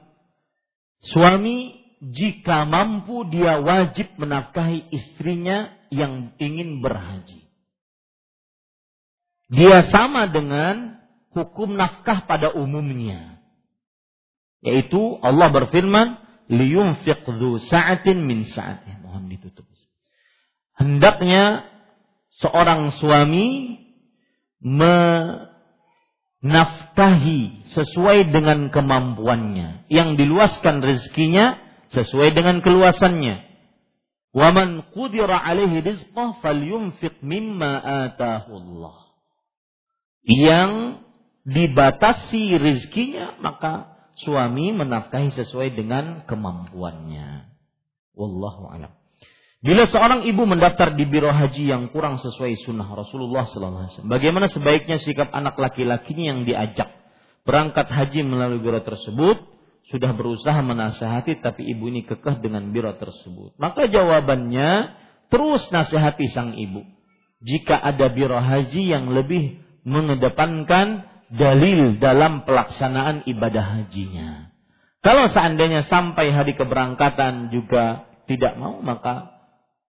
suami 1.00 1.76
jika 2.00 2.68
mampu 2.68 3.24
dia 3.30 3.60
wajib 3.60 4.10
menafkahi 4.18 4.92
istrinya 4.92 5.72
yang 5.88 6.32
ingin 6.36 6.80
berhaji. 6.84 7.46
Dia 9.48 9.86
sama 9.92 10.28
dengan 10.28 11.03
hukum 11.34 11.74
nafkah 11.74 12.24
pada 12.30 12.54
umumnya. 12.54 13.42
Yaitu 14.64 15.18
Allah 15.20 15.52
berfirman, 15.52 16.16
liyunfiq 16.48 17.26
sa'atin 17.68 18.24
min 18.24 18.48
sa'atih. 18.48 19.04
Mohon 19.04 19.28
ditutup 19.34 19.68
hendaknya 20.78 21.64
seorang 22.42 22.90
suami 22.98 23.78
menafkahi 26.42 27.40
sesuai 27.74 28.32
dengan 28.32 28.70
kemampuannya, 28.72 29.86
yang 29.92 30.16
diluaskan 30.18 30.82
rezekinya 30.82 31.58
sesuai 31.94 32.34
dengan 32.34 32.60
keluasannya. 32.64 33.54
Wa 34.34 34.50
man 34.50 34.82
qudira 34.90 35.38
alaihi 35.38 35.78
rizqah 35.78 36.42
falyunfiq 36.42 37.22
mimma 37.22 37.78
atahullah. 38.10 39.14
Yang 40.26 41.04
dibatasi 41.44 42.56
rizkinya 42.56 43.36
maka 43.40 43.94
suami 44.20 44.72
menafkahi 44.72 45.32
sesuai 45.36 45.76
dengan 45.76 46.24
kemampuannya. 46.24 47.52
Wallahu 48.14 48.70
a'lam. 48.70 48.92
Bila 49.64 49.88
seorang 49.88 50.28
ibu 50.28 50.44
mendaftar 50.44 50.92
di 50.92 51.08
biro 51.08 51.32
haji 51.32 51.72
yang 51.72 51.88
kurang 51.88 52.20
sesuai 52.20 52.68
sunnah 52.68 52.84
Rasulullah 52.84 53.48
SAW, 53.48 54.04
bagaimana 54.04 54.52
sebaiknya 54.52 55.00
sikap 55.00 55.32
anak 55.32 55.56
laki-lakinya 55.56 56.36
yang 56.36 56.40
diajak 56.44 56.92
berangkat 57.48 57.88
haji 57.88 58.28
melalui 58.28 58.60
biro 58.60 58.84
tersebut? 58.84 59.40
Sudah 59.88 60.16
berusaha 60.16 60.60
menasehati, 60.64 61.44
tapi 61.44 61.64
ibu 61.64 61.92
ini 61.92 62.04
kekeh 62.04 62.40
dengan 62.44 62.72
biro 62.72 62.92
tersebut. 62.96 63.56
Maka 63.56 63.88
jawabannya, 63.88 64.96
terus 65.28 65.64
nasihati 65.72 66.28
sang 66.32 66.56
ibu. 66.56 66.84
Jika 67.44 67.76
ada 67.80 68.12
biro 68.12 68.36
haji 68.36 68.84
yang 68.84 69.12
lebih 69.12 69.60
mengedepankan 69.84 71.13
dalil 71.32 72.00
dalam 72.02 72.44
pelaksanaan 72.44 73.24
ibadah 73.28 73.80
hajinya. 73.80 74.52
Kalau 75.04 75.28
seandainya 75.28 75.84
sampai 75.84 76.32
hari 76.32 76.56
keberangkatan 76.56 77.52
juga 77.52 78.08
tidak 78.24 78.56
mau, 78.56 78.80
maka 78.80 79.36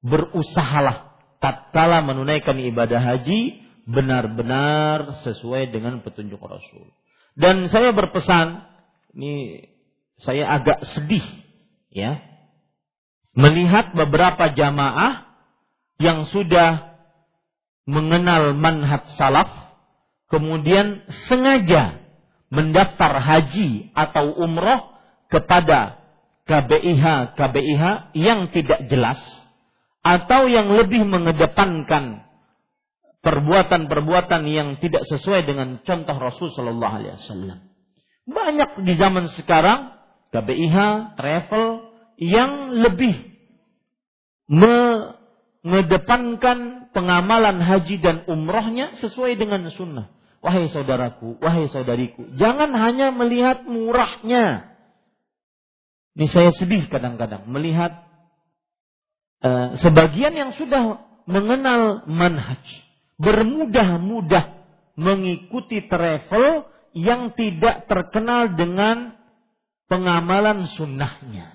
berusahalah 0.03 1.15
tatkala 1.39 2.03
menunaikan 2.03 2.59
ibadah 2.59 2.99
haji 2.99 3.63
benar-benar 3.87 5.23
sesuai 5.23 5.71
dengan 5.71 6.03
petunjuk 6.03 6.41
Rasul. 6.41 6.91
Dan 7.35 7.71
saya 7.71 7.95
berpesan, 7.95 8.63
ini 9.15 9.65
saya 10.19 10.51
agak 10.59 10.83
sedih 10.95 11.23
ya, 11.91 12.19
melihat 13.35 13.91
beberapa 13.95 14.51
jamaah 14.51 15.27
yang 15.99 16.27
sudah 16.27 16.95
mengenal 17.85 18.57
manhaj 18.57 19.05
salaf, 19.15 19.64
kemudian 20.31 21.05
sengaja 21.29 22.01
mendaftar 22.49 23.19
haji 23.19 23.91
atau 23.93 24.33
umroh 24.37 24.95
kepada 25.29 26.01
KBIH 26.45 27.33
KBIH 27.33 27.83
yang 28.13 28.53
tidak 28.53 28.85
jelas 28.85 29.17
atau 30.05 30.45
yang 30.45 30.69
lebih 30.69 31.01
mengedepankan 31.01 32.25
perbuatan-perbuatan 33.25 34.45
yang 34.45 34.77
tidak 34.77 35.01
sesuai 35.09 35.49
dengan 35.49 35.81
contoh 35.81 36.13
Rasul 36.13 36.53
Shallallahu 36.53 36.93
Alaihi 36.93 37.17
Wasallam. 37.17 37.57
Banyak 38.29 38.85
di 38.85 38.93
zaman 39.01 39.33
sekarang 39.33 39.97
KBIH, 40.29 40.77
travel 41.17 41.65
yang 42.21 42.77
lebih 42.85 43.33
mengedepankan 45.65 46.89
pengamalan 46.93 47.57
haji 47.57 47.97
dan 47.97 48.21
umrohnya 48.29 48.93
sesuai 49.01 49.33
dengan 49.35 49.65
sunnah. 49.73 50.13
Wahai 50.45 50.69
saudaraku, 50.69 51.41
wahai 51.41 51.65
saudariku, 51.73 52.37
jangan 52.37 52.69
hanya 52.77 53.09
melihat 53.09 53.65
murahnya. 53.65 54.77
Ini 56.13 56.29
saya 56.29 56.53
sedih 56.53 56.85
kadang-kadang 56.87 57.49
melihat 57.49 58.05
Eh, 59.45 59.69
sebagian 59.77 60.33
yang 60.33 60.51
sudah 60.57 61.05
mengenal 61.29 62.07
manhaj 62.09 62.65
bermudah-mudah 63.21 64.65
mengikuti 64.97 65.85
travel 65.85 66.65
yang 66.97 67.29
tidak 67.37 67.85
terkenal 67.85 68.57
dengan 68.57 69.13
pengamalan 69.85 70.65
sunnahnya. 70.73 71.54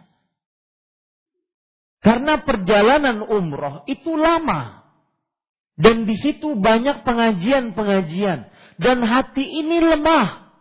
Karena 2.01 2.40
perjalanan 2.40 3.20
umroh 3.28 3.84
itu 3.84 4.16
lama. 4.16 4.80
Dan 5.76 6.05
di 6.09 6.16
situ 6.16 6.57
banyak 6.57 7.05
pengajian-pengajian. 7.05 8.48
Dan 8.80 9.05
hati 9.05 9.44
ini 9.44 9.80
lemah. 9.80 10.53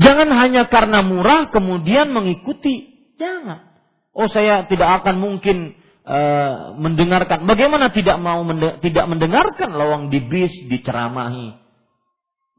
Jangan 0.00 0.28
hanya 0.32 0.68
karena 0.68 1.04
murah 1.04 1.48
kemudian 1.52 2.12
mengikuti. 2.12 3.08
Jangan. 3.20 3.68
Oh 4.16 4.28
saya 4.32 4.64
tidak 4.68 5.04
akan 5.04 5.16
mungkin 5.20 5.76
uh, 6.04 6.76
mendengarkan. 6.76 7.44
Bagaimana 7.44 7.92
tidak 7.92 8.16
mau 8.16 8.40
mende 8.44 8.80
tidak 8.80 9.04
mendengarkan 9.08 9.76
lawang 9.76 10.08
di 10.08 10.24
bis 10.24 10.52
diceramahi. 10.68 11.56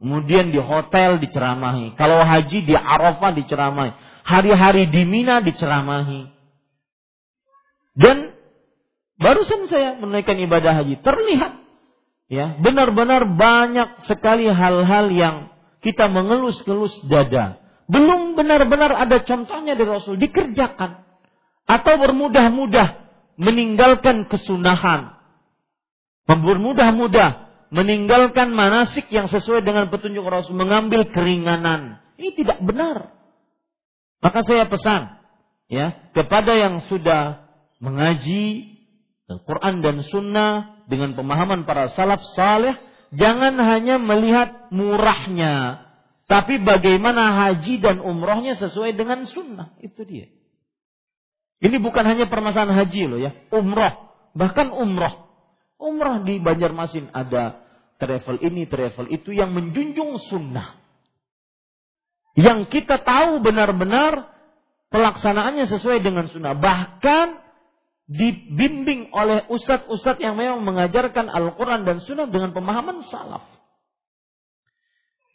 Kemudian 0.01 0.49
di 0.49 0.57
hotel 0.57 1.21
diceramahi. 1.21 1.93
Kalau 1.97 2.21
haji 2.25 2.65
di 2.65 2.73
Arafah 2.73 3.33
diceramahi. 3.37 3.91
Hari-hari 4.25 4.89
di 4.89 5.05
Mina 5.05 5.41
diceramahi. 5.41 6.40
Dan 7.91 8.35
barusan 9.19 9.67
saya 9.67 9.99
menunaikan 9.99 10.39
ibadah 10.39 10.81
haji. 10.81 10.99
Terlihat 11.03 11.53
ya 12.31 12.55
benar-benar 12.59 13.27
banyak 13.27 14.07
sekali 14.07 14.47
hal-hal 14.47 15.11
yang 15.11 15.35
kita 15.83 16.07
mengelus-gelus 16.07 16.95
dada. 17.09 17.59
Belum 17.91 18.39
benar-benar 18.39 18.95
ada 18.95 19.19
contohnya 19.27 19.75
dari 19.75 19.89
Rasul 19.89 20.15
dikerjakan 20.15 21.03
atau 21.67 21.93
bermudah-mudah 21.99 22.87
meninggalkan 23.35 24.29
kesunahan. 24.31 25.19
Bermudah-mudah 26.29 27.51
meninggalkan 27.71 28.51
manasik 28.51 29.07
yang 29.11 29.27
sesuai 29.27 29.63
dengan 29.63 29.87
petunjuk 29.91 30.23
Rasul, 30.23 30.55
mengambil 30.55 31.07
keringanan. 31.11 31.99
Ini 32.15 32.29
tidak 32.37 32.59
benar. 32.63 33.11
Maka 34.21 34.45
saya 34.45 34.69
pesan 34.69 35.17
ya 35.65 36.13
kepada 36.13 36.53
yang 36.53 36.85
sudah 36.85 37.40
mengaji 37.81 38.77
Al-Quran 39.27 39.81
dan 39.81 40.05
Sunnah 40.07 40.85
dengan 40.85 41.17
pemahaman 41.17 41.65
para 41.65 41.89
salaf 41.97 42.21
saleh, 42.37 42.77
jangan 43.15 43.57
hanya 43.57 43.97
melihat 43.97 44.69
murahnya, 44.69 45.87
tapi 46.31 46.63
bagaimana 46.63 47.43
haji 47.43 47.83
dan 47.83 47.99
umrohnya 47.99 48.55
sesuai 48.55 48.95
dengan 48.95 49.27
sunnah. 49.27 49.75
Itu 49.83 50.07
dia. 50.07 50.31
Ini 51.61 51.77
bukan 51.83 52.07
hanya 52.07 52.31
permasalahan 52.31 52.73
haji 52.85 53.01
loh 53.11 53.19
ya, 53.19 53.31
umroh, 53.51 54.31
bahkan 54.37 54.71
umroh. 54.71 55.27
Umroh 55.81 56.21
di 56.23 56.37
Banjarmasin 56.37 57.09
ada 57.09 57.61
travel 57.97 58.37
ini, 58.45 58.69
travel 58.69 59.09
itu 59.09 59.33
yang 59.33 59.51
menjunjung 59.51 60.21
sunnah. 60.29 60.77
Yang 62.37 62.69
kita 62.69 63.01
tahu 63.01 63.41
benar-benar 63.43 64.29
pelaksanaannya 64.93 65.67
sesuai 65.67 65.99
dengan 66.05 66.29
sunnah. 66.31 66.55
Bahkan 66.55 67.27
dibimbing 68.11 69.07
oleh 69.15 69.47
ustadz-ustadz 69.47 70.19
yang 70.19 70.35
memang 70.35 70.67
mengajarkan 70.67 71.31
Al-Quran 71.31 71.87
dan 71.87 72.03
sunnah 72.03 72.27
dengan 72.27 72.51
pemahaman 72.51 73.07
salaf. 73.07 73.47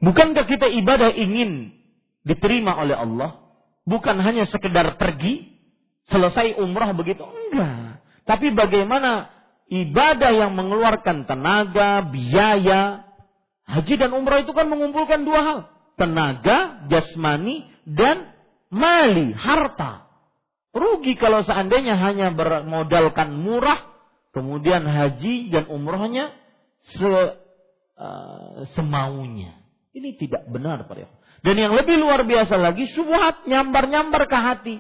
Bukankah 0.05 0.45
kita 0.45 0.69
ibadah 0.69 1.09
ingin 1.17 1.73
diterima 2.21 2.77
oleh 2.77 2.93
Allah? 2.93 3.41
Bukan 3.89 4.21
hanya 4.21 4.45
sekedar 4.45 5.01
pergi, 5.01 5.57
selesai 6.13 6.61
umrah 6.61 6.93
begitu. 6.93 7.25
Enggak. 7.25 8.05
Tapi 8.29 8.53
bagaimana 8.53 9.33
ibadah 9.73 10.31
yang 10.37 10.53
mengeluarkan 10.53 11.25
tenaga, 11.25 12.05
biaya. 12.05 13.09
Haji 13.67 13.95
dan 13.97 14.13
umrah 14.13 14.45
itu 14.45 14.53
kan 14.53 14.69
mengumpulkan 14.69 15.25
dua 15.25 15.41
hal. 15.41 15.59
Tenaga, 15.97 16.87
jasmani, 16.93 17.65
dan 17.89 18.37
mali, 18.69 19.33
harta. 19.33 20.06
Rugi 20.77 21.17
kalau 21.17 21.41
seandainya 21.41 21.97
hanya 21.97 22.37
bermodalkan 22.37 23.33
murah, 23.33 23.97
kemudian 24.37 24.85
haji 24.85 25.49
dan 25.49 25.73
umrahnya 25.73 26.37
se, 26.85 27.09
uh, 27.97 28.69
semaunya. 28.77 29.57
Ini 29.97 30.21
tidak 30.21 30.45
benar 30.53 30.85
Pak 30.85 31.09
Dan 31.41 31.57
yang 31.57 31.73
lebih 31.73 31.97
luar 31.97 32.29
biasa 32.29 32.61
lagi, 32.61 32.85
subuhat 32.93 33.49
nyambar-nyambar 33.49 34.29
ke 34.29 34.37
hati 34.37 34.77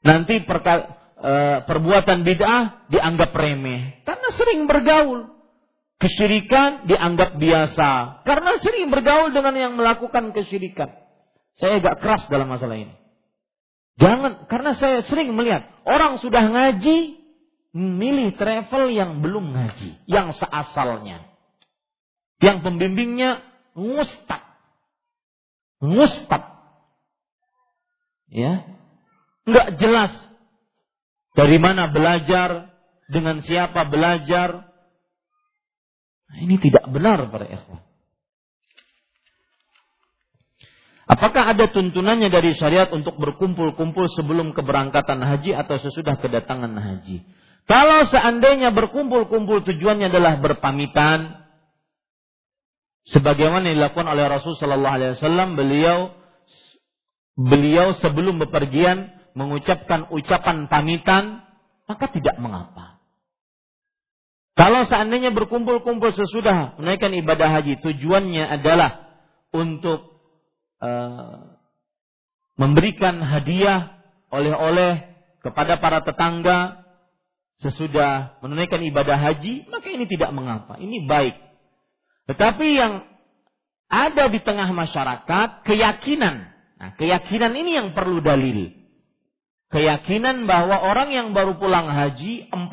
nanti 0.00 0.40
perka, 0.44 0.74
e, 1.16 1.32
perbuatan 1.64 2.24
bid'ah 2.24 2.88
dianggap 2.88 3.30
remeh 3.36 4.04
karena 4.04 4.28
sering 4.34 4.64
bergaul. 4.64 5.38
Kesyirikan 6.00 6.88
dianggap 6.88 7.36
biasa 7.36 8.24
karena 8.24 8.56
sering 8.64 8.88
bergaul 8.88 9.36
dengan 9.36 9.52
yang 9.52 9.72
melakukan 9.76 10.32
kesyirikan. 10.32 10.88
Saya 11.60 11.76
agak 11.76 12.00
keras 12.00 12.24
dalam 12.32 12.48
masalah 12.48 12.80
ini. 12.80 12.96
Jangan 14.00 14.48
karena 14.48 14.72
saya 14.80 15.04
sering 15.04 15.36
melihat 15.36 15.68
orang 15.84 16.16
sudah 16.18 16.48
ngaji 16.48 17.20
milih 17.76 18.34
travel 18.34 18.88
yang 18.90 19.20
belum 19.20 19.52
ngaji, 19.52 20.00
yang 20.08 20.32
seasalnya. 20.34 21.28
Yang 22.40 22.64
pembimbingnya 22.64 23.44
ngustad. 23.76 24.40
Ngustad. 25.84 26.42
Ya, 28.30 28.64
nggak 29.44 29.76
jelas 29.76 30.14
dari 31.36 31.58
mana 31.60 31.90
belajar, 31.90 32.70
dengan 33.10 33.42
siapa 33.42 33.90
belajar. 33.90 34.70
Nah, 36.30 36.38
ini 36.38 36.56
tidak 36.62 36.86
benar 36.86 37.26
para 37.26 37.44
ikhwan. 37.50 37.82
Apakah 41.10 41.50
ada 41.50 41.66
tuntunannya 41.66 42.30
dari 42.30 42.54
syariat 42.54 42.86
untuk 42.94 43.18
berkumpul-kumpul 43.18 44.06
sebelum 44.14 44.54
keberangkatan 44.54 45.18
haji 45.18 45.58
atau 45.58 45.74
sesudah 45.82 46.14
kedatangan 46.22 46.70
haji? 46.70 47.26
Kalau 47.66 48.06
seandainya 48.06 48.70
berkumpul-kumpul 48.70 49.66
tujuannya 49.66 50.06
adalah 50.06 50.38
berpamitan, 50.38 51.50
sebagaimana 53.10 53.74
dilakukan 53.74 54.06
oleh 54.06 54.22
Rasul 54.30 54.54
Shallallahu 54.54 54.96
Alaihi 55.02 55.12
Wasallam, 55.18 55.58
beliau 55.58 56.14
beliau 57.34 57.98
sebelum 57.98 58.38
bepergian 58.46 59.10
mengucapkan 59.34 60.06
ucapan 60.14 60.70
pamitan, 60.70 61.42
maka 61.90 62.06
tidak 62.06 62.38
mengapa. 62.38 63.02
Kalau 64.54 64.86
seandainya 64.86 65.34
berkumpul-kumpul 65.34 66.14
sesudah 66.14 66.78
menaikkan 66.78 67.10
ibadah 67.18 67.50
haji, 67.50 67.82
tujuannya 67.82 68.46
adalah 68.46 69.10
untuk 69.50 70.09
Eh, 70.80 71.38
memberikan 72.56 73.20
hadiah 73.20 74.00
oleh-oleh 74.32 75.12
kepada 75.44 75.76
para 75.76 76.00
tetangga 76.00 76.88
sesudah 77.60 78.40
menunaikan 78.40 78.80
ibadah 78.80 79.20
haji, 79.20 79.68
maka 79.68 79.92
ini 79.92 80.08
tidak 80.08 80.32
mengapa. 80.32 80.80
Ini 80.80 81.04
baik. 81.04 81.36
Tetapi 82.32 82.66
yang 82.72 83.04
ada 83.92 84.32
di 84.32 84.40
tengah 84.40 84.72
masyarakat 84.72 85.68
keyakinan. 85.68 86.48
Nah, 86.80 86.90
keyakinan 86.96 87.52
ini 87.52 87.76
yang 87.76 87.88
perlu 87.92 88.24
dalil. 88.24 88.72
Keyakinan 89.68 90.48
bahwa 90.48 90.80
orang 90.80 91.12
yang 91.12 91.28
baru 91.36 91.60
pulang 91.60 91.92
haji 91.92 92.48
40 92.48 92.64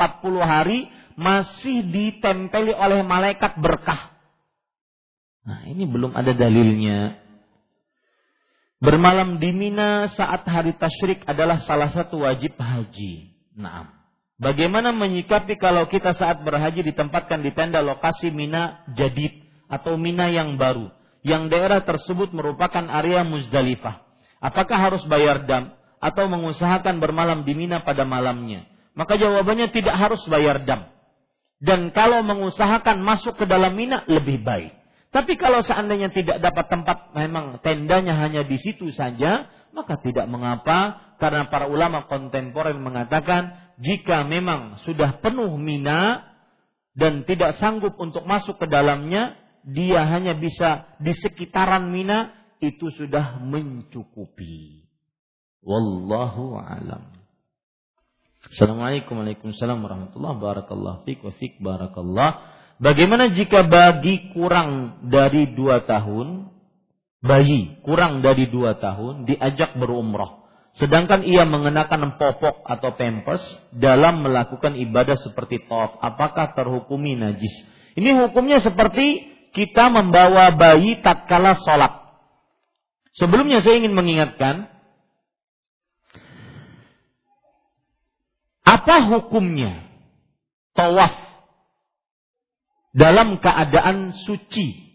hari 0.48 0.88
masih 1.20 1.84
ditempeli 1.92 2.72
oleh 2.72 3.04
malaikat 3.04 3.60
berkah. 3.60 4.16
Nah, 5.44 5.68
ini 5.68 5.84
belum 5.84 6.16
ada 6.16 6.32
dalilnya. 6.32 7.27
Bermalam 8.78 9.42
di 9.42 9.50
Mina 9.58 10.06
saat 10.14 10.46
hari 10.46 10.78
tasyrik 10.78 11.26
adalah 11.26 11.58
salah 11.66 11.90
satu 11.90 12.22
wajib 12.22 12.54
haji. 12.62 13.34
Nah, 13.58 13.90
bagaimana 14.38 14.94
menyikapi 14.94 15.58
kalau 15.58 15.90
kita 15.90 16.14
saat 16.14 16.46
berhaji 16.46 16.86
ditempatkan 16.86 17.42
di 17.42 17.58
tenda 17.58 17.82
lokasi 17.82 18.30
Mina 18.30 18.86
Jadid 18.94 19.34
atau 19.66 19.98
Mina 19.98 20.30
yang 20.30 20.62
baru, 20.62 20.94
yang 21.26 21.50
daerah 21.50 21.82
tersebut 21.82 22.30
merupakan 22.38 22.86
area 23.02 23.26
Muzdalifah? 23.26 23.98
Apakah 24.38 24.78
harus 24.78 25.02
bayar 25.10 25.50
dam 25.50 25.74
atau 25.98 26.30
mengusahakan 26.30 27.02
bermalam 27.02 27.42
di 27.50 27.58
Mina 27.58 27.82
pada 27.82 28.06
malamnya? 28.06 28.70
Maka 28.94 29.18
jawabannya 29.18 29.74
tidak 29.74 29.98
harus 29.98 30.22
bayar 30.30 30.62
dam. 30.70 30.86
Dan 31.58 31.90
kalau 31.98 32.22
mengusahakan 32.22 33.02
masuk 33.02 33.42
ke 33.42 33.50
dalam 33.50 33.74
Mina 33.74 34.06
lebih 34.06 34.46
baik. 34.46 34.77
Tapi 35.18 35.34
kalau 35.34 35.66
seandainya 35.66 36.14
tidak 36.14 36.38
dapat 36.46 36.70
tempat 36.70 37.10
memang 37.18 37.58
tendanya 37.66 38.14
hanya 38.22 38.46
di 38.46 38.62
situ 38.62 38.94
saja, 38.94 39.50
maka 39.74 39.98
tidak 39.98 40.30
mengapa 40.30 41.10
karena 41.18 41.50
para 41.50 41.66
ulama 41.66 42.06
kontemporer 42.06 42.78
mengatakan 42.78 43.74
jika 43.82 44.22
memang 44.30 44.78
sudah 44.86 45.18
penuh 45.18 45.58
mina 45.58 46.22
dan 46.94 47.26
tidak 47.26 47.58
sanggup 47.58 47.98
untuk 47.98 48.30
masuk 48.30 48.62
ke 48.62 48.70
dalamnya, 48.70 49.34
dia 49.66 50.06
hanya 50.06 50.38
bisa 50.38 50.86
di 51.02 51.18
sekitaran 51.18 51.90
mina 51.90 52.38
itu 52.62 52.94
sudah 52.94 53.42
mencukupi. 53.42 54.86
Wallahu 55.66 56.62
alam. 56.62 57.10
Assalamualaikum 58.54 59.18
warahmatullahi 59.18 60.36
wabarakatuh. 60.38 61.10
Fik 61.10 61.26
fik 61.42 61.54
barakallah. 61.58 62.57
Bagaimana 62.78 63.34
jika 63.34 63.66
bagi 63.66 64.30
kurang 64.38 65.02
dari 65.10 65.58
dua 65.58 65.82
tahun, 65.90 66.54
bayi 67.26 67.82
kurang 67.82 68.22
dari 68.22 68.46
dua 68.54 68.78
tahun 68.78 69.26
diajak 69.26 69.82
berumrah, 69.82 70.46
sedangkan 70.78 71.26
ia 71.26 71.42
mengenakan 71.50 72.22
popok 72.22 72.62
atau 72.70 72.94
pempes 72.94 73.42
dalam 73.74 74.22
melakukan 74.22 74.78
ibadah 74.78 75.18
seperti 75.26 75.66
tawaf, 75.66 75.98
apakah 76.06 76.54
terhukumi 76.54 77.18
najis? 77.18 77.50
Ini 77.98 78.14
hukumnya 78.14 78.62
seperti 78.62 79.26
kita 79.58 79.90
membawa 79.90 80.54
bayi 80.54 81.02
tatkala 81.02 81.58
sholat. 81.66 81.98
Sebelumnya 83.18 83.66
saya 83.66 83.82
ingin 83.82 83.98
mengingatkan, 83.98 84.70
apa 88.62 88.96
hukumnya 89.10 89.82
tawaf 90.78 91.27
dalam 92.98 93.38
keadaan 93.38 94.18
suci? 94.26 94.90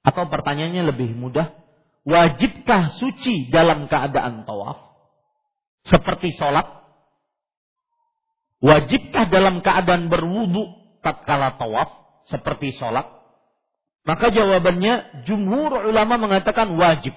Atau 0.00 0.24
pertanyaannya 0.32 0.88
lebih 0.88 1.12
mudah, 1.12 1.52
wajibkah 2.08 2.96
suci 2.96 3.52
dalam 3.52 3.88
keadaan 3.92 4.48
tawaf? 4.48 4.80
Seperti 5.84 6.32
sholat? 6.40 6.64
Wajibkah 8.64 9.28
dalam 9.28 9.60
keadaan 9.60 10.08
berwudu 10.08 10.64
tatkala 11.04 11.60
tawaf? 11.60 11.92
Seperti 12.32 12.72
sholat? 12.72 13.04
Maka 14.08 14.32
jawabannya 14.32 15.24
jumhur 15.28 15.84
ulama 15.88 16.16
mengatakan 16.16 16.72
wajib. 16.76 17.12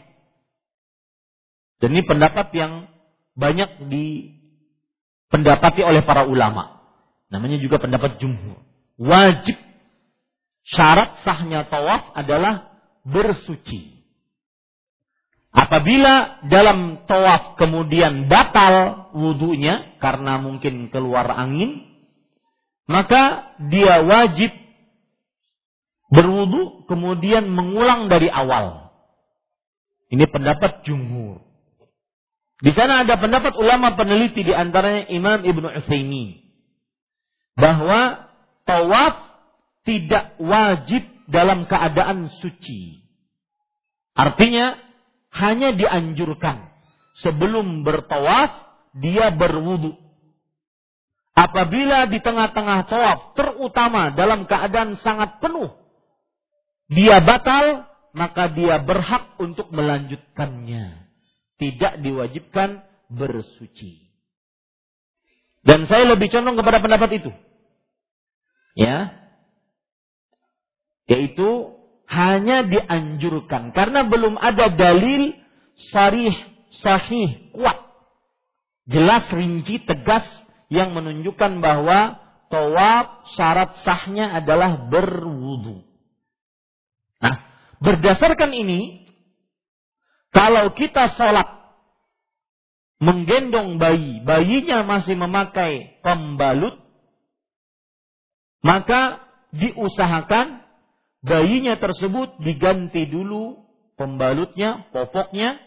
Dan 1.80 1.96
ini 1.96 2.04
pendapat 2.04 2.52
yang 2.56 2.92
banyak 3.40 3.88
dipendapati 3.88 5.80
oleh 5.84 6.04
para 6.04 6.28
ulama. 6.28 6.84
Namanya 7.32 7.60
juga 7.60 7.80
pendapat 7.80 8.20
jumhur. 8.20 8.60
Wajib 8.98 9.67
syarat 10.68 11.24
sahnya 11.24 11.68
tawaf 11.72 12.12
adalah 12.16 12.76
bersuci. 13.08 13.98
Apabila 15.56 16.46
dalam 16.46 17.08
tawaf 17.10 17.58
kemudian 17.58 18.30
batal 18.30 19.10
wudhunya 19.16 19.98
karena 19.98 20.38
mungkin 20.38 20.94
keluar 20.94 21.26
angin, 21.34 21.88
maka 22.86 23.56
dia 23.66 24.06
wajib 24.06 24.54
berwudhu 26.14 26.86
kemudian 26.86 27.50
mengulang 27.50 28.12
dari 28.12 28.30
awal. 28.30 28.92
Ini 30.08 30.24
pendapat 30.30 30.88
jumhur. 30.88 31.44
Di 32.58 32.72
sana 32.74 33.06
ada 33.06 33.20
pendapat 33.20 33.54
ulama 33.60 33.94
peneliti 34.00 34.42
di 34.42 34.54
antaranya 34.56 35.10
Imam 35.14 35.46
Ibnu 35.46 35.68
Utsaimin 35.78 36.42
bahwa 37.54 38.30
tawaf 38.66 39.27
tidak 39.88 40.36
wajib 40.44 41.08
dalam 41.32 41.64
keadaan 41.72 42.28
suci. 42.44 43.08
Artinya 44.12 44.76
hanya 45.32 45.72
dianjurkan 45.72 46.68
sebelum 47.24 47.88
bertawaf 47.88 48.52
dia 49.00 49.32
berwudu. 49.32 49.96
Apabila 51.38 52.10
di 52.10 52.20
tengah-tengah 52.20 52.90
tawaf 52.90 53.20
terutama 53.38 54.12
dalam 54.12 54.50
keadaan 54.50 55.00
sangat 55.00 55.40
penuh 55.40 55.72
dia 56.92 57.22
batal 57.24 57.88
maka 58.16 58.50
dia 58.52 58.82
berhak 58.82 59.38
untuk 59.38 59.70
melanjutkannya. 59.70 61.08
Tidak 61.58 62.02
diwajibkan 62.02 62.86
bersuci. 63.14 64.10
Dan 65.62 65.90
saya 65.90 66.06
lebih 66.10 66.30
condong 66.32 66.58
kepada 66.58 66.80
pendapat 66.82 67.10
itu. 67.18 67.32
Ya, 68.78 69.27
yaitu 71.08 71.76
hanya 72.08 72.64
dianjurkan 72.64 73.76
karena 73.76 74.08
belum 74.08 74.40
ada 74.40 74.72
dalil 74.72 75.36
sarih 75.92 76.36
sahih 76.84 77.52
kuat 77.52 77.88
jelas 78.88 79.28
rinci 79.32 79.84
tegas 79.84 80.24
yang 80.72 80.96
menunjukkan 80.96 81.60
bahwa 81.64 82.20
tawaf 82.48 83.28
syarat 83.36 83.84
sahnya 83.84 84.36
adalah 84.36 84.88
berwudu. 84.88 85.84
Nah, 87.20 87.36
berdasarkan 87.84 88.52
ini 88.56 89.08
kalau 90.32 90.72
kita 90.76 91.16
sholat 91.16 91.48
menggendong 93.00 93.80
bayi, 93.80 94.24
bayinya 94.24 94.84
masih 94.84 95.16
memakai 95.16 96.02
pembalut, 96.04 96.80
maka 98.64 99.24
diusahakan 99.56 100.67
bayinya 101.28 101.76
tersebut 101.78 102.40
diganti 102.42 103.06
dulu 103.06 103.68
pembalutnya, 104.00 104.88
popoknya, 104.96 105.60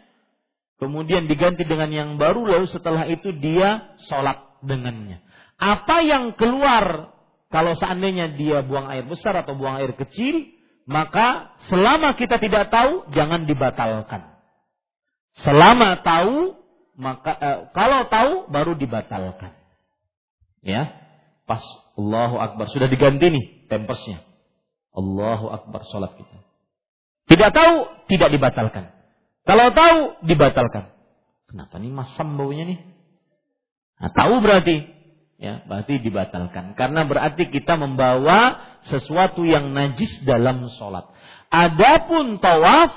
kemudian 0.80 1.28
diganti 1.28 1.68
dengan 1.68 1.92
yang 1.92 2.10
baru, 2.16 2.48
lalu 2.48 2.66
setelah 2.72 3.04
itu 3.06 3.36
dia 3.36 3.92
sholat 4.08 4.40
dengannya. 4.64 5.20
Apa 5.60 6.00
yang 6.00 6.32
keluar 6.40 7.12
kalau 7.52 7.74
seandainya 7.76 8.38
dia 8.38 8.64
buang 8.64 8.88
air 8.88 9.04
besar 9.04 9.36
atau 9.44 9.58
buang 9.58 9.76
air 9.82 9.92
kecil, 9.98 10.48
maka 10.86 11.58
selama 11.68 12.16
kita 12.16 12.38
tidak 12.38 12.70
tahu, 12.70 13.10
jangan 13.12 13.44
dibatalkan. 13.44 14.40
Selama 15.42 16.00
tahu, 16.00 16.56
maka 16.94 17.32
eh, 17.36 17.58
kalau 17.74 18.06
tahu 18.06 18.32
baru 18.48 18.72
dibatalkan. 18.78 19.52
Ya, 20.60 20.92
pas 21.48 21.62
Allahu 21.96 22.36
Akbar 22.38 22.68
sudah 22.70 22.86
diganti 22.86 23.32
nih 23.32 23.44
tempersnya. 23.66 24.29
Allahu 24.94 25.46
Akbar 25.54 25.86
sholat 25.88 26.18
kita. 26.18 26.38
Tidak 27.30 27.50
tahu, 27.54 27.74
tidak 28.10 28.28
dibatalkan. 28.34 28.90
Kalau 29.46 29.70
tahu 29.70 29.98
dibatalkan. 30.26 30.90
Kenapa 31.50 31.82
nih 31.82 31.90
masam 31.90 32.38
baunya 32.38 32.66
nih? 32.66 32.78
Nah, 34.00 34.10
tahu 34.14 34.38
berarti 34.38 34.86
ya 35.40 35.64
berarti 35.64 35.98
dibatalkan 36.04 36.76
karena 36.76 37.08
berarti 37.08 37.48
kita 37.48 37.74
membawa 37.80 38.60
sesuatu 38.86 39.42
yang 39.42 39.74
najis 39.74 40.22
dalam 40.22 40.68
sholat. 40.78 41.10
Adapun 41.50 42.38
tawaf 42.38 42.92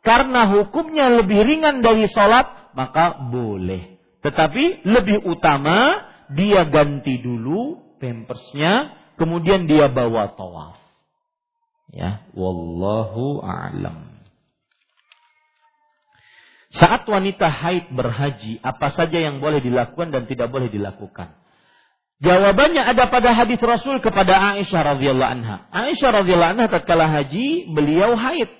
karena 0.00 0.48
hukumnya 0.48 1.12
lebih 1.20 1.36
ringan 1.42 1.84
dari 1.84 2.08
sholat 2.08 2.72
maka 2.72 3.28
boleh. 3.28 3.98
Tetapi 4.24 4.88
lebih 4.88 5.28
utama 5.28 6.06
dia 6.32 6.64
ganti 6.70 7.20
dulu 7.20 7.92
pampersnya 8.00 8.94
kemudian 9.20 9.68
dia 9.68 9.90
bawa 9.90 10.32
tawaf. 10.32 10.77
Ya, 11.88 12.24
wallahu 12.36 13.40
a'lam. 13.40 14.08
Saat 16.68 17.08
wanita 17.08 17.48
haid 17.48 17.96
berhaji, 17.96 18.60
apa 18.60 18.92
saja 18.92 19.16
yang 19.16 19.40
boleh 19.40 19.64
dilakukan 19.64 20.12
dan 20.12 20.28
tidak 20.28 20.52
boleh 20.52 20.68
dilakukan? 20.68 21.32
Jawabannya 22.20 22.82
ada 22.82 23.08
pada 23.08 23.32
hadis 23.32 23.56
Rasul 23.62 24.04
kepada 24.04 24.58
Aisyah 24.58 24.98
radhiyallahu 24.98 25.32
anha. 25.38 25.56
Aisyah 25.72 26.20
radhiyallahu 26.20 26.52
anha 26.60 26.66
tatkala 26.68 27.08
haji, 27.08 27.72
beliau 27.72 28.18
haid. 28.20 28.52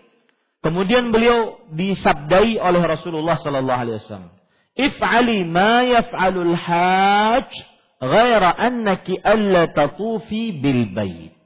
Kemudian 0.64 1.12
beliau 1.12 1.60
disabdai 1.74 2.56
oleh 2.56 2.82
Rasulullah 2.82 3.36
sallallahu 3.38 3.80
alaihi 3.82 3.98
wasallam, 4.02 4.32
"If'ali 4.72 5.38
ma 5.46 5.84
yaf'alul 5.84 6.54
hajj 6.56 7.50
ghaira 8.00 8.56
annaki 8.56 9.20
alla 9.20 9.68
tatufi 9.68 10.54
bil 10.56 10.96
bait." 10.96 11.36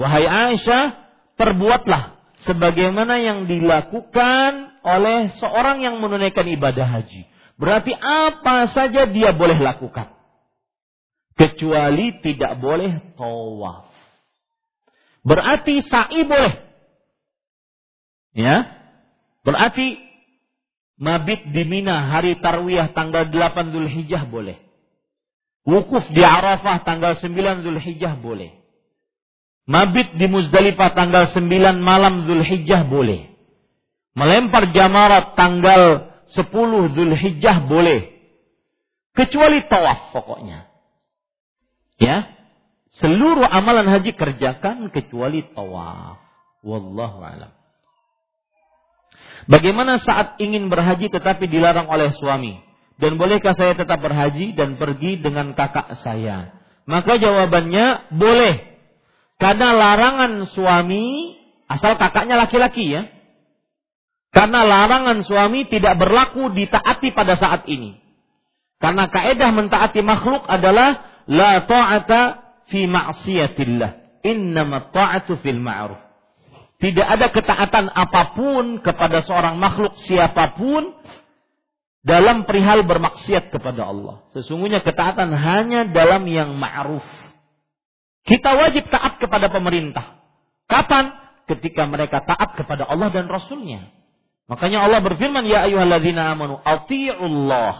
Wahai 0.00 0.24
Aisyah, 0.24 1.05
perbuatlah 1.36 2.16
sebagaimana 2.44 3.20
yang 3.20 3.48
dilakukan 3.48 4.80
oleh 4.84 5.32
seorang 5.40 5.84
yang 5.84 6.00
menunaikan 6.00 6.44
ibadah 6.48 6.84
haji. 6.84 7.28
Berarti 7.56 7.92
apa 7.96 8.68
saja 8.72 9.08
dia 9.08 9.32
boleh 9.32 9.56
lakukan. 9.56 10.12
Kecuali 11.36 12.20
tidak 12.24 12.56
boleh 12.60 13.16
tawaf. 13.16 13.92
Berarti 15.20 15.84
sa'i 15.84 16.24
boleh. 16.24 16.54
Ya. 18.36 18.72
Berarti 19.44 20.00
mabit 20.96 21.44
di 21.52 21.62
Mina 21.68 22.08
hari 22.08 22.40
tarwiyah 22.40 22.92
tanggal 22.96 23.28
8 23.28 23.72
Zulhijjah 23.72 24.28
boleh. 24.28 24.60
Wukuf 25.66 26.08
di 26.14 26.22
Arafah 26.24 26.86
tanggal 26.86 27.20
9 27.20 27.64
Zulhijjah 27.64 28.16
boleh. 28.16 28.55
Mabit 29.66 30.14
di 30.14 30.30
Muzdalifah 30.30 30.94
tanggal 30.94 31.34
9 31.34 31.42
malam 31.82 32.22
Zulhijjah 32.30 32.86
boleh. 32.86 33.34
Melempar 34.14 34.70
jamarat 34.70 35.34
tanggal 35.34 36.14
10 36.30 36.94
Zulhijjah 36.94 37.66
boleh. 37.66 38.14
Kecuali 39.10 39.66
tawaf 39.66 40.14
pokoknya. 40.14 40.70
Ya. 41.98 42.30
Seluruh 42.96 43.44
amalan 43.44 43.90
haji 43.90 44.14
kerjakan 44.14 44.88
kecuali 44.94 45.42
tawaf. 45.50 46.22
Wallahu 46.62 47.20
alam. 47.26 47.52
Bagaimana 49.50 49.98
saat 49.98 50.38
ingin 50.38 50.70
berhaji 50.70 51.10
tetapi 51.10 51.50
dilarang 51.50 51.90
oleh 51.90 52.14
suami? 52.16 52.62
Dan 52.96 53.20
bolehkah 53.20 53.52
saya 53.52 53.76
tetap 53.76 54.00
berhaji 54.00 54.56
dan 54.56 54.78
pergi 54.80 55.20
dengan 55.20 55.52
kakak 55.52 56.00
saya? 56.00 56.54
Maka 56.88 57.18
jawabannya 57.18 58.14
boleh. 58.14 58.75
Karena 59.36 59.76
larangan 59.76 60.48
suami 60.48 61.36
asal 61.68 62.00
kakaknya 62.00 62.40
laki-laki 62.40 62.88
ya. 62.88 63.02
Karena 64.32 64.64
larangan 64.64 65.24
suami 65.24 65.64
tidak 65.68 65.96
berlaku 65.96 66.52
ditaati 66.52 67.12
pada 67.12 67.36
saat 67.40 67.64
ini. 67.68 67.96
Karena 68.76 69.08
kaedah 69.08 69.48
mentaati 69.56 70.04
makhluk 70.04 70.44
adalah 70.44 71.24
la 71.24 71.64
ta'ata 71.64 72.20
fi 72.68 72.84
ma'siyatillah. 72.84 74.20
Innama 74.24 74.92
ta'atu 74.92 75.40
fil 75.40 75.60
ma'ruf. 75.60 76.00
Tidak 76.76 77.06
ada 77.08 77.32
ketaatan 77.32 77.88
apa 77.88 78.36
pun 78.36 78.84
kepada 78.84 79.24
seorang 79.24 79.56
makhluk 79.56 79.96
siapa 80.04 80.60
pun 80.60 80.92
dalam 82.04 82.44
perihal 82.44 82.84
bermaksiat 82.84 83.48
kepada 83.48 83.88
Allah. 83.88 84.28
Sesungguhnya 84.36 84.84
ketaatan 84.84 85.32
hanya 85.32 85.88
dalam 85.88 86.28
yang 86.28 86.52
ma'ruf. 86.60 87.25
Kita 88.26 88.58
wajib 88.58 88.90
taat 88.90 89.22
kepada 89.22 89.46
pemerintah. 89.48 90.18
Kapan? 90.66 91.14
Ketika 91.46 91.86
mereka 91.86 92.26
taat 92.26 92.58
kepada 92.58 92.90
Allah 92.90 93.06
dan 93.14 93.30
Rasulnya. 93.30 93.86
Makanya 94.50 94.82
Allah 94.82 94.98
berfirman, 94.98 95.46
Ya 95.46 95.62
ayuhalladzina 95.62 96.34
amanu, 96.34 96.58
ati'ullah 96.58 97.78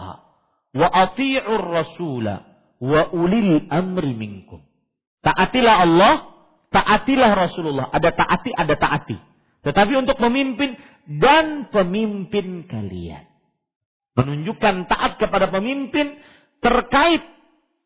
wa 0.71 0.87
ati'ur 0.87 1.63
rasula 1.67 2.47
wa 2.79 3.11
ulil 3.11 3.67
amri 3.67 4.15
minkum. 4.15 4.63
Taatilah 5.19 5.83
Allah, 5.83 6.15
taatilah 6.71 7.31
Rasulullah. 7.35 7.91
Ada 7.91 8.15
taati, 8.15 8.51
ada 8.55 8.75
taati. 8.79 9.17
Tetapi 9.67 9.93
untuk 9.99 10.15
memimpin 10.23 10.79
dan 11.07 11.67
pemimpin 11.67 12.63
kalian. 12.71 13.27
Menunjukkan 14.15 14.87
taat 14.87 15.19
kepada 15.19 15.51
pemimpin 15.51 16.15
terkait 16.63 17.21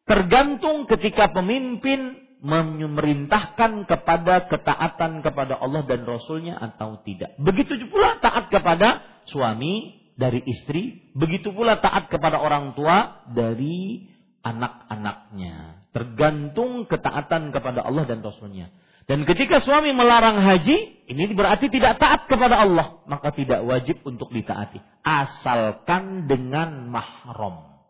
tergantung 0.06 0.86
ketika 0.86 1.34
pemimpin 1.34 2.22
memerintahkan 2.42 3.86
kepada 3.86 4.50
ketaatan 4.50 5.22
kepada 5.22 5.62
Allah 5.62 5.86
dan 5.86 6.04
Rasulnya 6.10 6.58
atau 6.58 6.98
tidak. 7.06 7.38
Begitu 7.38 7.78
pula 7.88 8.18
taat 8.18 8.50
kepada 8.50 9.06
suami 9.30 10.02
dari 10.18 10.42
istri, 10.50 11.14
begitu 11.14 11.54
pula 11.54 11.78
taat 11.78 12.10
kepada 12.10 12.42
orang 12.42 12.74
tua 12.74 13.30
dari 13.30 14.10
anak-anaknya. 14.42 15.86
Tergantung 15.94 16.90
ketaatan 16.90 17.54
kepada 17.54 17.86
Allah 17.86 18.10
dan 18.10 18.26
Rasulnya. 18.26 18.74
Dan 19.06 19.28
ketika 19.28 19.62
suami 19.62 19.94
melarang 19.94 20.40
haji, 20.42 21.10
ini 21.10 21.34
berarti 21.34 21.70
tidak 21.70 22.00
taat 22.02 22.26
kepada 22.26 22.58
Allah. 22.58 23.02
Maka 23.06 23.34
tidak 23.34 23.62
wajib 23.66 24.02
untuk 24.08 24.30
ditaati. 24.34 24.82
Asalkan 25.04 26.30
dengan 26.30 26.90
mahram. 26.90 27.82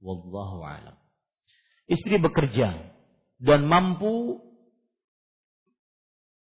Wallahu 0.00 0.64
alam. 0.64 0.96
Istri 1.90 2.22
bekerja 2.22 2.99
dan 3.40 3.64
mampu 3.64 4.38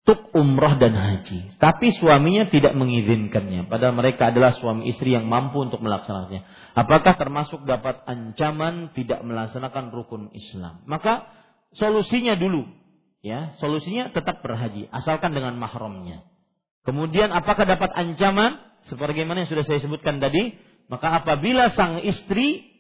untuk 0.07 0.31
umroh 0.39 0.79
dan 0.79 0.95
haji. 0.95 1.59
Tapi 1.59 1.91
suaminya 1.99 2.47
tidak 2.47 2.79
mengizinkannya. 2.79 3.67
Padahal 3.67 3.99
mereka 3.99 4.31
adalah 4.31 4.55
suami 4.55 4.87
istri 4.87 5.11
yang 5.11 5.27
mampu 5.27 5.67
untuk 5.67 5.83
melaksanakannya. 5.83 6.47
Apakah 6.79 7.19
termasuk 7.19 7.67
dapat 7.67 8.07
ancaman 8.07 8.95
tidak 8.95 9.27
melaksanakan 9.27 9.91
rukun 9.91 10.31
Islam? 10.31 10.87
Maka 10.87 11.27
solusinya 11.75 12.39
dulu. 12.39 12.71
ya 13.19 13.59
Solusinya 13.59 14.15
tetap 14.15 14.47
berhaji. 14.47 14.87
Asalkan 14.95 15.35
dengan 15.35 15.59
mahramnya. 15.59 16.23
Kemudian 16.87 17.35
apakah 17.35 17.67
dapat 17.67 17.91
ancaman? 17.99 18.63
Sebagaimana 18.87 19.43
yang 19.43 19.51
sudah 19.51 19.67
saya 19.67 19.83
sebutkan 19.83 20.23
tadi. 20.23 20.55
Maka 20.87 21.19
apabila 21.19 21.75
sang 21.75 21.99
istri 22.07 22.76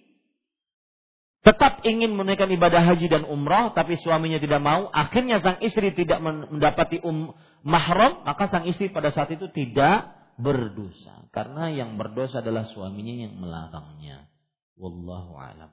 tetap 1.47 1.86
ingin 1.86 2.18
menunaikan 2.18 2.51
ibadah 2.51 2.82
haji 2.82 3.06
dan 3.06 3.23
umrah, 3.23 3.70
tapi 3.70 3.94
suaminya 4.02 4.43
tidak 4.43 4.59
mau, 4.59 4.90
akhirnya 4.90 5.39
sang 5.39 5.62
istri 5.62 5.94
tidak 5.94 6.18
mendapati 6.18 6.98
um, 7.06 7.31
mahram, 7.62 8.27
maka 8.27 8.51
sang 8.51 8.66
istri 8.66 8.90
pada 8.90 9.14
saat 9.14 9.31
itu 9.31 9.47
tidak 9.55 10.10
berdosa. 10.43 11.31
Karena 11.31 11.70
yang 11.70 11.94
berdosa 11.94 12.43
adalah 12.43 12.66
suaminya 12.74 13.31
yang 13.31 13.39
melarangnya. 13.39 14.27
Wallahu 14.74 15.39
alam. 15.39 15.70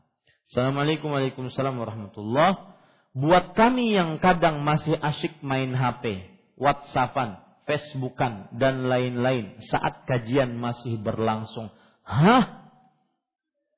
Assalamualaikum 0.53 1.09
warahmatullahi 1.09 1.73
wabarakatuh. 2.13 2.71
Buat 3.17 3.45
kami 3.57 3.97
yang 3.97 4.21
kadang 4.21 4.61
masih 4.61 4.93
asyik 4.93 5.41
main 5.41 5.73
HP, 5.73 6.21
WhatsAppan, 6.53 7.41
Facebookan, 7.65 8.53
dan 8.61 8.85
lain-lain 8.85 9.57
saat 9.73 10.05
kajian 10.05 10.53
masih 10.53 11.01
berlangsung. 11.01 11.73
Hah? 12.05 12.61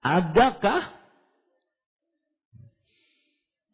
Adakah 0.03 0.94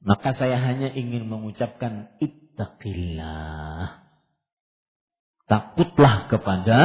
maka 0.01 0.33
saya 0.33 0.57
hanya 0.57 0.89
ingin 0.89 1.29
mengucapkan 1.29 2.09
ittaqillah. 2.17 4.01
Takutlah 5.45 6.25
kepada 6.25 6.77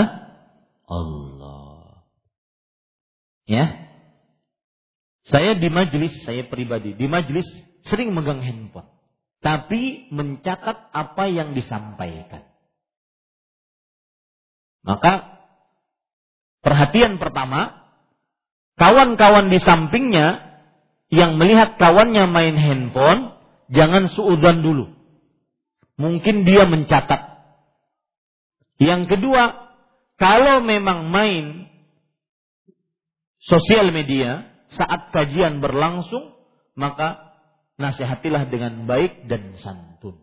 Allah. 0.84 2.05
Ya. 3.48 3.88
Saya 5.26 5.59
di 5.59 5.66
majelis, 5.72 6.22
saya 6.22 6.47
pribadi 6.47 6.94
di 6.94 7.06
majelis 7.10 7.47
sering 7.88 8.12
megang 8.12 8.44
handphone. 8.44 8.86
Tapi 9.40 10.10
mencatat 10.12 10.90
apa 10.93 11.24
yang 11.30 11.55
disampaikan. 11.55 12.47
Maka 14.86 15.43
perhatian 16.62 17.18
pertama, 17.18 17.90
kawan-kawan 18.78 19.51
di 19.51 19.59
sampingnya 19.59 20.45
yang 21.12 21.39
melihat 21.39 21.78
kawannya 21.78 22.27
main 22.27 22.57
handphone, 22.59 23.35
jangan 23.70 24.11
suudan 24.11 24.62
dulu. 24.62 24.91
Mungkin 25.97 26.45
dia 26.45 26.69
mencatat. 26.69 27.23
Yang 28.77 29.16
kedua, 29.16 29.73
kalau 30.20 30.61
memang 30.61 31.09
main 31.09 31.70
sosial 33.41 33.95
media 33.95 34.45
saat 34.74 35.15
kajian 35.15 35.62
berlangsung, 35.65 36.37
maka 36.77 37.39
nasihatilah 37.81 38.51
dengan 38.53 38.85
baik 38.85 39.31
dan 39.31 39.57
santun. 39.62 40.20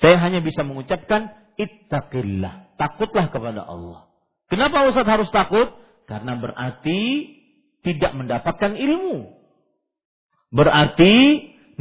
Saya 0.00 0.18
hanya 0.18 0.42
bisa 0.42 0.66
mengucapkan 0.66 1.30
ittaqillah, 1.54 2.74
takutlah 2.74 3.30
kepada 3.30 3.62
Allah. 3.62 4.10
Kenapa 4.50 4.90
Ustaz 4.90 5.06
harus 5.06 5.30
takut? 5.30 5.70
Karena 6.10 6.34
berarti 6.34 7.30
tidak 7.86 8.12
mendapatkan 8.16 8.74
ilmu. 8.74 9.43
Berarti 10.54 11.14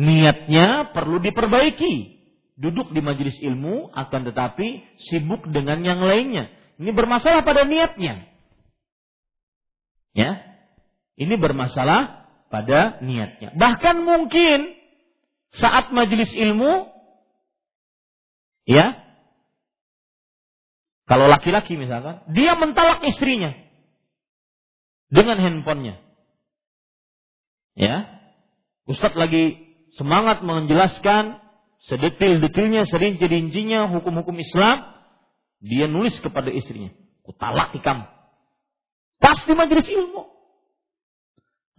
niatnya 0.01 0.89
perlu 0.97 1.21
diperbaiki. 1.21 2.17
Duduk 2.57 2.89
di 2.93 3.01
majelis 3.01 3.37
ilmu 3.37 3.93
akan 3.93 4.21
tetapi 4.33 4.97
sibuk 4.97 5.45
dengan 5.53 5.85
yang 5.85 6.01
lainnya. 6.01 6.49
Ini 6.81 6.89
bermasalah 6.89 7.45
pada 7.45 7.69
niatnya. 7.69 8.25
Ya. 10.17 10.41
Ini 11.13 11.37
bermasalah 11.37 12.25
pada 12.49 12.97
niatnya. 13.05 13.53
Bahkan 13.53 14.01
mungkin 14.01 14.73
saat 15.53 15.93
majelis 15.93 16.33
ilmu 16.33 16.89
ya 18.65 19.03
kalau 21.03 21.27
laki-laki 21.27 21.75
misalkan, 21.75 22.23
dia 22.31 22.55
mentalak 22.55 23.03
istrinya 23.03 23.51
dengan 25.11 25.35
handphonenya. 25.37 25.99
Ya. 27.75 28.22
Ustadz 28.83 29.15
lagi 29.15 29.57
semangat 29.95 30.43
menjelaskan 30.43 31.39
sedetil-detilnya, 31.87 32.83
serinci-rincinya 32.87 33.87
hukum-hukum 33.91 34.35
Islam. 34.39 34.83
Dia 35.63 35.87
nulis 35.87 36.19
kepada 36.19 36.51
istrinya. 36.51 36.91
Kutalak 37.23 37.71
kamu. 37.79 38.03
Pasti 39.23 39.55
majelis 39.55 39.87
ilmu. 39.87 40.27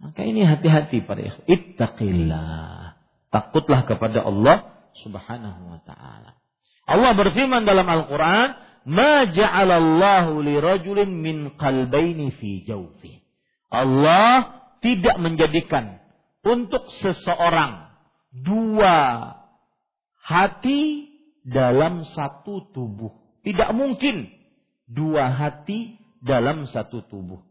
Maka 0.01 0.25
ini 0.25 0.41
hati-hati 0.41 1.05
pada 1.05 1.21
ikhwan. 1.21 1.45
Ittaqillah. 1.45 2.97
Takutlah 3.29 3.85
kepada 3.85 4.25
Allah 4.25 4.89
subhanahu 5.05 5.61
wa 5.69 5.79
ta'ala. 5.85 6.33
Allah 6.85 7.11
berfirman 7.13 7.65
dalam 7.65 7.85
Al-Quran, 7.85 8.49
Ma 8.85 9.25
ja'alallahu 9.25 10.45
lirajulin 10.45 11.09
min 11.09 11.57
qalbaini 11.57 12.29
fi 12.37 12.61
jawfi. 12.69 13.25
Allah 13.73 14.61
tidak 14.85 15.17
menjadikan 15.17 16.04
untuk 16.45 16.85
seseorang 17.01 17.89
dua 18.29 19.33
hati 20.21 21.09
dalam 21.41 22.05
satu 22.05 22.69
tubuh. 22.69 23.13
Tidak 23.41 23.73
mungkin 23.73 24.29
dua 24.85 25.33
hati 25.33 25.97
dalam 26.21 26.69
satu 26.69 27.05
tubuh. 27.05 27.41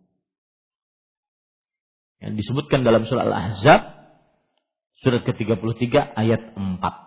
Yang 2.23 2.47
disebutkan 2.47 2.87
dalam 2.87 3.05
surah 3.05 3.27
Al-Ahzab 3.27 3.81
surat 5.05 5.23
ke-33 5.29 6.17
ayat 6.17 6.57
4. 6.57 7.05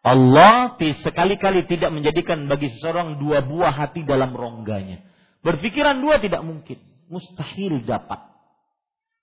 Allah 0.00 0.76
sekali-kali 0.80 1.68
tidak 1.68 1.92
menjadikan 1.92 2.48
bagi 2.48 2.72
seseorang 2.72 3.20
dua 3.20 3.44
buah 3.44 3.72
hati 3.72 4.04
dalam 4.04 4.32
rongganya. 4.32 5.04
Berpikiran 5.40 6.00
dua 6.00 6.20
tidak 6.20 6.44
mungkin. 6.44 6.80
Mustahil 7.08 7.84
dapat. 7.84 8.20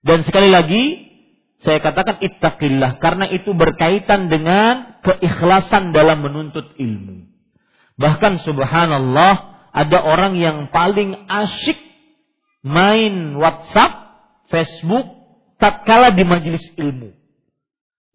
Dan 0.06 0.22
sekali 0.22 0.50
lagi, 0.54 1.07
saya 1.66 1.82
katakan 1.82 2.22
ittaqillah. 2.22 3.02
Karena 3.02 3.26
itu 3.34 3.54
berkaitan 3.54 4.30
dengan 4.30 5.02
keikhlasan 5.02 5.96
dalam 5.96 6.22
menuntut 6.22 6.78
ilmu. 6.78 7.26
Bahkan 7.98 8.46
subhanallah, 8.46 9.34
ada 9.74 9.98
orang 10.06 10.38
yang 10.38 10.58
paling 10.70 11.18
asyik 11.26 11.78
main 12.62 13.38
WhatsApp, 13.38 13.94
Facebook, 14.54 15.06
tatkala 15.58 16.14
di 16.14 16.22
majelis 16.22 16.62
ilmu 16.78 17.18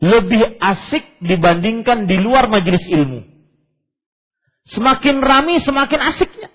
lebih 0.02 0.58
asik 0.58 1.22
dibandingkan 1.22 2.10
di 2.10 2.18
luar 2.18 2.50
majelis 2.50 2.82
ilmu. 2.90 3.22
Semakin 4.66 5.22
ramai, 5.22 5.62
semakin 5.62 6.00
asiknya. 6.10 6.50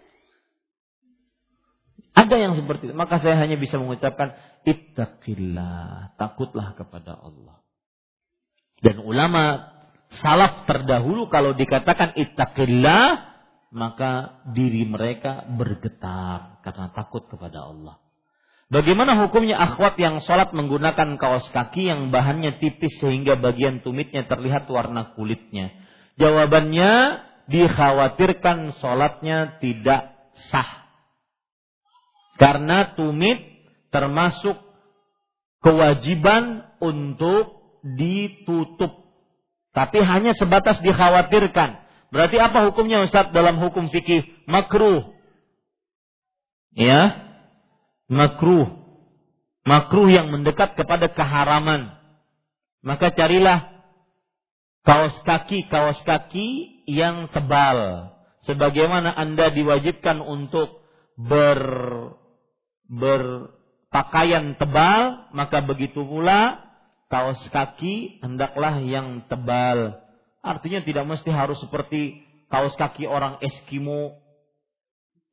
Ada 2.17 2.35
yang 2.41 2.57
seperti 2.57 2.89
itu. 2.89 2.95
Maka 2.97 3.21
saya 3.21 3.37
hanya 3.37 3.61
bisa 3.61 3.77
mengucapkan 3.77 4.33
ittaqillah. 4.65 6.17
Takutlah 6.17 6.73
kepada 6.73 7.13
Allah. 7.13 7.61
Dan 8.81 9.05
ulama 9.05 9.73
salaf 10.17 10.65
terdahulu 10.65 11.29
kalau 11.29 11.53
dikatakan 11.53 12.17
ittaqillah 12.17 13.37
maka 13.69 14.41
diri 14.55 14.87
mereka 14.87 15.45
bergetar 15.45 16.63
karena 16.65 16.89
takut 16.95 17.27
kepada 17.29 17.67
Allah. 17.67 18.01
Bagaimana 18.67 19.15
hukumnya 19.23 19.55
akhwat 19.55 19.95
yang 19.95 20.19
sholat 20.25 20.51
menggunakan 20.51 21.15
kaos 21.15 21.47
kaki 21.55 21.87
yang 21.87 22.11
bahannya 22.11 22.59
tipis 22.59 22.99
sehingga 22.99 23.39
bagian 23.39 23.79
tumitnya 23.79 24.27
terlihat 24.27 24.67
warna 24.67 25.15
kulitnya? 25.15 25.71
Jawabannya 26.19 26.91
dikhawatirkan 27.47 28.75
sholatnya 28.83 29.61
tidak 29.63 30.17
sah. 30.51 30.86
Karena 32.37 32.93
tumit 32.93 33.41
termasuk 33.89 34.55
kewajiban 35.61 36.69
untuk 36.77 37.57
ditutup. 37.81 38.93
Tapi 39.73 40.01
hanya 40.01 40.33
sebatas 40.37 40.81
dikhawatirkan. 40.81 41.81
Berarti 42.09 42.37
apa 42.39 42.65
hukumnya 42.69 43.03
Ustaz 43.03 43.29
dalam 43.35 43.59
hukum 43.61 43.91
fikih? 43.91 44.25
Makruh. 44.47 45.13
Ya, 46.77 47.13
makruh. 48.07 48.69
Makruh 49.67 50.07
yang 50.07 50.31
mendekat 50.31 50.79
kepada 50.79 51.11
keharaman. 51.11 51.91
Maka 52.85 53.11
carilah 53.11 53.67
kaos 54.87 55.19
kaki, 55.27 55.67
kaos 55.67 55.99
kaki 56.07 56.81
yang 56.87 57.27
tebal. 57.35 58.13
Sebagaimana 58.47 59.11
Anda 59.11 59.51
diwajibkan 59.51 60.23
untuk 60.23 60.87
ber 61.19 61.59
berpakaian 62.87 64.55
tebal, 64.55 65.31
maka 65.35 65.63
begitu 65.63 66.03
pula 66.03 66.63
kaos 67.07 67.39
kaki 67.51 68.19
hendaklah 68.23 68.79
yang 68.83 69.23
tebal. 69.27 69.99
Artinya 70.43 70.83
tidak 70.83 71.05
mesti 71.07 71.29
harus 71.31 71.59
seperti 71.59 72.23
kaos 72.47 72.75
kaki 72.79 73.03
orang 73.07 73.39
Eskimo 73.43 74.15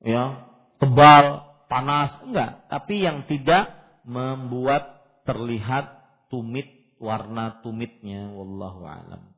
ya, 0.02 0.46
tebal 0.82 1.46
panas, 1.70 2.18
enggak, 2.26 2.66
tapi 2.70 3.02
yang 3.02 3.26
tidak 3.30 3.70
membuat 4.04 5.02
terlihat 5.24 5.90
tumit 6.28 6.68
warna 7.00 7.62
tumitnya 7.64 8.30
wallahu 8.30 8.84
alam. 8.84 9.34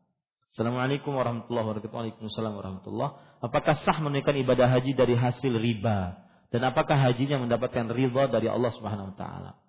Assalamualaikum 0.56 1.12
warahmatullahi 1.12 1.64
wabarakatuh. 1.68 1.92
Waalaikumsalam 1.92 2.52
warahmatullahi 2.56 3.12
Apakah 3.44 3.76
sah 3.84 4.00
menunaikan 4.00 4.32
ibadah 4.40 4.72
haji 4.72 4.96
dari 4.96 5.12
hasil 5.12 5.52
riba? 5.52 6.25
Dan 6.56 6.72
apakah 6.72 6.96
hajinya 6.96 7.44
mendapatkan 7.44 7.84
ridha 7.92 8.32
dari 8.32 8.48
Allah 8.48 8.72
Subhanahu 8.72 9.12
wa 9.12 9.16
taala? 9.20 9.60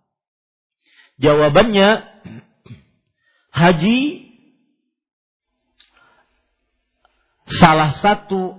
Jawabannya 1.20 1.90
haji 3.60 4.00
salah 7.60 7.92
satu 8.00 8.56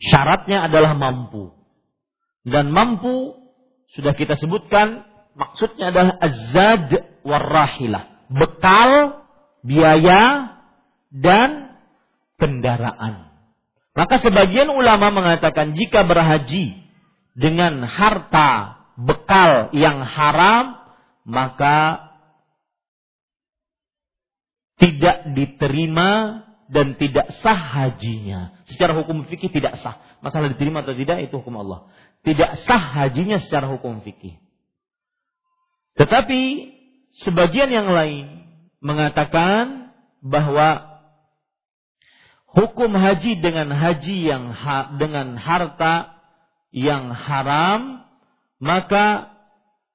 syaratnya 0.00 0.64
adalah 0.64 0.96
mampu. 0.96 1.52
Dan 2.40 2.72
mampu 2.72 3.36
sudah 3.92 4.16
kita 4.16 4.40
sebutkan 4.40 5.04
maksudnya 5.36 5.92
adalah 5.92 6.16
azad 6.24 7.20
warrahilah. 7.20 8.32
Bekal 8.32 9.28
biaya 9.60 10.56
dan 11.12 11.76
kendaraan 12.40 13.29
maka 13.94 14.22
sebagian 14.22 14.70
ulama 14.70 15.10
mengatakan 15.10 15.74
jika 15.74 16.06
berhaji 16.06 16.78
dengan 17.34 17.82
harta 17.84 18.80
bekal 18.94 19.74
yang 19.74 20.02
haram 20.02 20.78
maka 21.26 22.08
tidak 24.80 25.36
diterima 25.36 26.42
dan 26.70 26.96
tidak 26.96 27.28
sah 27.42 27.58
hajinya. 27.58 28.56
Secara 28.70 28.94
hukum 28.96 29.26
fikih 29.28 29.52
tidak 29.52 29.76
sah. 29.82 29.98
Masalah 30.22 30.54
diterima 30.54 30.86
atau 30.86 30.94
tidak 30.96 31.20
itu 31.26 31.34
hukum 31.36 31.58
Allah 31.60 31.90
tidak 32.20 32.60
sah 32.68 32.80
hajinya 33.00 33.40
secara 33.40 33.68
hukum 33.68 34.04
fikih. 34.04 34.36
Tetapi 35.96 36.40
sebagian 37.24 37.72
yang 37.72 37.88
lain 37.88 38.44
mengatakan 38.80 39.92
bahwa 40.20 40.89
hukum 42.54 42.90
haji 42.94 43.38
dengan 43.38 43.70
haji 43.70 44.16
yang 44.26 44.50
ha, 44.50 44.94
dengan 44.98 45.38
harta 45.38 46.18
yang 46.70 47.10
haram 47.14 48.02
maka 48.62 49.34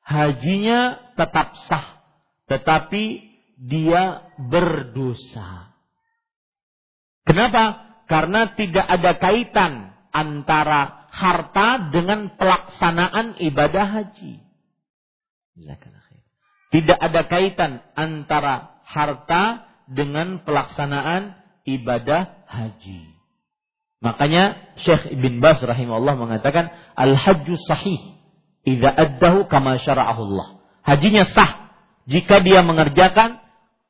hajinya 0.04 1.00
tetap 1.16 1.56
sah 1.68 1.96
tetapi 2.46 3.36
dia 3.58 4.22
berdosa. 4.38 5.74
Kenapa? 7.26 7.82
Karena 8.06 8.54
tidak 8.54 8.86
ada 8.86 9.12
kaitan 9.18 9.74
antara 10.14 11.10
harta 11.10 11.90
dengan 11.90 12.38
pelaksanaan 12.38 13.42
ibadah 13.42 13.88
haji. 13.98 14.46
Tidak 16.70 17.00
ada 17.00 17.22
kaitan 17.26 17.82
antara 17.98 18.84
harta 18.86 19.66
dengan 19.90 20.44
pelaksanaan 20.44 21.45
ibadah 21.66 22.46
haji. 22.48 23.12
Makanya 24.00 24.76
Syekh 24.86 25.18
Ibn 25.18 25.42
Bas 25.42 25.60
rahimahullah 25.60 26.16
mengatakan 26.16 26.70
al-hajju 26.94 27.58
sahih 27.66 28.00
idza 28.62 28.94
addahu 28.94 29.50
kama 29.50 29.82
syara'ahu 29.82 30.22
Allah. 30.30 30.48
Hajinya 30.86 31.26
sah 31.34 31.74
jika 32.06 32.38
dia 32.46 32.62
mengerjakan 32.62 33.42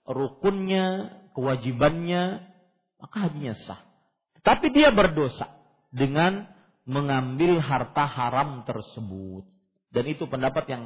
rukunnya, 0.08 1.20
kewajibannya, 1.36 2.48
maka 2.96 3.28
hajinya 3.28 3.54
sah. 3.68 3.84
Tapi 4.40 4.72
dia 4.72 4.96
berdosa 4.96 5.52
dengan 5.92 6.48
mengambil 6.88 7.60
harta 7.60 8.08
haram 8.08 8.64
tersebut. 8.64 9.44
Dan 9.92 10.06
itu 10.08 10.28
pendapat 10.32 10.64
yang 10.72 10.84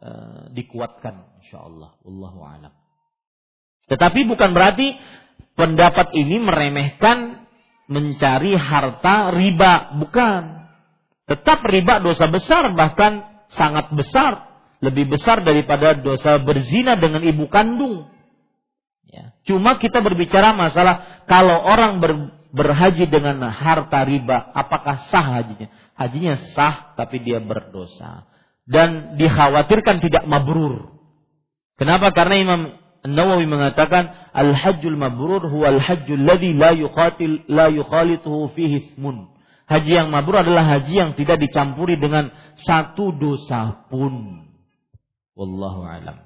uh, 0.00 0.48
dikuatkan 0.56 1.36
insyaallah 1.44 2.00
wallahu 2.00 2.40
alam. 2.44 2.72
Tetapi 3.84 4.24
bukan 4.24 4.56
berarti 4.56 4.96
pendapat 5.54 6.10
ini 6.14 6.42
meremehkan 6.42 7.46
mencari 7.86 8.56
harta 8.56 9.30
riba, 9.34 9.96
bukan. 10.00 10.66
Tetap 11.24 11.64
riba 11.64 12.04
dosa 12.04 12.28
besar 12.28 12.68
bahkan 12.76 13.24
sangat 13.48 13.88
besar, 13.96 14.44
lebih 14.84 15.08
besar 15.08 15.40
daripada 15.40 15.96
dosa 15.96 16.36
berzina 16.36 17.00
dengan 17.00 17.24
ibu 17.24 17.48
kandung. 17.48 18.12
Ya. 19.08 19.32
Cuma 19.48 19.80
kita 19.80 20.04
berbicara 20.04 20.52
masalah 20.52 21.24
kalau 21.24 21.64
orang 21.64 22.02
ber, 22.02 22.12
berhaji 22.52 23.08
dengan 23.08 23.40
harta 23.48 24.04
riba, 24.04 24.52
apakah 24.52 25.08
sah 25.08 25.40
hajinya? 25.40 25.68
Hajinya 25.94 26.34
sah, 26.52 26.92
tapi 26.98 27.22
dia 27.22 27.38
berdosa. 27.38 28.26
Dan 28.64 29.16
dikhawatirkan 29.20 30.02
tidak 30.02 30.24
mabrur. 30.26 30.92
Kenapa? 31.78 32.10
Karena 32.10 32.36
Imam 32.40 32.60
Nawawi 33.04 33.44
mengatakan 33.44 34.32
al-hajjul 34.32 34.96
mabrur 34.96 35.44
huwa 35.52 35.76
al-hajjul 35.76 36.24
ladzi 36.24 36.56
la 36.56 36.72
yuqatil 36.72 37.44
la 37.52 37.68
yukhalituhu 37.68 38.56
fihi 38.56 38.96
ismun. 38.96 39.28
Haji 39.68 39.92
yang 39.92 40.08
mabrur 40.08 40.40
adalah 40.40 40.64
haji 40.64 40.92
yang 40.92 41.10
tidak 41.12 41.36
dicampuri 41.36 42.00
dengan 42.00 42.32
satu 42.64 43.12
dosa 43.12 43.84
pun. 43.92 44.48
Wallahu 45.36 45.84
alam. 45.84 46.16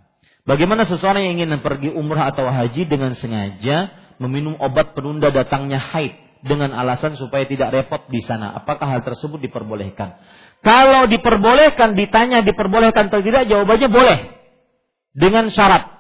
Bagaimana 0.46 0.86
seseorang 0.86 1.26
yang 1.26 1.42
ingin 1.42 1.58
pergi 1.66 1.90
umrah 1.90 2.30
atau 2.30 2.46
haji 2.46 2.86
dengan 2.86 3.14
sengaja 3.18 3.90
meminum 4.22 4.54
obat 4.62 4.94
penunda 4.94 5.34
datangnya 5.34 5.82
haid 5.82 6.14
dengan 6.46 6.70
alasan 6.78 7.18
supaya 7.18 7.42
tidak 7.50 7.74
repot 7.74 8.06
di 8.06 8.22
sana. 8.22 8.54
Apakah 8.54 8.86
hal 8.86 9.02
tersebut 9.02 9.42
diperbolehkan? 9.42 10.14
Kalau 10.62 11.10
diperbolehkan, 11.10 11.98
ditanya 11.98 12.42
diperbolehkan 12.46 13.10
atau 13.10 13.22
tidak, 13.22 13.50
jawabannya 13.50 13.88
boleh. 13.90 14.18
Dengan 15.14 15.50
syarat 15.50 15.97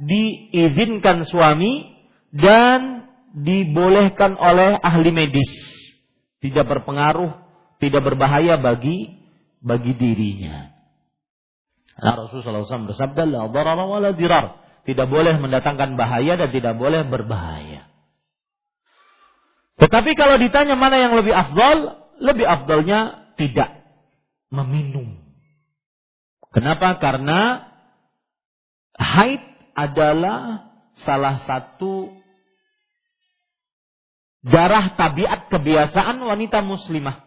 diizinkan 0.00 1.28
suami 1.28 1.92
dan 2.32 3.10
dibolehkan 3.32 4.36
oleh 4.36 4.76
ahli 4.80 5.10
medis. 5.12 5.52
Tidak 6.42 6.66
berpengaruh, 6.66 7.32
tidak 7.78 8.02
berbahaya 8.02 8.58
bagi 8.58 9.22
bagi 9.62 9.92
dirinya. 9.94 10.72
Nah, 12.02 12.18
Rasulullah 12.18 12.66
SAW 12.66 12.90
bersabda, 12.90 13.22
La 13.28 14.10
dirar. 14.16 14.58
Tidak 14.82 15.06
boleh 15.06 15.38
mendatangkan 15.38 15.94
bahaya 15.94 16.34
dan 16.34 16.50
tidak 16.50 16.74
boleh 16.74 17.06
berbahaya. 17.06 17.86
Tetapi 19.78 20.10
kalau 20.18 20.42
ditanya 20.42 20.74
mana 20.74 20.98
yang 20.98 21.14
lebih 21.14 21.30
afdal, 21.30 22.10
lebih 22.18 22.42
afdalnya 22.42 23.30
tidak 23.38 23.70
meminum. 24.50 25.22
Kenapa? 26.50 26.98
Karena 26.98 27.70
haid 28.98 29.51
adalah 29.72 30.72
salah 31.02 31.42
satu 31.48 32.12
darah 34.42 34.92
tabiat 34.98 35.48
kebiasaan 35.48 36.20
wanita 36.20 36.60
muslimah. 36.60 37.22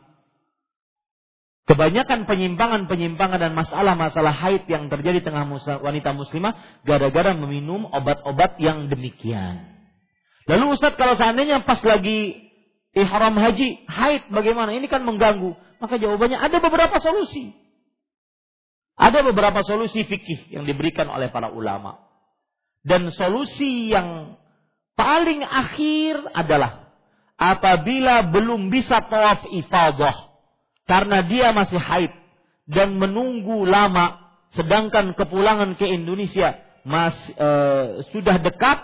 Kebanyakan 1.65 2.29
penyimpangan-penyimpangan 2.29 3.41
dan 3.41 3.57
masalah-masalah 3.57 4.37
haid 4.37 4.69
yang 4.69 4.85
terjadi 4.85 5.17
di 5.17 5.25
tengah 5.25 5.49
wanita 5.81 6.13
muslimah 6.13 6.53
gara-gara 6.85 7.33
meminum 7.33 7.89
obat-obat 7.89 8.61
yang 8.61 8.85
demikian. 8.85 9.65
Lalu 10.45 10.77
Ustadz 10.77 10.93
kalau 10.93 11.17
seandainya 11.17 11.65
pas 11.65 11.81
lagi 11.81 12.37
ihram 12.93 13.33
haji, 13.33 13.81
haid 13.89 14.29
bagaimana? 14.29 14.77
Ini 14.77 14.85
kan 14.85 15.01
mengganggu. 15.01 15.57
Maka 15.81 15.97
jawabannya 15.97 16.37
ada 16.37 16.61
beberapa 16.61 17.01
solusi. 17.01 17.57
Ada 18.93 19.25
beberapa 19.25 19.65
solusi 19.65 20.05
fikih 20.05 20.53
yang 20.53 20.69
diberikan 20.69 21.09
oleh 21.09 21.33
para 21.33 21.49
ulama. 21.49 22.04
Dan 22.85 23.09
solusi 23.09 23.89
yang 23.89 24.37
paling 24.93 25.41
akhir 25.41 26.21
adalah 26.37 26.93
apabila 27.35 28.29
belum 28.29 28.69
bisa 28.69 29.01
tawaf 29.09 29.43
ifadah 29.51 30.31
karena 30.85 31.25
dia 31.25 31.51
masih 31.51 31.81
haid 31.81 32.13
dan 32.69 32.95
menunggu 32.95 33.67
lama 33.67 34.21
sedangkan 34.55 35.17
kepulangan 35.17 35.75
ke 35.75 35.83
Indonesia 35.83 36.55
mas 36.87 37.17
e, 37.35 37.49
sudah 38.15 38.39
dekat 38.39 38.79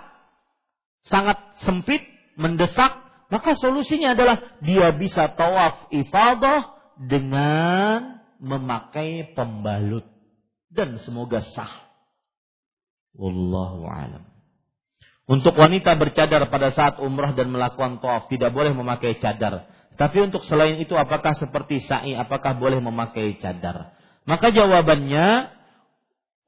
sangat 1.07 1.39
sempit 1.63 2.03
mendesak 2.35 3.01
maka 3.31 3.55
solusinya 3.55 4.11
adalah 4.11 4.59
dia 4.59 4.91
bisa 4.91 5.31
tawaf 5.39 5.87
ifadah 5.87 6.75
dengan 6.99 8.19
memakai 8.43 9.31
pembalut. 9.31 10.03
Dan 10.67 10.99
semoga 11.07 11.39
sah 11.55 11.90
wallahu 13.15 13.87
alam 13.87 14.23
untuk 15.27 15.55
wanita 15.55 15.95
bercadar 15.95 16.47
pada 16.51 16.75
saat 16.75 16.99
umrah 16.99 17.31
dan 17.31 17.51
melakukan 17.51 18.03
tawaf 18.03 18.27
tidak 18.27 18.51
boleh 18.51 18.75
memakai 18.75 19.19
cadar 19.19 19.71
tapi 20.01 20.17
untuk 20.23 20.41
selain 20.47 20.79
itu 20.79 20.97
apakah 20.97 21.35
seperti 21.35 21.83
sa'i 21.83 22.17
apakah 22.17 22.55
boleh 22.55 22.81
memakai 22.81 23.37
cadar? 23.37 23.93
Maka 24.25 24.49
jawabannya 24.53 25.53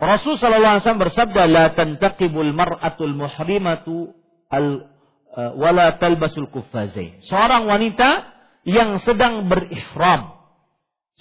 Rasul 0.02 0.41
sallallahu 0.41 0.73
alaihi 0.73 0.84
wasallam 0.84 1.06
bersabda 1.06 1.41
la 1.48 1.65
tantaqibul 1.77 2.49
mar'atul 2.49 3.14
muhrimatu 3.14 4.10
al 4.52 4.90
uh, 5.38 5.52
wala 5.53 6.02
talbasul 6.02 6.49
kuffazain. 6.49 7.22
Seorang 7.30 7.69
wanita 7.69 8.26
yang 8.65 8.99
sedang 9.06 9.45
berihram. 9.45 10.34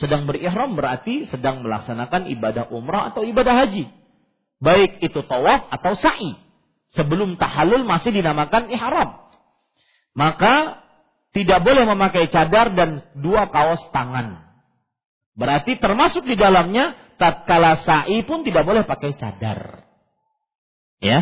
Sedang 0.01 0.25
berihram 0.25 0.73
berarti 0.73 1.29
sedang 1.29 1.61
melaksanakan 1.61 2.33
ibadah 2.33 2.73
umrah 2.73 3.13
atau 3.13 3.29
ibadah 3.29 3.67
haji. 3.67 3.93
Baik 4.63 5.03
itu 5.03 5.27
tawaf 5.27 5.67
atau 5.75 5.99
sa'i. 5.99 6.39
Sebelum 6.95 7.35
tahallul 7.35 7.83
masih 7.83 8.15
dinamakan 8.15 8.71
ihram. 8.71 9.27
Maka 10.15 10.85
tidak 11.35 11.67
boleh 11.67 11.83
memakai 11.89 12.31
cadar 12.31 12.71
dan 12.77 13.03
dua 13.19 13.51
kaos 13.51 13.83
tangan. 13.91 14.45
Berarti 15.35 15.81
termasuk 15.81 16.29
di 16.29 16.37
dalamnya 16.39 16.95
tatkala 17.17 17.83
sa'i 17.83 18.23
pun 18.23 18.47
tidak 18.47 18.63
boleh 18.63 18.85
pakai 18.87 19.17
cadar. 19.19 19.83
Ya, 21.03 21.19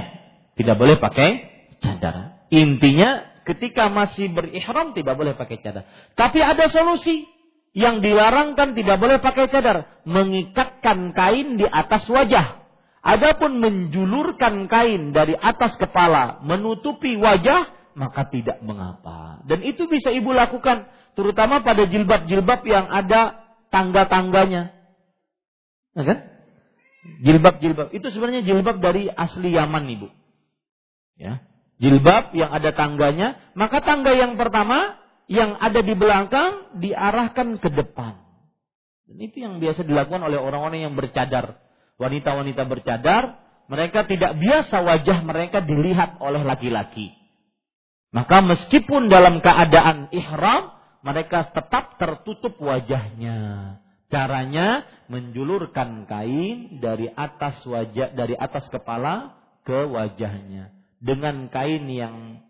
tidak 0.61 0.77
boleh 0.77 1.01
pakai 1.01 1.49
cadar. 1.81 2.45
Intinya 2.53 3.25
ketika 3.49 3.89
masih 3.89 4.29
berihram 4.35 4.93
tidak 4.93 5.17
boleh 5.17 5.33
pakai 5.39 5.63
cadar. 5.63 5.89
Tapi 6.13 6.45
ada 6.45 6.69
solusi 6.69 7.25
yang 7.73 8.03
dilarangkan 8.03 8.75
tidak 8.75 8.99
boleh 8.99 9.23
pakai 9.23 9.47
cadar, 9.49 10.03
mengikatkan 10.03 11.15
kain 11.15 11.55
di 11.55 11.65
atas 11.65 12.05
wajah. 12.11 12.60
Adapun 13.01 13.65
menjulurkan 13.65 14.69
kain 14.69 15.17
dari 15.17 15.33
atas 15.33 15.77
kepala 15.81 16.45
menutupi 16.45 17.17
wajah 17.17 17.81
maka 17.97 18.29
tidak 18.29 18.61
mengapa. 18.63 19.43
Dan 19.49 19.65
itu 19.67 19.89
bisa 19.91 20.13
ibu 20.13 20.31
lakukan 20.31 20.87
terutama 21.19 21.65
pada 21.65 21.89
jilbab-jilbab 21.89 22.61
yang 22.65 22.87
ada 22.89 23.41
tangga-tangganya. 23.73 24.73
Nah, 25.97 26.05
kan? 26.07 26.19
Jilbab-jilbab 27.25 27.93
itu 27.97 28.07
sebenarnya 28.13 28.45
jilbab 28.45 28.79
dari 28.79 29.09
asli 29.09 29.57
Yaman, 29.57 29.89
Ibu. 29.89 30.09
Ya. 31.17 31.45
Jilbab 31.81 32.37
yang 32.37 32.53
ada 32.53 32.77
tangganya, 32.77 33.41
maka 33.57 33.81
tangga 33.81 34.13
yang 34.13 34.37
pertama 34.37 35.01
yang 35.33 35.57
ada 35.57 35.81
di 35.81 35.97
belakang 35.97 36.77
diarahkan 36.77 37.57
ke 37.57 37.69
depan. 37.73 38.21
Dan 39.09 39.17
itu 39.17 39.41
yang 39.41 39.59
biasa 39.59 39.89
dilakukan 39.89 40.21
oleh 40.21 40.37
orang-orang 40.37 40.85
yang 40.85 40.95
bercadar. 40.95 41.57
Wanita-wanita 42.01 42.65
bercadar, 42.65 43.37
mereka 43.69 44.09
tidak 44.09 44.41
biasa 44.41 44.81
wajah 44.81 45.21
mereka 45.21 45.61
dilihat 45.61 46.17
oleh 46.25 46.41
laki-laki. 46.41 47.13
Maka 48.11 48.41
meskipun 48.41 49.13
dalam 49.13 49.45
keadaan 49.45 50.09
ihram, 50.11 50.73
mereka 51.05 51.53
tetap 51.53 52.01
tertutup 52.01 52.57
wajahnya. 52.57 53.39
Caranya 54.11 54.89
menjulurkan 55.07 56.09
kain 56.09 56.81
dari 56.83 57.07
atas 57.13 57.63
wajah 57.63 58.11
dari 58.17 58.35
atas 58.35 58.67
kepala 58.73 59.39
ke 59.63 59.87
wajahnya 59.87 60.75
dengan 60.99 61.47
kain 61.47 61.87
yang 61.87 62.43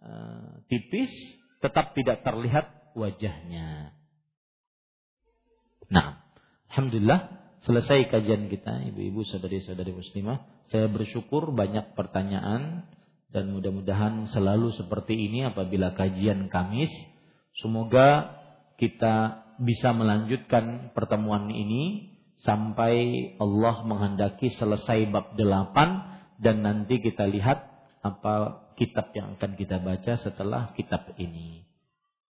uh, 0.00 0.64
tipis 0.72 1.12
tetap 1.60 1.92
tidak 1.92 2.24
terlihat 2.24 2.96
wajahnya. 2.96 3.92
Nah, 5.92 6.24
alhamdulillah 6.72 7.41
selesai 7.66 8.10
kajian 8.10 8.50
kita, 8.50 8.90
ibu-ibu, 8.92 9.22
saudari-saudari 9.26 9.94
muslimah. 9.94 10.42
Saya 10.70 10.88
bersyukur 10.90 11.52
banyak 11.54 11.94
pertanyaan 11.94 12.86
dan 13.32 13.48
mudah-mudahan 13.52 14.28
selalu 14.30 14.76
seperti 14.76 15.16
ini 15.16 15.48
apabila 15.48 15.96
kajian 15.96 16.52
Kamis. 16.52 16.92
Semoga 17.60 18.38
kita 18.76 19.44
bisa 19.60 19.94
melanjutkan 19.94 20.90
pertemuan 20.96 21.48
ini 21.52 22.12
sampai 22.42 22.94
Allah 23.38 23.86
menghendaki 23.86 24.50
selesai 24.58 25.08
bab 25.12 25.38
8 25.38 26.42
dan 26.42 26.66
nanti 26.66 26.98
kita 26.98 27.28
lihat 27.30 27.70
apa 28.02 28.66
kitab 28.74 29.14
yang 29.14 29.38
akan 29.38 29.54
kita 29.54 29.78
baca 29.78 30.18
setelah 30.18 30.74
kitab 30.74 31.14
ini. 31.16 31.62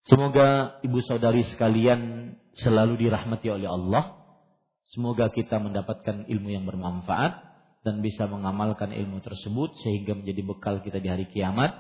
Semoga 0.07 0.79
ibu 0.87 1.03
saudari 1.03 1.43
sekalian 1.51 2.33
selalu 2.63 3.09
dirahmati 3.09 3.51
oleh 3.51 3.67
Allah. 3.67 4.16
Semoga 4.95 5.35
kita 5.35 5.59
mendapatkan 5.59 6.31
ilmu 6.31 6.49
yang 6.55 6.63
bermanfaat 6.63 7.43
dan 7.83 8.03
bisa 8.03 8.27
mengamalkan 8.27 8.91
ilmu 8.91 9.23
tersebut 9.23 9.75
sehingga 9.83 10.15
menjadi 10.15 10.43
bekal 10.47 10.83
kita 10.83 10.99
di 10.99 11.09
hari 11.11 11.27
kiamat. 11.31 11.75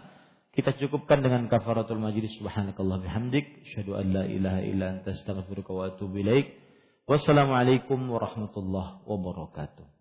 Kita 0.55 0.73
cukupkan 0.78 1.20
dengan 1.20 1.47
kafaratul 1.53 2.01
majlis 2.01 2.33
subhanakallah 2.41 3.05
bihamdik 3.05 3.45
asyhadu 3.69 3.99
an 4.01 4.07
la 4.15 4.24
ilaha 4.24 4.61
illa 4.65 4.87
anta 4.97 5.12
astaghfiruka 5.12 5.70
wa 5.74 5.93
atubu 5.93 6.23
ilaik. 6.24 6.55
Wassalamualaikum 7.07 8.09
warahmatullahi 8.09 9.05
wabarakatuh. 9.05 9.95